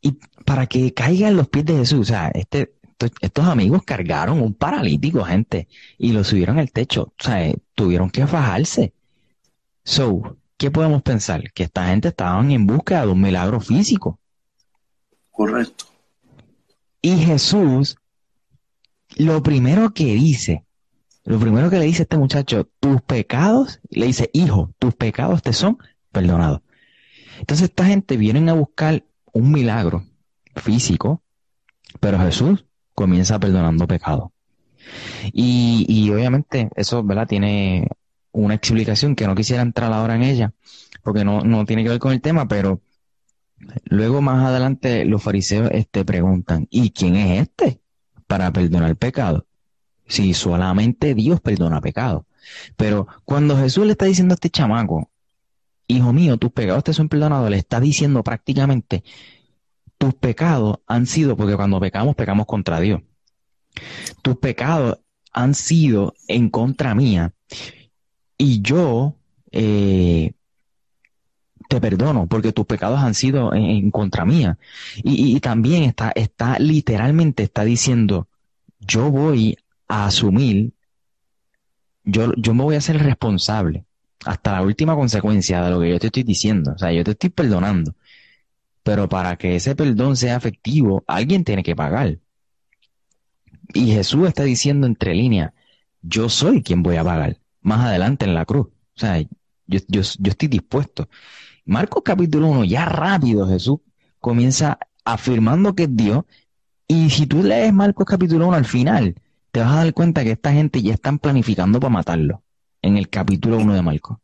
y 0.00 0.12
para 0.44 0.66
que 0.66 0.94
caigan 0.94 1.36
los 1.36 1.48
pies 1.48 1.64
de 1.64 1.76
Jesús. 1.78 2.00
O 2.00 2.04
sea, 2.04 2.28
este, 2.28 2.74
estos 3.20 3.46
amigos 3.46 3.82
cargaron 3.84 4.40
un 4.40 4.54
paralítico, 4.54 5.24
gente, 5.24 5.68
y 5.98 6.12
lo 6.12 6.24
subieron 6.24 6.58
al 6.58 6.70
techo. 6.70 7.12
O 7.18 7.22
sea, 7.22 7.52
tuvieron 7.74 8.10
que 8.10 8.26
fajarse. 8.26 8.92
So, 9.84 10.36
¿qué 10.56 10.70
podemos 10.70 11.02
pensar? 11.02 11.52
Que 11.52 11.64
esta 11.64 11.88
gente 11.88 12.08
estaban 12.08 12.50
en 12.50 12.66
busca 12.66 13.00
de 13.02 13.08
un 13.08 13.20
milagro 13.20 13.60
físico. 13.60 14.18
Correcto. 15.30 15.86
Y 17.02 17.16
Jesús, 17.16 17.96
lo 19.16 19.42
primero 19.42 19.92
que 19.94 20.04
dice 20.04 20.64
lo 21.24 21.38
primero 21.38 21.70
que 21.70 21.78
le 21.78 21.84
dice 21.84 22.02
este 22.02 22.16
muchacho, 22.16 22.68
tus 22.80 23.02
pecados, 23.02 23.80
le 23.90 24.06
dice, 24.06 24.30
hijo, 24.32 24.74
tus 24.78 24.94
pecados 24.94 25.42
te 25.42 25.52
son 25.52 25.78
perdonados. 26.12 26.62
Entonces 27.38 27.68
esta 27.68 27.84
gente 27.86 28.16
viene 28.16 28.50
a 28.50 28.54
buscar 28.54 29.04
un 29.32 29.52
milagro 29.52 30.04
físico, 30.56 31.22
pero 32.00 32.18
Jesús 32.18 32.64
comienza 32.94 33.38
perdonando 33.38 33.86
pecados. 33.86 34.30
Y, 35.32 36.10
obviamente 36.10 36.70
eso, 36.74 37.02
¿verdad? 37.02 37.26
Tiene 37.26 37.88
una 38.32 38.54
explicación 38.54 39.14
que 39.14 39.26
no 39.26 39.34
quisiera 39.34 39.62
entrar 39.62 39.92
ahora 39.92 40.16
en 40.16 40.22
ella, 40.22 40.52
porque 41.02 41.24
no, 41.24 41.42
no 41.42 41.64
tiene 41.64 41.82
que 41.82 41.90
ver 41.90 41.98
con 41.98 42.12
el 42.12 42.20
tema, 42.20 42.48
pero 42.48 42.80
luego 43.84 44.22
más 44.22 44.44
adelante 44.44 45.04
los 45.04 45.22
fariseos 45.22 45.70
este, 45.72 46.04
preguntan, 46.04 46.66
¿y 46.70 46.90
quién 46.90 47.16
es 47.16 47.42
este 47.42 47.80
para 48.26 48.52
perdonar 48.52 48.90
el 48.90 48.96
Si 50.10 50.34
solamente 50.34 51.14
Dios 51.14 51.40
perdona 51.40 51.80
pecado. 51.80 52.26
Pero 52.76 53.06
cuando 53.24 53.56
Jesús 53.56 53.86
le 53.86 53.92
está 53.92 54.06
diciendo 54.06 54.32
a 54.32 54.34
este 54.34 54.50
chamaco, 54.50 55.08
hijo 55.86 56.12
mío, 56.12 56.36
tus 56.36 56.50
pecados 56.50 56.82
te 56.82 56.92
son 56.92 57.08
perdonados, 57.08 57.48
le 57.48 57.58
está 57.58 57.78
diciendo 57.78 58.24
prácticamente, 58.24 59.04
tus 59.98 60.14
pecados 60.14 60.78
han 60.88 61.06
sido, 61.06 61.36
porque 61.36 61.54
cuando 61.54 61.78
pecamos, 61.78 62.16
pecamos 62.16 62.46
contra 62.46 62.80
Dios. 62.80 63.02
Tus 64.20 64.36
pecados 64.38 64.98
han 65.32 65.54
sido 65.54 66.14
en 66.26 66.50
contra 66.50 66.94
mía. 66.96 67.32
Y 68.36 68.62
yo 68.62 69.14
eh, 69.52 70.32
te 71.68 71.80
perdono 71.80 72.26
porque 72.26 72.52
tus 72.52 72.66
pecados 72.66 72.98
han 72.98 73.14
sido 73.14 73.54
en, 73.54 73.92
contra 73.92 74.24
mía. 74.24 74.58
Y, 75.04 75.38
también 75.38 75.84
está, 75.84 76.10
está 76.16 76.58
literalmente, 76.58 77.44
está 77.44 77.64
diciendo, 77.64 78.26
yo 78.80 79.08
voy 79.12 79.56
a 79.90 80.06
asumir, 80.06 80.72
yo, 82.04 82.32
yo 82.36 82.54
me 82.54 82.62
voy 82.62 82.76
a 82.76 82.78
hacer 82.78 82.96
responsable 83.02 83.84
hasta 84.24 84.52
la 84.52 84.62
última 84.62 84.94
consecuencia 84.94 85.62
de 85.62 85.70
lo 85.70 85.80
que 85.80 85.90
yo 85.90 85.98
te 85.98 86.06
estoy 86.06 86.22
diciendo. 86.22 86.72
O 86.74 86.78
sea, 86.78 86.92
yo 86.92 87.02
te 87.02 87.10
estoy 87.10 87.30
perdonando. 87.30 87.94
Pero 88.84 89.08
para 89.08 89.36
que 89.36 89.56
ese 89.56 89.74
perdón 89.74 90.16
sea 90.16 90.36
efectivo, 90.36 91.02
alguien 91.08 91.44
tiene 91.44 91.64
que 91.64 91.74
pagar. 91.74 92.18
Y 93.74 93.92
Jesús 93.92 94.28
está 94.28 94.44
diciendo 94.44 94.86
entre 94.86 95.14
líneas, 95.14 95.52
yo 96.02 96.28
soy 96.28 96.62
quien 96.62 96.82
voy 96.82 96.96
a 96.96 97.04
pagar 97.04 97.38
más 97.60 97.84
adelante 97.84 98.24
en 98.26 98.34
la 98.34 98.44
cruz. 98.44 98.68
O 98.68 99.00
sea, 99.00 99.18
yo, 99.20 99.28
yo, 99.66 100.02
yo 100.02 100.30
estoy 100.30 100.48
dispuesto. 100.48 101.08
Marcos 101.64 102.02
capítulo 102.04 102.46
1, 102.48 102.64
ya 102.64 102.84
rápido 102.84 103.48
Jesús 103.48 103.80
comienza 104.20 104.78
afirmando 105.04 105.74
que 105.74 105.84
es 105.84 105.96
Dios. 105.96 106.24
Y 106.86 107.10
si 107.10 107.26
tú 107.26 107.42
lees 107.42 107.72
Marcos 107.72 108.06
capítulo 108.06 108.46
1 108.48 108.56
al 108.56 108.64
final, 108.64 109.14
te 109.50 109.60
vas 109.60 109.72
a 109.72 109.84
dar 109.84 109.94
cuenta 109.94 110.24
que 110.24 110.32
esta 110.32 110.52
gente 110.52 110.82
ya 110.82 110.94
están 110.94 111.18
planificando 111.18 111.80
para 111.80 111.92
matarlo 111.92 112.42
en 112.82 112.96
el 112.96 113.08
capítulo 113.08 113.58
1 113.58 113.74
de 113.74 113.82
Marcos. 113.82 114.18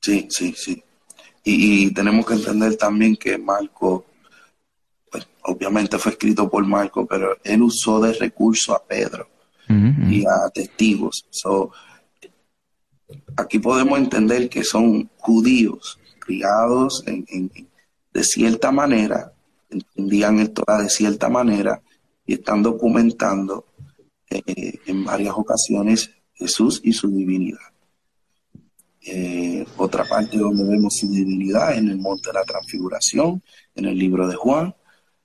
Sí, 0.00 0.26
sí, 0.30 0.54
sí. 0.56 0.82
Y, 1.44 1.92
tenemos 1.92 2.24
que 2.24 2.34
entender 2.34 2.76
también 2.76 3.16
que 3.16 3.36
Marco, 3.36 4.06
pues, 5.10 5.26
obviamente 5.42 5.98
fue 5.98 6.12
escrito 6.12 6.48
por 6.48 6.64
Marco, 6.64 7.04
pero 7.06 7.36
él 7.42 7.62
usó 7.62 8.00
de 8.00 8.12
recurso 8.12 8.74
a 8.74 8.82
Pedro 8.84 9.28
y 10.08 10.22
a 10.26 10.50
testigos. 10.50 11.24
aquí 13.36 13.58
podemos 13.58 13.98
entender 13.98 14.50
que 14.50 14.62
son 14.64 15.08
judíos 15.16 15.98
criados 16.18 17.02
en, 17.06 17.50
de 18.12 18.24
cierta 18.24 18.70
manera, 18.70 19.32
entendían 19.70 20.40
el 20.40 20.50
Torah 20.50 20.82
de 20.82 20.90
cierta 20.90 21.30
manera 21.30 21.80
están 22.34 22.62
documentando 22.62 23.66
eh, 24.30 24.78
en 24.86 25.04
varias 25.04 25.34
ocasiones 25.36 26.10
Jesús 26.34 26.80
y 26.82 26.92
su 26.92 27.08
divinidad. 27.08 27.72
Eh, 29.04 29.66
otra 29.76 30.04
parte 30.04 30.38
donde 30.38 30.64
vemos 30.64 30.94
su 30.96 31.10
divinidad 31.10 31.76
en 31.76 31.88
el 31.88 31.98
monte 31.98 32.30
de 32.30 32.34
la 32.34 32.44
transfiguración, 32.44 33.42
en 33.74 33.86
el 33.86 33.98
libro 33.98 34.28
de 34.28 34.36
Juan, 34.36 34.74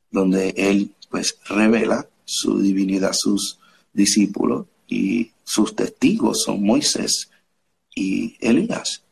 donde 0.09 0.49
él 0.57 0.95
pues 1.09 1.37
revela 1.47 2.07
su 2.25 2.59
divinidad 2.59 3.11
a 3.11 3.13
sus 3.13 3.59
discípulos 3.93 4.65
y 4.87 5.31
sus 5.43 5.75
testigos 5.75 6.41
son 6.43 6.63
Moisés 6.63 7.29
y 7.95 8.35
Elías. 8.39 9.03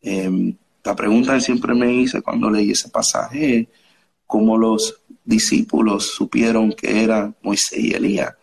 Em, 0.00 0.54
la 0.84 0.94
pregunta 0.96 1.34
que 1.34 1.40
siempre 1.40 1.74
me 1.74 1.92
hice 1.92 2.22
cuando 2.22 2.50
leí 2.50 2.72
ese 2.72 2.88
pasaje 2.88 3.68
es 4.28 4.34
cómo 4.34 4.56
los 4.56 5.00
discípulos 5.24 6.12
supieron 6.14 6.72
que 6.72 7.02
eran 7.02 7.36
Moisés 7.42 7.78
y 7.78 7.94
Elías. 7.94 8.34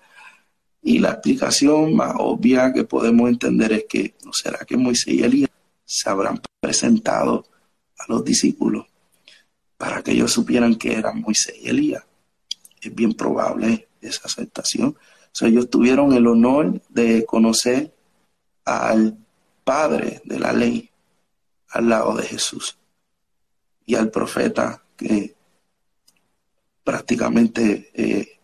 Y 0.81 0.99
la 0.99 1.11
explicación 1.11 1.95
más 1.95 2.13
obvia 2.17 2.73
que 2.73 2.83
podemos 2.83 3.29
entender 3.29 3.71
es 3.73 3.85
que 3.89 4.15
no 4.23 4.31
será 4.33 4.59
que 4.65 4.77
Moisés 4.77 5.13
y 5.13 5.23
Elías 5.23 5.49
se 5.85 6.09
habrán 6.09 6.41
presentado 6.59 7.45
a 7.97 8.03
los 8.07 8.23
discípulos 8.23 8.85
para 9.77 10.03
que 10.03 10.11
ellos 10.11 10.31
supieran 10.31 10.75
que 10.75 10.93
eran 10.93 11.21
Moisés 11.21 11.55
y 11.61 11.69
Elías. 11.69 12.03
Es 12.81 12.93
bien 12.93 13.13
probable 13.13 13.87
esa 14.01 14.21
aceptación. 14.25 14.95
O 15.41 15.45
ellos 15.45 15.69
tuvieron 15.69 16.13
el 16.13 16.27
honor 16.27 16.81
de 16.89 17.25
conocer 17.25 17.93
al 18.63 19.17
Padre 19.63 20.21
de 20.23 20.39
la 20.39 20.53
ley 20.53 20.91
al 21.75 21.89
lado 21.89 22.15
de 22.15 22.23
Jesús 22.23 22.77
y 23.85 23.95
al 23.95 24.11
profeta 24.11 24.83
que 24.95 25.34
prácticamente 26.85 27.91
eh, 27.93 28.39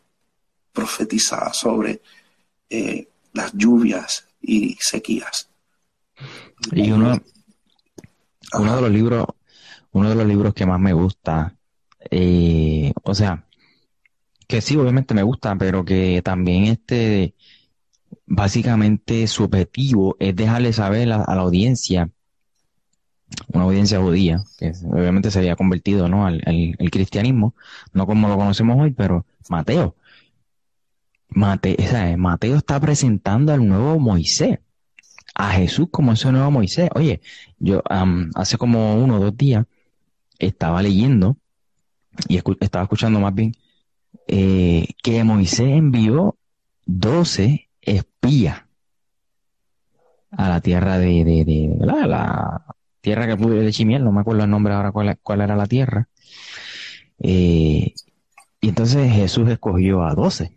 profetizaba 0.73 1.53
sobre 1.53 2.01
eh, 2.69 3.07
las 3.33 3.53
lluvias 3.53 4.27
y 4.41 4.75
sequías. 4.81 5.47
Y 6.71 6.91
uno, 6.91 7.21
uno 8.59 8.75
de 8.75 8.81
los 8.81 8.91
libros, 8.91 9.25
uno 9.91 10.09
de 10.09 10.15
los 10.15 10.25
libros 10.25 10.53
que 10.53 10.65
más 10.65 10.79
me 10.79 10.91
gusta, 10.91 11.55
eh, 12.09 12.91
o 13.03 13.13
sea, 13.13 13.45
que 14.47 14.59
sí, 14.59 14.75
obviamente 14.75 15.13
me 15.13 15.23
gusta, 15.23 15.55
pero 15.55 15.85
que 15.85 16.21
también 16.23 16.65
este, 16.65 17.35
básicamente 18.25 19.27
su 19.27 19.43
objetivo 19.43 20.17
es 20.19 20.35
dejarle 20.35 20.73
saber 20.73 21.11
a, 21.11 21.35
la 21.35 21.41
audiencia, 21.41 22.09
una 23.47 23.63
audiencia 23.63 23.99
judía, 23.99 24.43
que 24.57 24.71
obviamente 24.89 25.31
se 25.31 25.39
había 25.39 25.55
convertido 25.55 26.07
¿no? 26.07 26.25
al, 26.25 26.41
cristianismo, 26.91 27.55
no 27.93 28.05
como 28.05 28.27
lo 28.27 28.37
conocemos 28.37 28.79
hoy, 28.79 28.91
pero 28.91 29.25
Mateo. 29.49 29.95
Mateo, 31.29 31.77
Mateo 32.17 32.57
está 32.57 32.79
presentando 32.79 33.53
al 33.53 33.65
nuevo 33.67 33.99
Moisés 33.99 34.59
a 35.33 35.51
Jesús 35.51 35.87
como 35.89 36.11
ese 36.11 36.31
nuevo 36.31 36.51
Moisés. 36.51 36.89
Oye, 36.93 37.21
yo 37.59 37.81
hace 38.35 38.57
como 38.57 39.01
uno 39.01 39.15
o 39.15 39.19
dos 39.19 39.37
días 39.37 39.65
estaba 40.39 40.81
leyendo 40.81 41.37
y 42.27 42.41
estaba 42.59 42.83
escuchando 42.83 43.19
más 43.19 43.33
bien 43.33 43.55
eh, 44.27 44.87
que 45.01 45.23
Moisés 45.23 45.69
envió 45.69 46.37
doce 46.85 47.69
espías 47.81 48.63
a 50.31 50.49
la 50.49 50.61
tierra 50.61 50.97
de, 50.97 51.23
de, 51.23 51.75
la 51.79 52.75
tierra 53.01 53.27
que 53.27 53.37
pude 53.37 53.61
de 53.61 53.71
Chimiel, 53.71 54.03
no 54.03 54.11
me 54.11 54.21
acuerdo 54.21 54.43
el 54.43 54.49
nombre 54.49 54.73
ahora 54.73 54.91
cuál, 54.91 55.17
cuál 55.21 55.41
era 55.41 55.55
la 55.55 55.65
tierra. 55.65 56.07
Eh, 57.19 57.93
y 58.61 58.69
entonces 58.69 59.11
Jesús 59.11 59.49
escogió 59.49 60.03
a 60.03 60.13
doce 60.13 60.55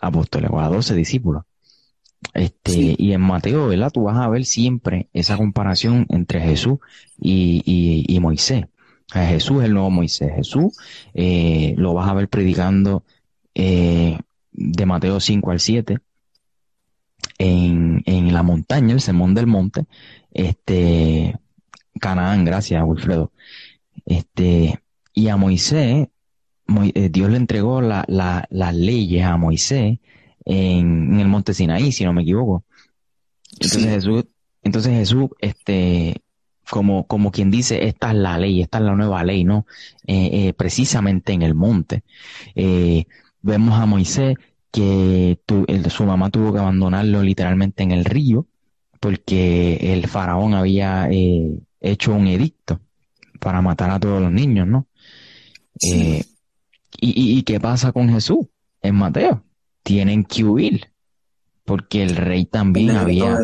apóstoles 0.00 0.50
o 0.52 0.60
a 0.60 0.68
doce 0.68 0.94
discípulos. 0.94 1.44
Este, 2.32 2.94
Y 2.98 3.12
en 3.12 3.20
Mateo, 3.20 3.68
¿verdad? 3.68 3.90
Tú 3.92 4.04
vas 4.04 4.16
a 4.16 4.28
ver 4.28 4.44
siempre 4.44 5.08
esa 5.12 5.36
comparación 5.36 6.06
entre 6.08 6.40
Jesús 6.40 6.78
y, 7.18 8.18
Moisés. 8.20 8.64
Jesús 9.12 9.58
es 9.58 9.64
el 9.66 9.74
nuevo 9.74 9.90
Moisés. 9.90 10.32
Jesús 10.34 10.76
eh, 11.12 11.74
lo 11.76 11.94
vas 11.94 12.08
a 12.08 12.14
ver 12.14 12.28
predicando 12.28 13.04
eh, 13.54 14.18
de 14.52 14.86
Mateo 14.86 15.20
5 15.20 15.50
al 15.50 15.60
7 15.60 15.98
en, 17.38 18.02
en, 18.06 18.32
la 18.32 18.42
montaña, 18.42 18.94
el 18.94 19.00
sermón 19.00 19.34
del 19.34 19.46
monte, 19.46 19.86
este, 20.32 21.34
Canaán, 22.00 22.44
gracias 22.44 22.82
Wilfredo. 22.84 23.32
Este, 24.04 24.80
y 25.12 25.28
a 25.28 25.36
Moisés, 25.36 26.08
eh, 26.94 27.08
Dios 27.10 27.30
le 27.30 27.36
entregó 27.36 27.80
la, 27.80 28.04
las 28.08 28.74
leyes 28.74 29.24
a 29.24 29.36
Moisés 29.36 29.98
en, 30.44 31.18
el 31.18 31.28
monte 31.28 31.54
Sinaí, 31.54 31.92
si 31.92 32.04
no 32.04 32.12
me 32.12 32.22
equivoco. 32.22 32.64
Entonces 33.52 33.84
Jesús, 33.84 34.24
entonces 34.62 34.92
Jesús, 34.92 35.30
este, 35.38 36.22
como, 36.68 37.06
como 37.06 37.30
quien 37.30 37.50
dice, 37.50 37.86
esta 37.86 38.10
es 38.10 38.16
la 38.16 38.38
ley, 38.38 38.60
esta 38.60 38.78
es 38.78 38.84
la 38.84 38.94
nueva 38.94 39.22
ley, 39.22 39.44
¿no? 39.44 39.66
Eh, 40.06 40.30
eh, 40.32 40.52
precisamente 40.54 41.32
en 41.32 41.42
el 41.42 41.54
monte. 41.54 42.02
Vemos 43.42 43.78
a 43.78 43.86
Moisés 43.86 44.36
que 44.74 45.38
su 45.88 46.04
mamá 46.04 46.30
tuvo 46.30 46.52
que 46.52 46.58
abandonarlo 46.58 47.22
literalmente 47.22 47.84
en 47.84 47.92
el 47.92 48.04
río 48.04 48.46
porque 48.98 49.92
el 49.92 50.08
faraón 50.08 50.54
había 50.54 51.08
hecho 51.80 52.12
un 52.12 52.26
edicto 52.26 52.80
para 53.38 53.62
matar 53.62 53.90
a 53.90 54.00
todos 54.00 54.20
los 54.20 54.32
niños, 54.32 54.66
¿no? 54.66 54.88
y, 55.78 56.24
y, 57.00 57.42
qué 57.42 57.60
pasa 57.60 57.92
con 57.92 58.08
Jesús 58.08 58.46
en 58.80 58.94
Mateo? 58.94 59.44
tienen 59.84 60.24
que 60.24 60.42
huir, 60.42 60.90
porque 61.64 62.02
el 62.02 62.16
rey 62.16 62.46
también 62.46 62.90
había, 62.90 63.38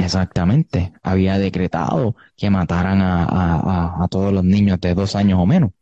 exactamente, 0.00 0.92
había 1.02 1.38
decretado 1.38 2.14
que 2.36 2.50
mataran 2.50 3.00
a, 3.02 4.06
todos 4.08 4.32
los 4.32 4.44
niños 4.44 4.80
de 4.80 4.94
dos 4.94 5.16
años 5.16 5.40
o 5.40 5.46
menos. 5.46 5.72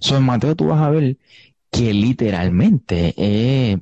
So, 0.00 0.16
en 0.16 0.24
Mateo 0.24 0.54
tú 0.54 0.66
vas 0.66 0.82
a 0.82 0.90
ver 0.90 1.16
que 1.70 1.92
literalmente, 1.92 3.14
eh, 3.16 3.78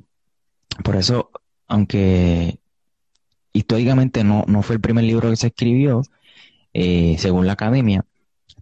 por 0.83 0.95
eso, 0.95 1.31
aunque 1.67 2.59
históricamente 3.53 4.23
no, 4.23 4.45
no 4.47 4.61
fue 4.61 4.75
el 4.75 4.81
primer 4.81 5.03
libro 5.03 5.29
que 5.29 5.35
se 5.35 5.47
escribió, 5.47 6.03
eh, 6.73 7.15
según 7.19 7.47
la 7.47 7.53
academia, 7.53 8.05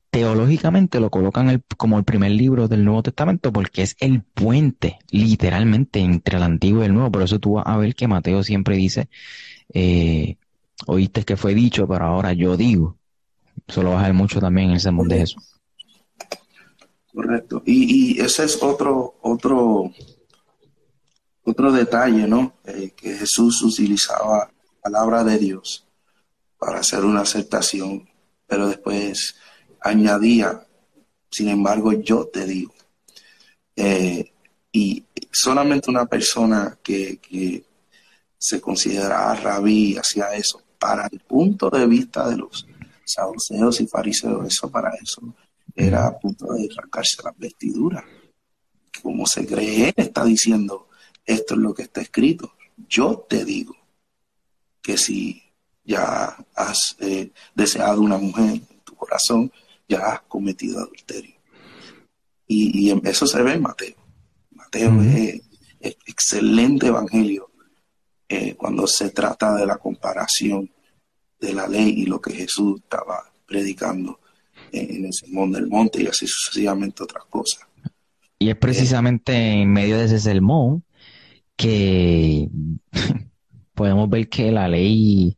teológicamente 0.09 1.01
lo 1.01 1.09
colocan 1.09 1.61
como 1.76 1.97
el 1.97 2.05
primer 2.05 2.32
libro 2.32 2.70
del 2.70 2.86
Nuevo 2.86 3.03
Testamento 3.03 3.51
porque 3.51 3.82
es 3.82 3.97
el 3.99 4.22
puente, 4.24 4.99
literalmente, 5.11 5.99
entre 5.99 6.38
el 6.38 6.43
Antiguo 6.43 6.82
y 6.82 6.86
el 6.86 6.93
Nuevo. 6.93 7.11
Por 7.11 7.24
eso 7.24 7.39
tú 7.39 7.53
vas 7.53 7.68
a 7.68 7.76
ver 7.76 7.95
que 7.95 8.07
Mateo 8.07 8.41
siempre 8.41 8.78
dice, 8.78 9.09
eh, 9.74 10.38
oíste 10.88 11.24
que 11.24 11.36
fue 11.36 11.53
dicho, 11.53 11.88
pero 11.88 12.05
ahora 12.05 12.32
yo 12.32 12.55
digo. 12.55 12.97
Eso 13.68 13.84
lo 13.84 13.91
vas 13.91 14.03
a 14.03 14.07
ver 14.07 14.13
mucho 14.13 14.39
también 14.39 14.70
en 14.70 14.76
el 14.76 14.80
sermón 14.80 15.09
de 15.09 15.18
Jesús. 15.18 15.59
Correcto. 17.13 17.63
Y, 17.66 18.20
ese 18.22 18.45
es 18.45 18.61
otro, 18.61 19.16
otro, 19.22 19.91
otro 21.45 21.71
detalle, 21.71 22.27
¿no? 22.27 22.55
Eh, 22.65 22.91
que 22.95 23.13
Jesús 23.13 23.61
utilizaba 23.61 24.51
palabra 24.81 25.23
de 25.23 25.37
Dios 25.37 25.87
para 26.57 26.79
hacer 26.79 27.05
una 27.05 27.21
aceptación, 27.21 28.09
pero 28.47 28.67
después 28.67 29.35
añadía, 29.81 30.65
sin 31.29 31.49
embargo, 31.49 31.93
yo 31.93 32.27
te 32.27 32.45
digo. 32.45 32.73
Eh, 33.75 34.31
y 34.71 35.03
solamente 35.31 35.89
una 35.89 36.05
persona 36.05 36.77
que, 36.83 37.63
se 38.37 38.61
consideraba 38.61 39.33
rabí 39.35 39.97
hacía 39.97 40.35
eso. 40.35 40.61
Para 40.77 41.07
el 41.11 41.19
punto 41.21 41.69
de 41.69 41.87
vista 41.87 42.29
de 42.29 42.37
los 42.37 42.67
saduceos 43.05 43.81
y 43.81 43.87
fariseos, 43.87 44.45
eso 44.45 44.69
para 44.69 44.91
eso 45.01 45.33
era 45.75 46.07
a 46.07 46.19
punto 46.19 46.53
de 46.53 46.69
arrancarse 46.71 47.23
las 47.23 47.35
vestiduras. 47.37 48.03
Como 49.01 49.25
se 49.25 49.47
cree, 49.47 49.89
él 49.89 49.93
está 49.97 50.23
diciendo, 50.25 50.84
esto 51.26 51.55
es 51.55 51.59
lo 51.59 51.73
que 51.73 51.84
está 51.84 52.01
escrito. 52.01 52.53
Yo 52.88 53.26
te 53.30 53.45
digo 53.45 53.76
que 54.82 54.97
si 54.97 55.41
ya 55.84 56.38
has 56.55 56.95
eh, 56.99 57.32
deseado 57.53 58.01
una 58.01 58.17
mujer 58.17 58.61
en 58.69 58.80
tu 58.84 58.95
corazón, 58.95 59.51
ya 59.88 59.99
has 59.99 60.21
cometido 60.21 60.80
adulterio. 60.80 61.36
Y, 62.47 62.91
y 62.91 63.01
eso 63.03 63.26
se 63.26 63.41
ve 63.41 63.53
en 63.53 63.61
Mateo. 63.61 63.95
Mateo 64.51 65.01
es, 65.01 65.41
excelente 66.07 66.88
evangelio 66.88 67.51
eh, 68.28 68.55
cuando 68.55 68.88
se 68.88 69.11
trata 69.11 69.53
de 69.53 69.67
la 69.67 69.78
comparación 69.78 70.71
de 71.39 71.53
la 71.53 71.67
ley 71.67 71.89
y 71.97 72.05
lo 72.07 72.19
que 72.19 72.34
Jesús 72.34 72.82
estaba 72.82 73.32
predicando 73.45 74.19
en 74.71 75.05
el 75.05 75.13
sermón 75.13 75.51
del 75.51 75.67
monte 75.67 76.01
y 76.01 76.07
así 76.07 76.26
sucesivamente 76.26 77.03
otras 77.03 77.26
cosas. 77.26 77.67
Y 78.39 78.49
es 78.49 78.55
precisamente 78.55 79.34
en 79.34 79.71
medio 79.71 79.97
de 79.97 80.05
ese 80.05 80.19
sermón 80.19 80.84
que 81.56 82.49
podemos 83.74 84.10
ver 84.10 84.30
que 84.30 84.51
la 84.51 84.68
ley 84.68 85.38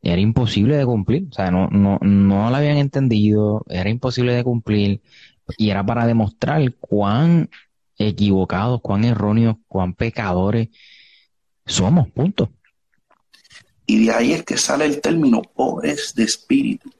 era 0.00 0.20
imposible 0.20 0.76
de 0.76 0.84
cumplir, 0.84 1.28
o 1.30 1.32
sea, 1.32 1.50
no, 1.50 1.68
no, 1.68 1.98
no 2.00 2.50
la 2.50 2.58
habían 2.58 2.78
entendido, 2.78 3.64
era 3.68 3.90
imposible 3.90 4.34
de 4.34 4.44
cumplir 4.44 5.00
y 5.56 5.70
era 5.70 5.84
para 5.84 6.06
demostrar 6.06 6.74
cuán 6.74 7.50
equivocados, 7.98 8.80
cuán 8.80 9.04
erróneos, 9.04 9.56
cuán 9.68 9.94
pecadores 9.94 10.68
somos, 11.66 12.10
punto. 12.10 12.50
Y 13.86 14.06
de 14.06 14.12
ahí 14.12 14.32
es 14.32 14.44
que 14.44 14.56
sale 14.56 14.86
el 14.86 15.00
término 15.00 15.42
pobres 15.42 16.14
de 16.14 16.24
espíritu. 16.24 16.90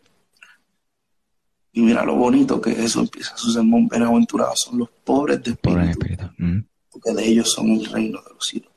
Y 1.72 1.80
mira 1.80 2.04
lo 2.04 2.16
bonito 2.16 2.60
que 2.60 2.70
eso 2.70 3.00
empieza 3.00 3.36
su 3.36 3.50
sermón, 3.50 3.88
bienaventurados 3.88 4.60
son 4.66 4.80
los 4.80 4.90
pobres 4.90 5.42
de 5.42 5.52
espíritu, 5.52 6.26
mm. 6.36 6.58
Porque 6.92 7.12
de 7.12 7.26
ellos 7.26 7.52
son 7.52 7.70
el 7.70 7.84
reino 7.86 8.20
de 8.22 8.34
los 8.34 8.46
cielos. 8.46 8.70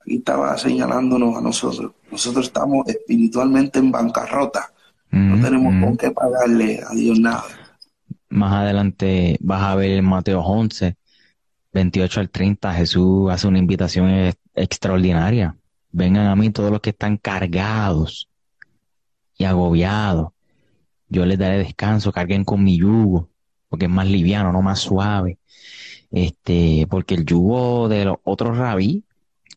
Aquí 0.00 0.16
estaba 0.16 0.56
señalándonos 0.56 1.36
a 1.36 1.40
nosotros. 1.40 1.92
Nosotros 2.10 2.46
estamos 2.46 2.88
espiritualmente 2.88 3.78
en 3.78 3.92
bancarrota. 3.92 4.72
no 5.10 5.36
mm, 5.36 5.42
tenemos 5.42 5.74
mm. 5.74 5.84
con 5.84 5.96
qué 5.96 6.10
pagarle 6.10 6.80
a 6.88 6.94
Dios 6.94 7.18
nada. 7.20 7.44
Más 8.30 8.52
adelante 8.52 9.36
vas 9.40 9.62
a 9.62 9.74
ver 9.74 10.02
Mateo 10.02 10.40
11, 10.40 10.96
28 11.72 12.20
al 12.20 12.30
30, 12.30 12.74
Jesús 12.74 13.30
hace 13.30 13.46
una 13.46 13.58
invitación 13.58 14.32
extraordinaria. 14.54 15.56
Vengan 15.92 16.26
a 16.26 16.36
mí 16.36 16.50
todos 16.50 16.70
los 16.70 16.80
que 16.80 16.90
están 16.90 17.16
cargados 17.16 18.28
y 19.36 19.44
agobiados. 19.44 20.32
Yo 21.08 21.26
les 21.26 21.38
daré 21.38 21.58
descanso, 21.58 22.12
carguen 22.12 22.44
con 22.44 22.62
mi 22.62 22.78
yugo, 22.78 23.28
porque 23.68 23.86
es 23.86 23.90
más 23.90 24.06
liviano, 24.06 24.52
no 24.52 24.62
más 24.62 24.78
suave. 24.78 25.38
Este, 26.10 26.86
porque 26.90 27.14
el 27.14 27.24
yugo 27.24 27.88
de 27.88 28.04
los 28.04 28.16
otros 28.24 28.56
rabí 28.56 29.04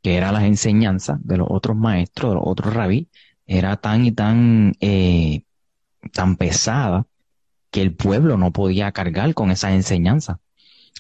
que 0.04 0.18
eran 0.18 0.34
las 0.34 0.44
enseñanzas 0.44 1.18
de 1.24 1.38
los 1.38 1.48
otros 1.50 1.78
maestros, 1.78 2.32
de 2.32 2.36
los 2.36 2.44
otros 2.46 2.74
rabí, 2.74 3.08
era 3.48 3.78
tan 3.78 4.06
y 4.06 4.12
tan, 4.12 4.74
eh, 4.82 5.44
tan 6.12 6.36
pesada 6.36 7.08
que 7.72 7.82
el 7.82 7.96
pueblo 7.96 8.38
no 8.38 8.52
podía 8.52 8.92
cargar 8.92 9.34
con 9.34 9.50
esas 9.50 9.74
enseñanzas. 9.74 10.38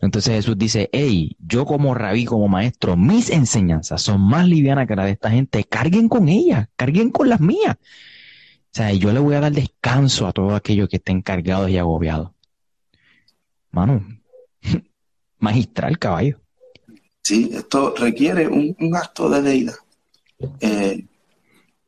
Entonces 0.01 0.33
Jesús 0.33 0.57
dice, 0.57 0.89
hey, 0.93 1.35
yo 1.39 1.65
como 1.65 1.93
rabí, 1.93 2.25
como 2.25 2.47
maestro, 2.47 2.97
mis 2.97 3.29
enseñanzas 3.29 4.01
son 4.01 4.21
más 4.21 4.47
livianas 4.47 4.87
que 4.87 4.95
las 4.95 5.05
de 5.05 5.11
esta 5.11 5.29
gente, 5.31 5.65
carguen 5.65 6.09
con 6.09 6.29
ellas, 6.29 6.67
carguen 6.75 7.11
con 7.11 7.29
las 7.29 7.41
mías. 7.41 7.75
O 7.75 8.75
sea, 8.75 8.91
yo 8.93 9.13
le 9.13 9.19
voy 9.19 9.35
a 9.35 9.41
dar 9.41 9.51
descanso 9.51 10.27
a 10.27 10.31
todos 10.31 10.53
aquellos 10.53 10.89
que 10.89 10.97
estén 10.97 11.21
cargados 11.21 11.69
y 11.69 11.77
agobiados. 11.77 12.31
Mano, 13.71 14.03
magistral 15.43 15.99
caballo. 15.99 16.39
¿sí? 17.21 17.51
Esto 17.53 17.93
requiere 17.95 18.47
un, 18.47 18.75
acto 18.95 19.29
de 19.29 19.41
deidad. 19.41 19.75
Eh, 20.59 21.05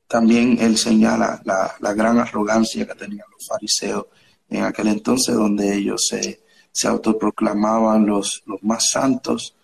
también 0.07 0.57
él 0.59 0.77
señala 0.77 1.41
la, 1.45 1.93
gran 1.93 2.19
arrogancia 2.19 2.85
que 2.85 2.95
tenían 2.95 3.25
los 3.31 3.47
fariseos 3.47 4.05
en 4.49 4.63
aquel 4.63 4.87
entonces, 4.87 5.33
donde 5.35 5.75
ellos 5.75 6.07
se, 6.07 6.39
autoproclamaban 6.87 8.05
los, 8.05 8.43
los 8.45 8.61
más 8.61 8.89
santos, 8.91 9.55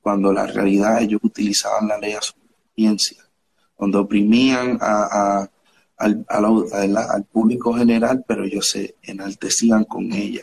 cuando 0.00 0.32
la 0.32 0.46
realidad 0.46 1.02
ellos 1.02 1.20
utilizaban 1.22 1.88
la 1.88 1.98
ley 1.98 2.14
a 2.14 2.22
su 2.22 2.34
ciencia, 2.74 3.22
cuando 3.74 4.00
oprimían 4.00 4.78
a, 4.80 5.48
al, 5.98 6.26
al, 6.28 7.24
público 7.24 7.74
general, 7.74 8.24
pero 8.26 8.44
ellos 8.44 8.68
se 8.70 8.96
enaltecían 9.02 9.84
con 9.84 10.12
ella 10.12 10.42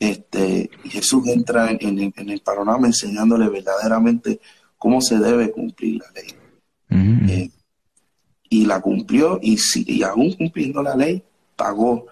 este, 0.00 0.70
Jesús 0.84 1.28
entra 1.28 1.70
en, 1.70 2.12
el 2.16 2.40
panorama 2.40 2.86
enseñándole 2.86 3.50
verdaderamente 3.50 4.40
cómo 4.78 5.02
se 5.02 5.18
debe 5.18 5.52
cumplir 5.52 6.00
la 6.00 6.10
ley. 6.12 6.34
Eh, 7.28 7.50
y 8.48 8.64
la 8.64 8.80
cumplió 8.80 9.38
y, 9.40 9.58
y 9.86 10.02
aún 10.02 10.32
cumpliendo 10.32 10.82
la 10.82 10.96
ley, 10.96 11.22
pagó 11.54 12.06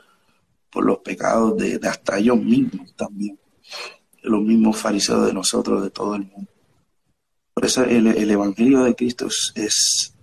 por 0.71 0.85
los 0.85 0.99
pecados 0.99 1.57
de, 1.57 1.81
hasta 1.89 2.19
ellos 2.19 2.37
mismos 2.37 2.95
también, 2.95 3.39
los 4.23 4.43
mismos 4.43 4.77
fariseos 4.77 5.27
de 5.27 5.33
nosotros, 5.33 5.83
de 5.83 5.91
todo 5.91 6.15
el 6.15 6.27
mundo. 6.27 6.51
Por 7.55 7.65
eso 7.65 7.83
el, 7.85 8.31
Evangelio 8.31 8.85
de 8.85 8.95
Cristo 8.95 9.27
es, 9.27 9.53
es, 9.57 10.15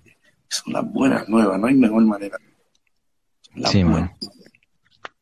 una 0.68 0.82
buena 0.82 1.26
nueva, 1.28 1.58
no 1.58 1.68
hay 1.68 1.74
mejor 1.74 2.06
manera. 2.06 2.38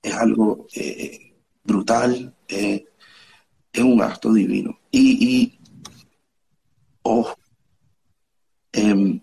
Es 0.04 0.14
algo 0.14 0.68
eh, 0.76 1.33
brutal, 1.64 2.36
eh, 2.48 2.86
es 3.72 3.84
un 3.84 4.02
acto 4.02 4.34
divino. 4.34 4.80
Y, 4.92 5.58
oh, 7.04 7.34
em, 8.72 9.20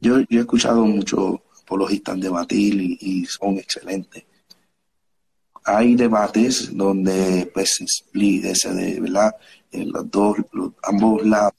yo, 0.00 0.18
he 0.18 0.26
escuchado 0.30 0.84
muchos 0.86 1.40
apologistas 1.62 2.20
debatir 2.20 2.96
y, 3.00 3.26
son 3.26 3.58
excelentes. 3.58 4.24
Hay 5.64 5.96
debates 5.96 6.74
donde 6.76 7.50
pues 7.52 7.80
se 7.80 8.74
de, 8.74 9.00
¿verdad? 9.00 9.34
En 9.72 9.90
los 9.90 10.08
dos, 10.10 10.36
ambos 10.84 11.26
lados 11.26 11.54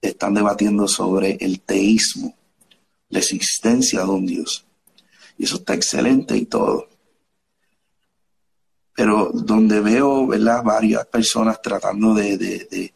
están 0.00 0.34
debatiendo 0.34 0.88
sobre 0.88 1.36
el 1.40 1.60
teísmo, 1.60 2.34
la 3.08 3.20
existencia 3.20 4.00
de 4.00 4.10
un 4.10 4.26
Dios. 4.26 4.66
Y 5.38 5.44
eso 5.44 5.56
está 5.56 5.74
excelente 5.74 6.36
y 6.36 6.46
todo 6.46 6.88
pero 8.94 9.30
donde 9.32 9.80
veo 9.80 10.26
¿verdad? 10.26 10.62
varias 10.62 11.06
personas 11.06 11.60
tratando 11.62 12.14
de, 12.14 12.36
de, 12.36 12.92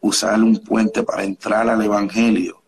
usar 0.00 0.40
un 0.40 0.58
puente 0.58 1.02
para 1.02 1.24
entrar 1.24 1.68
al 1.68 1.82
Evangelio, 1.82 2.62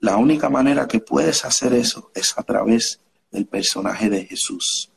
la 0.00 0.16
única 0.16 0.48
manera 0.48 0.86
que 0.88 1.00
puedes 1.00 1.44
hacer 1.44 1.72
eso 1.74 2.10
es 2.14 2.32
a 2.36 2.42
través 2.42 3.00
del 3.30 3.46
personaje 3.46 4.10
de 4.10 4.24
Jesús. 4.26 4.90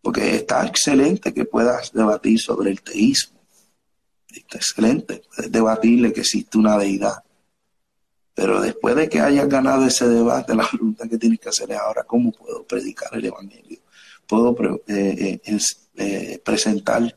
Porque 0.00 0.36
está 0.36 0.66
excelente 0.66 1.32
que 1.32 1.44
puedas 1.44 1.92
debatir 1.92 2.40
sobre 2.40 2.70
el 2.70 2.82
teísmo. 2.82 3.40
Está 4.28 4.58
excelente. 4.58 5.22
Puedes 5.34 5.52
debatirle 5.52 6.12
que 6.12 6.20
existe 6.22 6.58
una 6.58 6.76
deidad. 6.76 7.22
Pero 8.34 8.60
después 8.60 8.96
de 8.96 9.08
que 9.08 9.20
hayas 9.20 9.48
ganado 9.48 9.86
ese 9.86 10.08
debate, 10.08 10.54
la 10.54 10.66
pregunta 10.68 11.08
que 11.08 11.18
tienes 11.18 11.38
que 11.38 11.50
hacer 11.50 11.70
es 11.70 11.78
ahora, 11.78 12.04
¿cómo 12.04 12.32
puedo 12.32 12.64
predicar 12.64 13.10
el 13.14 13.26
Evangelio? 13.26 13.80
¿Puedo 14.26 14.56
eh, 14.86 15.40
eh, 15.44 15.58
eh, 15.96 16.42
presentar 16.42 17.14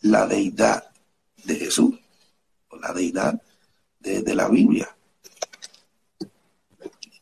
la 0.00 0.26
deidad 0.26 0.90
de 1.44 1.54
Jesús 1.56 1.94
o 2.68 2.76
la 2.76 2.92
deidad 2.92 3.40
de, 4.00 4.34
la 4.34 4.48
Biblia? 4.48 4.88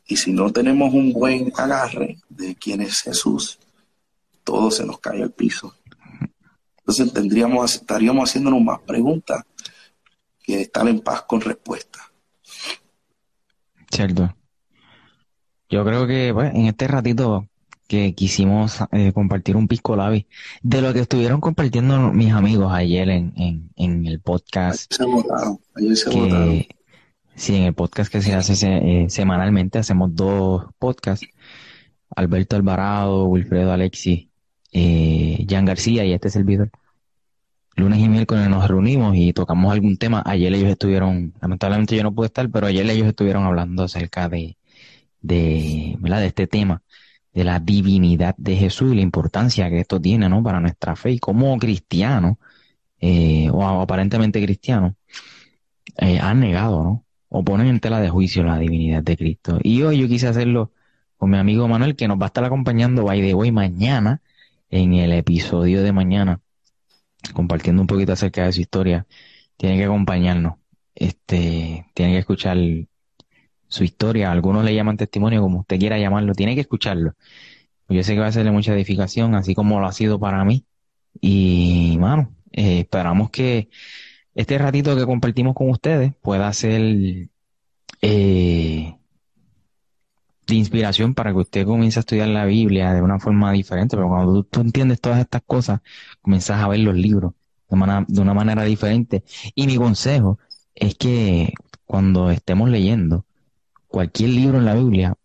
Y 0.07 0.17
si 0.17 0.33
no 0.33 0.51
tenemos 0.51 0.91
un 0.93 1.13
buen 1.13 1.53
agarre 1.55 2.17
de 2.27 2.55
quién 2.55 2.81
es 2.81 3.01
Jesús, 3.01 3.59
todo 4.43 4.71
se 4.71 4.83
nos 4.83 4.99
cae 4.99 5.21
al 5.21 5.31
piso. 5.31 5.75
Entonces 6.79 7.13
tendríamos, 7.13 7.75
estaríamos 7.75 8.29
haciéndonos 8.29 8.61
más 8.61 8.79
preguntas 8.79 9.43
que 10.41 10.61
estar 10.61 10.87
en 10.87 10.99
paz 11.01 11.21
con 11.21 11.39
respuestas. 11.39 12.10
Cierto. 13.91 14.35
Yo 15.69 15.85
creo 15.85 16.07
que 16.07 16.31
pues, 16.33 16.53
en 16.53 16.65
este 16.67 16.87
ratito 16.87 17.47
que 17.87 18.13
quisimos 18.15 18.79
eh, 18.91 19.11
compartir 19.13 19.57
un 19.57 19.67
pisco 19.67 19.95
labi 19.95 20.27
de 20.61 20.81
lo 20.81 20.93
que 20.93 21.01
estuvieron 21.01 21.41
compartiendo 21.41 22.11
mis 22.13 22.31
amigos 22.31 22.71
ayer 22.71 23.09
en, 23.09 23.33
en, 23.35 23.69
en 23.75 24.05
el 24.05 24.21
podcast. 24.21 24.93
Se 24.93 25.05
votaron, 25.05 25.59
ayer 25.75 25.97
se 25.97 26.09
que. 26.09 26.69
Sí, 27.35 27.55
en 27.55 27.63
el 27.63 27.73
podcast 27.73 28.11
que 28.11 28.21
se 28.21 28.33
hace 28.33 28.55
se- 28.55 29.03
eh, 29.03 29.09
semanalmente, 29.09 29.79
hacemos 29.79 30.13
dos 30.15 30.65
podcasts. 30.79 31.25
Alberto 32.15 32.57
Alvarado, 32.57 33.25
Wilfredo 33.25 33.71
Alexis, 33.71 34.27
eh, 34.73 35.45
Jan 35.49 35.65
García 35.65 36.03
y 36.05 36.11
este 36.13 36.29
servidor. 36.29 36.69
Lunes 37.81 37.99
y 37.99 38.07
miércoles 38.09 38.47
nos 38.47 38.67
reunimos 38.67 39.15
y 39.15 39.33
tocamos 39.33 39.73
algún 39.73 39.97
tema. 39.97 40.21
Ayer 40.23 40.53
ellos 40.53 40.69
estuvieron, 40.69 41.33
lamentablemente 41.41 41.95
yo 41.95 42.03
no 42.03 42.13
pude 42.13 42.27
estar, 42.27 42.47
pero 42.51 42.67
ayer 42.67 42.87
ellos 42.87 43.07
estuvieron 43.07 43.43
hablando 43.43 43.83
acerca 43.83 44.29
de, 44.29 44.55
de, 45.21 45.97
¿verdad? 45.99 46.19
de 46.19 46.27
este 46.27 46.45
tema, 46.45 46.83
de 47.33 47.43
la 47.43 47.59
divinidad 47.59 48.35
de 48.37 48.55
Jesús 48.55 48.91
y 48.91 48.95
la 48.95 49.01
importancia 49.01 49.67
que 49.69 49.79
esto 49.79 49.99
tiene, 49.99 50.29
¿no? 50.29 50.43
Para 50.43 50.59
nuestra 50.59 50.95
fe 50.95 51.13
y 51.13 51.19
como 51.19 51.57
cristianos, 51.57 52.37
eh, 52.99 53.49
o 53.51 53.63
aparentemente 53.81 54.43
cristianos, 54.43 54.93
eh, 55.97 56.19
han 56.19 56.39
negado, 56.39 56.83
¿no? 56.83 57.05
O 57.29 57.43
ponen 57.43 57.65
en 57.67 57.79
tela 57.79 57.99
de 57.99 58.09
juicio 58.09 58.43
la 58.43 58.59
divinidad 58.59 59.01
de 59.01 59.17
Cristo. 59.17 59.57
Y 59.63 59.81
hoy 59.81 59.97
yo 59.97 60.07
quise 60.07 60.27
hacerlo 60.27 60.71
con 61.17 61.31
mi 61.31 61.37
amigo 61.37 61.67
Manuel, 61.67 61.95
que 61.95 62.07
nos 62.07 62.19
va 62.19 62.25
a 62.25 62.27
estar 62.27 62.43
acompañando, 62.43 63.05
by 63.05 63.21
the 63.21 63.33
way, 63.33 63.51
mañana, 63.51 64.21
en 64.69 64.93
el 64.93 65.13
episodio 65.13 65.81
de 65.81 65.91
mañana, 65.93 66.41
compartiendo 67.33 67.81
un 67.81 67.87
poquito 67.87 68.13
acerca 68.13 68.45
de 68.45 68.51
su 68.53 68.61
historia. 68.61 69.07
Tiene 69.57 69.77
que 69.77 69.85
acompañarnos. 69.85 70.55
Este, 70.95 71.87
tiene 71.93 72.13
que 72.13 72.19
escuchar 72.19 72.57
su 73.67 73.83
historia. 73.83 74.31
Algunos 74.31 74.65
le 74.65 74.75
llaman 74.75 74.97
testimonio, 74.97 75.41
como 75.41 75.59
usted 75.61 75.79
quiera 75.79 75.97
llamarlo. 75.99 76.33
Tiene 76.33 76.55
que 76.55 76.61
escucharlo. 76.61 77.13
Yo 77.89 78.03
sé 78.03 78.13
que 78.13 78.19
va 78.19 78.27
a 78.27 78.31
serle 78.31 78.51
mucha 78.51 78.73
edificación, 78.73 79.35
así 79.35 79.53
como 79.55 79.79
lo 79.79 79.87
ha 79.87 79.93
sido 79.93 80.19
para 80.19 80.43
mí. 80.45 80.65
Y, 81.19 81.97
mano, 81.99 82.33
eh, 82.51 82.81
esperamos 82.81 83.29
que 83.31 83.69
este 84.35 84.57
ratito 84.57 84.95
que 84.95 85.05
compartimos 85.05 85.55
con 85.55 85.69
ustedes 85.69 86.13
pueda 86.21 86.51
ser 86.53 87.29
eh, 88.01 88.95
de 90.51 90.57
inspiración 90.57 91.13
para 91.15 91.31
que 91.31 91.39
usted 91.39 91.65
comience 91.65 91.99
a 91.99 92.01
estudiar 92.01 92.27
la 92.29 92.45
Biblia 92.45 92.93
de 92.93 93.01
una 93.01 93.19
forma 93.19 93.51
diferente, 93.51 93.95
pero 93.95 94.09
cuando 94.09 94.43
tú, 94.43 94.61
entiendes 94.61 95.01
todas 95.01 95.19
estas 95.19 95.41
cosas, 95.45 95.81
comienzas 96.21 96.61
a 96.61 96.67
ver 96.67 96.79
los 96.81 96.95
libros 96.95 97.33
de, 97.69 97.77
mana- 97.77 98.05
de 98.07 98.21
una 98.21 98.33
manera 98.33 98.63
diferente. 98.63 99.23
Y 99.55 99.67
mi 99.67 99.77
consejo 99.77 100.39
es 100.75 100.95
que 100.95 101.53
cuando 101.85 102.31
estemos 102.31 102.69
leyendo 102.69 103.25
cualquier 103.87 104.31
libro 104.31 104.57
en 104.59 104.65
la 104.65 104.75
Biblia, 104.75 105.15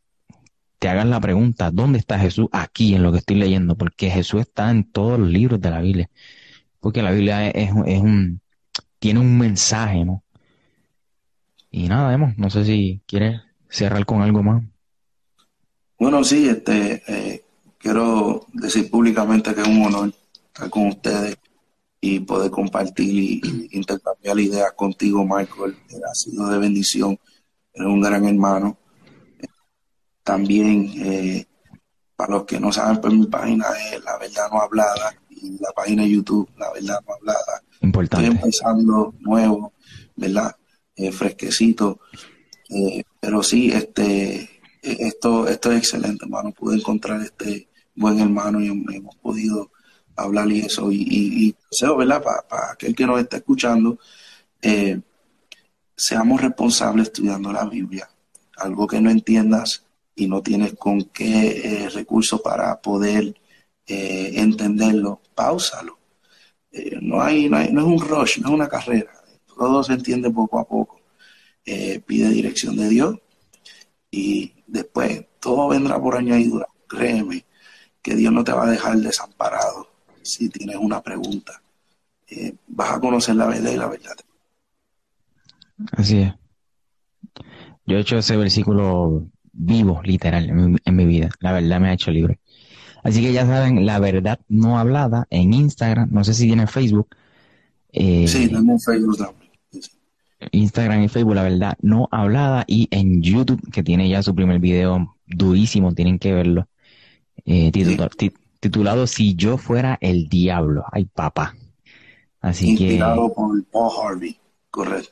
te 0.79 0.89
hagas 0.89 1.07
la 1.07 1.21
pregunta, 1.21 1.71
¿dónde 1.71 1.99
está 1.99 2.19
Jesús 2.19 2.49
aquí 2.53 2.95
en 2.95 3.03
lo 3.03 3.13
que 3.13 3.19
estoy 3.19 3.37
leyendo? 3.37 3.77
Porque 3.77 4.11
Jesús 4.11 4.43
está 4.43 4.71
en 4.71 4.85
todos 4.91 5.19
los 5.19 5.29
libros 5.29 5.61
de 5.61 5.71
la 5.71 5.81
Biblia. 5.81 6.11
Porque 6.81 7.03
la 7.03 7.13
Biblia 7.13 7.49
es, 7.51 7.71
es 7.87 8.01
un- 8.03 8.41
tiene 9.01 9.21
un 9.21 9.39
mensaje, 9.39 10.05
¿no? 10.05 10.25
Y 11.71 11.89
nada, 11.89 12.17
no 12.37 12.51
sé 12.51 12.65
si 12.65 13.03
quieres 13.07 13.41
cerrar 13.69 14.05
con 14.07 14.23
algo 14.23 14.43
más. 14.43 14.65
Bueno, 15.99 16.23
sí, 16.25 16.49
este, 16.49 17.03
eh, 17.07 17.45
quiero 17.79 18.47
decir 18.53 18.91
públicamente 18.91 19.55
que 19.55 19.63
es 19.63 19.69
un 19.69 19.83
honor 19.87 20.13
estar 20.47 20.69
con 20.71 20.89
ustedes 20.89 21.37
y 22.01 22.21
poder 22.21 22.51
compartir 22.51 23.09
y, 23.09 23.41
y 23.43 23.69
intercambiar 23.79 24.39
ideas 24.39 24.73
contigo, 24.77 25.25
Michael. 25.25 25.77
Eh, 25.91 25.97
Ha 26.11 26.15
sido 26.15 26.49
de 26.49 26.59
bendición. 26.59 27.19
Eres 27.73 27.89
un 27.89 28.01
gran 28.01 28.25
hermano. 28.27 28.77
También, 30.23 30.93
eh, 31.05 31.47
para 32.17 32.33
los 32.35 32.45
que 32.45 32.59
no 32.59 32.73
saben, 32.73 33.01
pues 33.01 33.13
mi 33.15 33.27
página 33.27 33.67
es 33.93 34.03
La 34.05 34.19
Verdad 34.19 34.51
No 34.51 34.61
Hablada 34.61 35.15
y 35.31 35.59
la 35.59 35.71
página 35.75 36.03
de 36.03 36.11
YouTube, 36.11 36.49
La 36.59 36.73
Verdad 36.73 37.01
No 37.07 37.15
Hablada. 37.15 37.63
Estoy 37.73 37.87
Importante. 37.89 38.27
empezando 38.27 39.15
nuevo, 39.21 39.73
¿verdad? 40.17 40.57
Eh, 40.97 41.13
fresquecito. 41.13 42.01
Eh, 42.71 43.05
pero 43.21 43.43
sí, 43.43 43.71
este, 43.71 44.56
esto, 44.93 45.49
esto 45.49 45.73
es 45.73 45.79
excelente, 45.79 46.25
hermano. 46.25 46.53
Pude 46.53 46.77
encontrar 46.77 47.21
este 47.23 47.69
buen 47.95 48.21
hermano 48.21 48.61
y 48.61 48.69
hem- 48.69 48.95
hemos 48.95 49.17
podido 49.17 49.71
hablar 50.17 50.51
y 50.51 50.61
eso. 50.61 50.91
Y, 50.93 50.97
y, 51.03 51.49
y 51.49 51.57
deseo, 51.71 51.97
¿verdad? 51.97 52.23
Para 52.23 52.73
aquel 52.73 52.95
que 52.95 53.07
nos 53.07 53.21
está 53.21 53.39
escuchando, 53.39 53.99
eh, 54.63 55.01
seamos 55.97 56.41
responsables 56.41 57.09
estudiando 57.09 57.53
la 57.53 57.65
Biblia. 57.67 58.09
Algo 58.59 58.87
que 58.87 59.01
no 59.01 59.11
entiendas 59.11 59.85
y 60.15 60.29
no 60.29 60.43
tienes 60.43 60.75
con 60.75 61.03
qué 61.05 61.85
eh, 61.85 61.89
recursos 61.91 62.41
para 62.41 62.81
poder 62.81 63.35
eh, 63.87 64.33
entenderlo, 64.37 65.21
pausalo. 65.35 65.99
Eh, 66.73 66.99
no, 67.03 67.23
hay, 67.23 67.49
no, 67.49 67.57
hay- 67.59 67.73
no 67.73 67.81
es 67.83 67.87
un 67.87 68.01
rush, 68.09 68.39
no 68.41 68.49
es 68.49 68.55
una 68.55 68.69
carrera. 68.69 69.13
Todo 69.57 69.83
se 69.83 69.95
entiende 69.95 70.31
poco 70.31 70.59
a 70.59 70.67
poco. 70.69 71.01
Pide 72.07 72.29
dirección 72.31 72.77
de 72.77 72.89
Dios 72.89 73.17
y 74.17 74.55
después 74.67 75.27
todo 75.41 75.69
vendrá 75.69 76.01
por 76.01 76.17
añadidura. 76.17 76.67
Créeme 76.89 77.45
que 78.01 78.15
Dios 78.15 78.33
no 78.33 78.43
te 78.43 78.53
va 78.53 78.67
a 78.67 78.71
dejar 78.71 78.97
desamparado 78.97 79.89
si 80.23 80.49
tienes 80.49 80.77
una 80.77 81.03
pregunta. 81.03 81.61
Eh, 82.29 82.55
vas 82.67 82.93
a 82.93 83.01
conocer 83.01 83.37
la 83.37 83.47
verdad 83.47 83.71
y 83.71 83.77
la 83.77 83.89
verdad. 83.89 84.17
Así 85.93 86.21
es. 86.21 86.33
Yo 87.85 87.97
he 87.97 88.01
hecho 88.01 88.17
ese 88.17 88.37
versículo 88.37 89.29
vivo, 89.53 90.01
literal, 90.03 90.49
en 90.49 90.73
mi, 90.73 90.79
en 90.85 90.97
mi 90.97 91.05
vida. 91.05 91.29
La 91.41 91.53
verdad 91.53 91.79
me 91.79 91.91
ha 91.91 91.93
hecho 91.93 92.11
libre. 92.11 92.41
Así 93.03 93.23
que 93.23 93.33
ya 93.33 93.47
saben, 93.47 93.87
la 93.87 93.99
verdad 94.01 94.41
no 94.49 94.79
hablada 94.79 95.27
en 95.31 95.53
Instagram, 95.53 96.09
no 96.11 96.25
sé 96.25 96.35
si 96.35 96.47
tiene 96.47 96.67
Facebook, 96.67 97.09
eh, 97.93 98.27
Sí, 98.27 98.49
tengo 98.49 98.73
un 98.73 98.81
Facebook 98.81 99.17
también. 99.17 99.46
Instagram 100.53 101.03
y 101.03 101.09
Facebook, 101.09 101.35
la 101.35 101.43
verdad 101.43 101.77
no 101.81 102.09
hablada, 102.11 102.65
y 102.67 102.89
en 102.91 103.23
YouTube, 103.23 103.61
que 103.73 103.83
tiene 103.83 104.09
ya 104.09 104.23
su 104.23 104.35
primer 104.35 104.59
video 104.59 105.17
durísimo, 105.27 105.95
tienen 105.95 106.19
que 106.19 106.33
verlo, 106.33 106.69
eh, 107.45 107.71
titula- 107.73 108.09
ti- 108.11 108.33
titulado 108.61 109.07
Si 109.07 109.35
yo 109.35 109.57
fuera 109.59 109.99
el 110.01 110.29
diablo. 110.29 110.85
Ay, 110.93 111.07
papá. 111.07 111.55
Así 112.41 112.77
que, 112.77 112.85
Inspirado 112.85 113.33
por 113.33 113.65
Paul 113.67 113.91
Harvey, 114.03 114.39
correcto. 114.71 115.11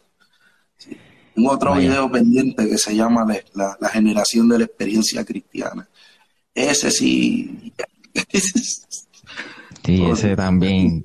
Sí. 0.76 0.96
Un 1.36 1.48
otro 1.48 1.70
Vaya. 1.70 1.88
video 1.88 2.10
pendiente 2.12 2.68
que 2.68 2.78
se 2.78 2.94
llama 2.94 3.24
la, 3.24 3.40
la- 3.54 3.76
la 3.80 3.88
generación 3.88 4.48
de 4.48 4.58
la 4.58 4.64
experiencia 4.66 5.24
cristiana. 5.24 5.88
Ese 6.54 6.90
sí. 6.90 7.72
sí, 9.84 10.02
ese 10.04 10.36
también. 10.36 11.04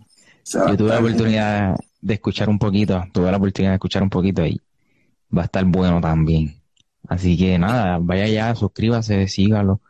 Yo 0.54 0.78
tuve 0.78 0.90
la 0.90 1.00
oportunidad 1.00 1.76
de 2.02 2.14
escuchar 2.14 2.50
un 2.50 2.60
poquito, 2.60 3.04
tuve 3.14 3.32
la 3.32 3.38
oportunidad 3.38 3.72
de 3.72 3.76
escuchar 3.76 4.04
un 4.04 4.10
poquito 4.10 4.46
y 4.46 4.62
va 5.36 5.44
a 5.44 5.46
estar 5.46 5.66
bueno 5.66 6.00
también. 6.02 6.56
Así 7.08 7.38
que 7.38 7.58
nada, 7.58 7.98
vaya 8.00 8.28
ya, 8.28 8.56
suscríbase, 8.56 9.28
sígalo. 9.28 9.82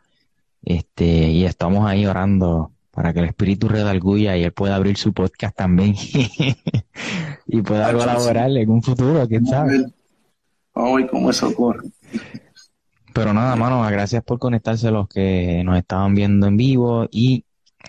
Este, 0.62 1.04
y 1.04 1.44
estamos 1.44 1.86
ahí 1.86 2.06
orando 2.06 2.72
para 2.90 3.12
que 3.12 3.20
el 3.20 3.26
Espíritu 3.26 3.68
redarguya 3.68 4.36
y 4.36 4.44
él 4.44 4.52
pueda 4.52 4.76
abrir 4.76 4.96
su 4.96 5.12
podcast 5.12 5.56
también 5.56 5.94
y 7.46 7.62
pueda 7.62 7.86
Tacho, 7.86 7.98
colaborar 7.98 8.50
en 8.50 8.70
un 8.70 8.82
futuro, 8.82 9.26
quién 9.26 9.46
sabe. 9.46 9.86
vamos 10.74 10.92
a 10.92 10.96
ver 10.96 11.10
cómo 11.10 11.30
eso 11.30 11.54
corre. 11.54 11.88
Pero 13.14 13.32
nada, 13.32 13.56
mano, 13.56 13.82
gracias 13.90 14.22
por 14.22 14.38
conectarse 14.38 14.88
a 14.88 14.92
los 14.92 15.08
que 15.08 15.62
nos 15.64 15.78
estaban 15.78 16.14
viendo 16.14 16.46
en 16.46 16.56
vivo 16.56 17.08
y 17.10 17.44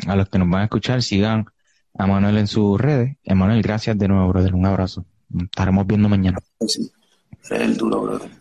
a 0.08 0.16
los 0.16 0.30
que 0.30 0.40
nos 0.40 0.50
van 0.50 0.62
a 0.62 0.64
escuchar, 0.66 1.02
sigan 1.04 1.46
a 1.94 2.08
Manuel 2.08 2.38
en 2.38 2.48
sus 2.48 2.80
redes. 2.80 3.18
Emanuel, 3.24 3.62
gracias 3.62 3.98
de 3.98 4.08
nuevo, 4.08 4.28
brother. 4.30 4.54
Un 4.54 4.66
abrazo. 4.66 5.06
Estaremos 5.40 5.88
viendo 5.88 6.10
mañana. 6.10 6.40
Sí, 6.68 6.92
duro, 7.78 8.02
brother. 8.02 8.41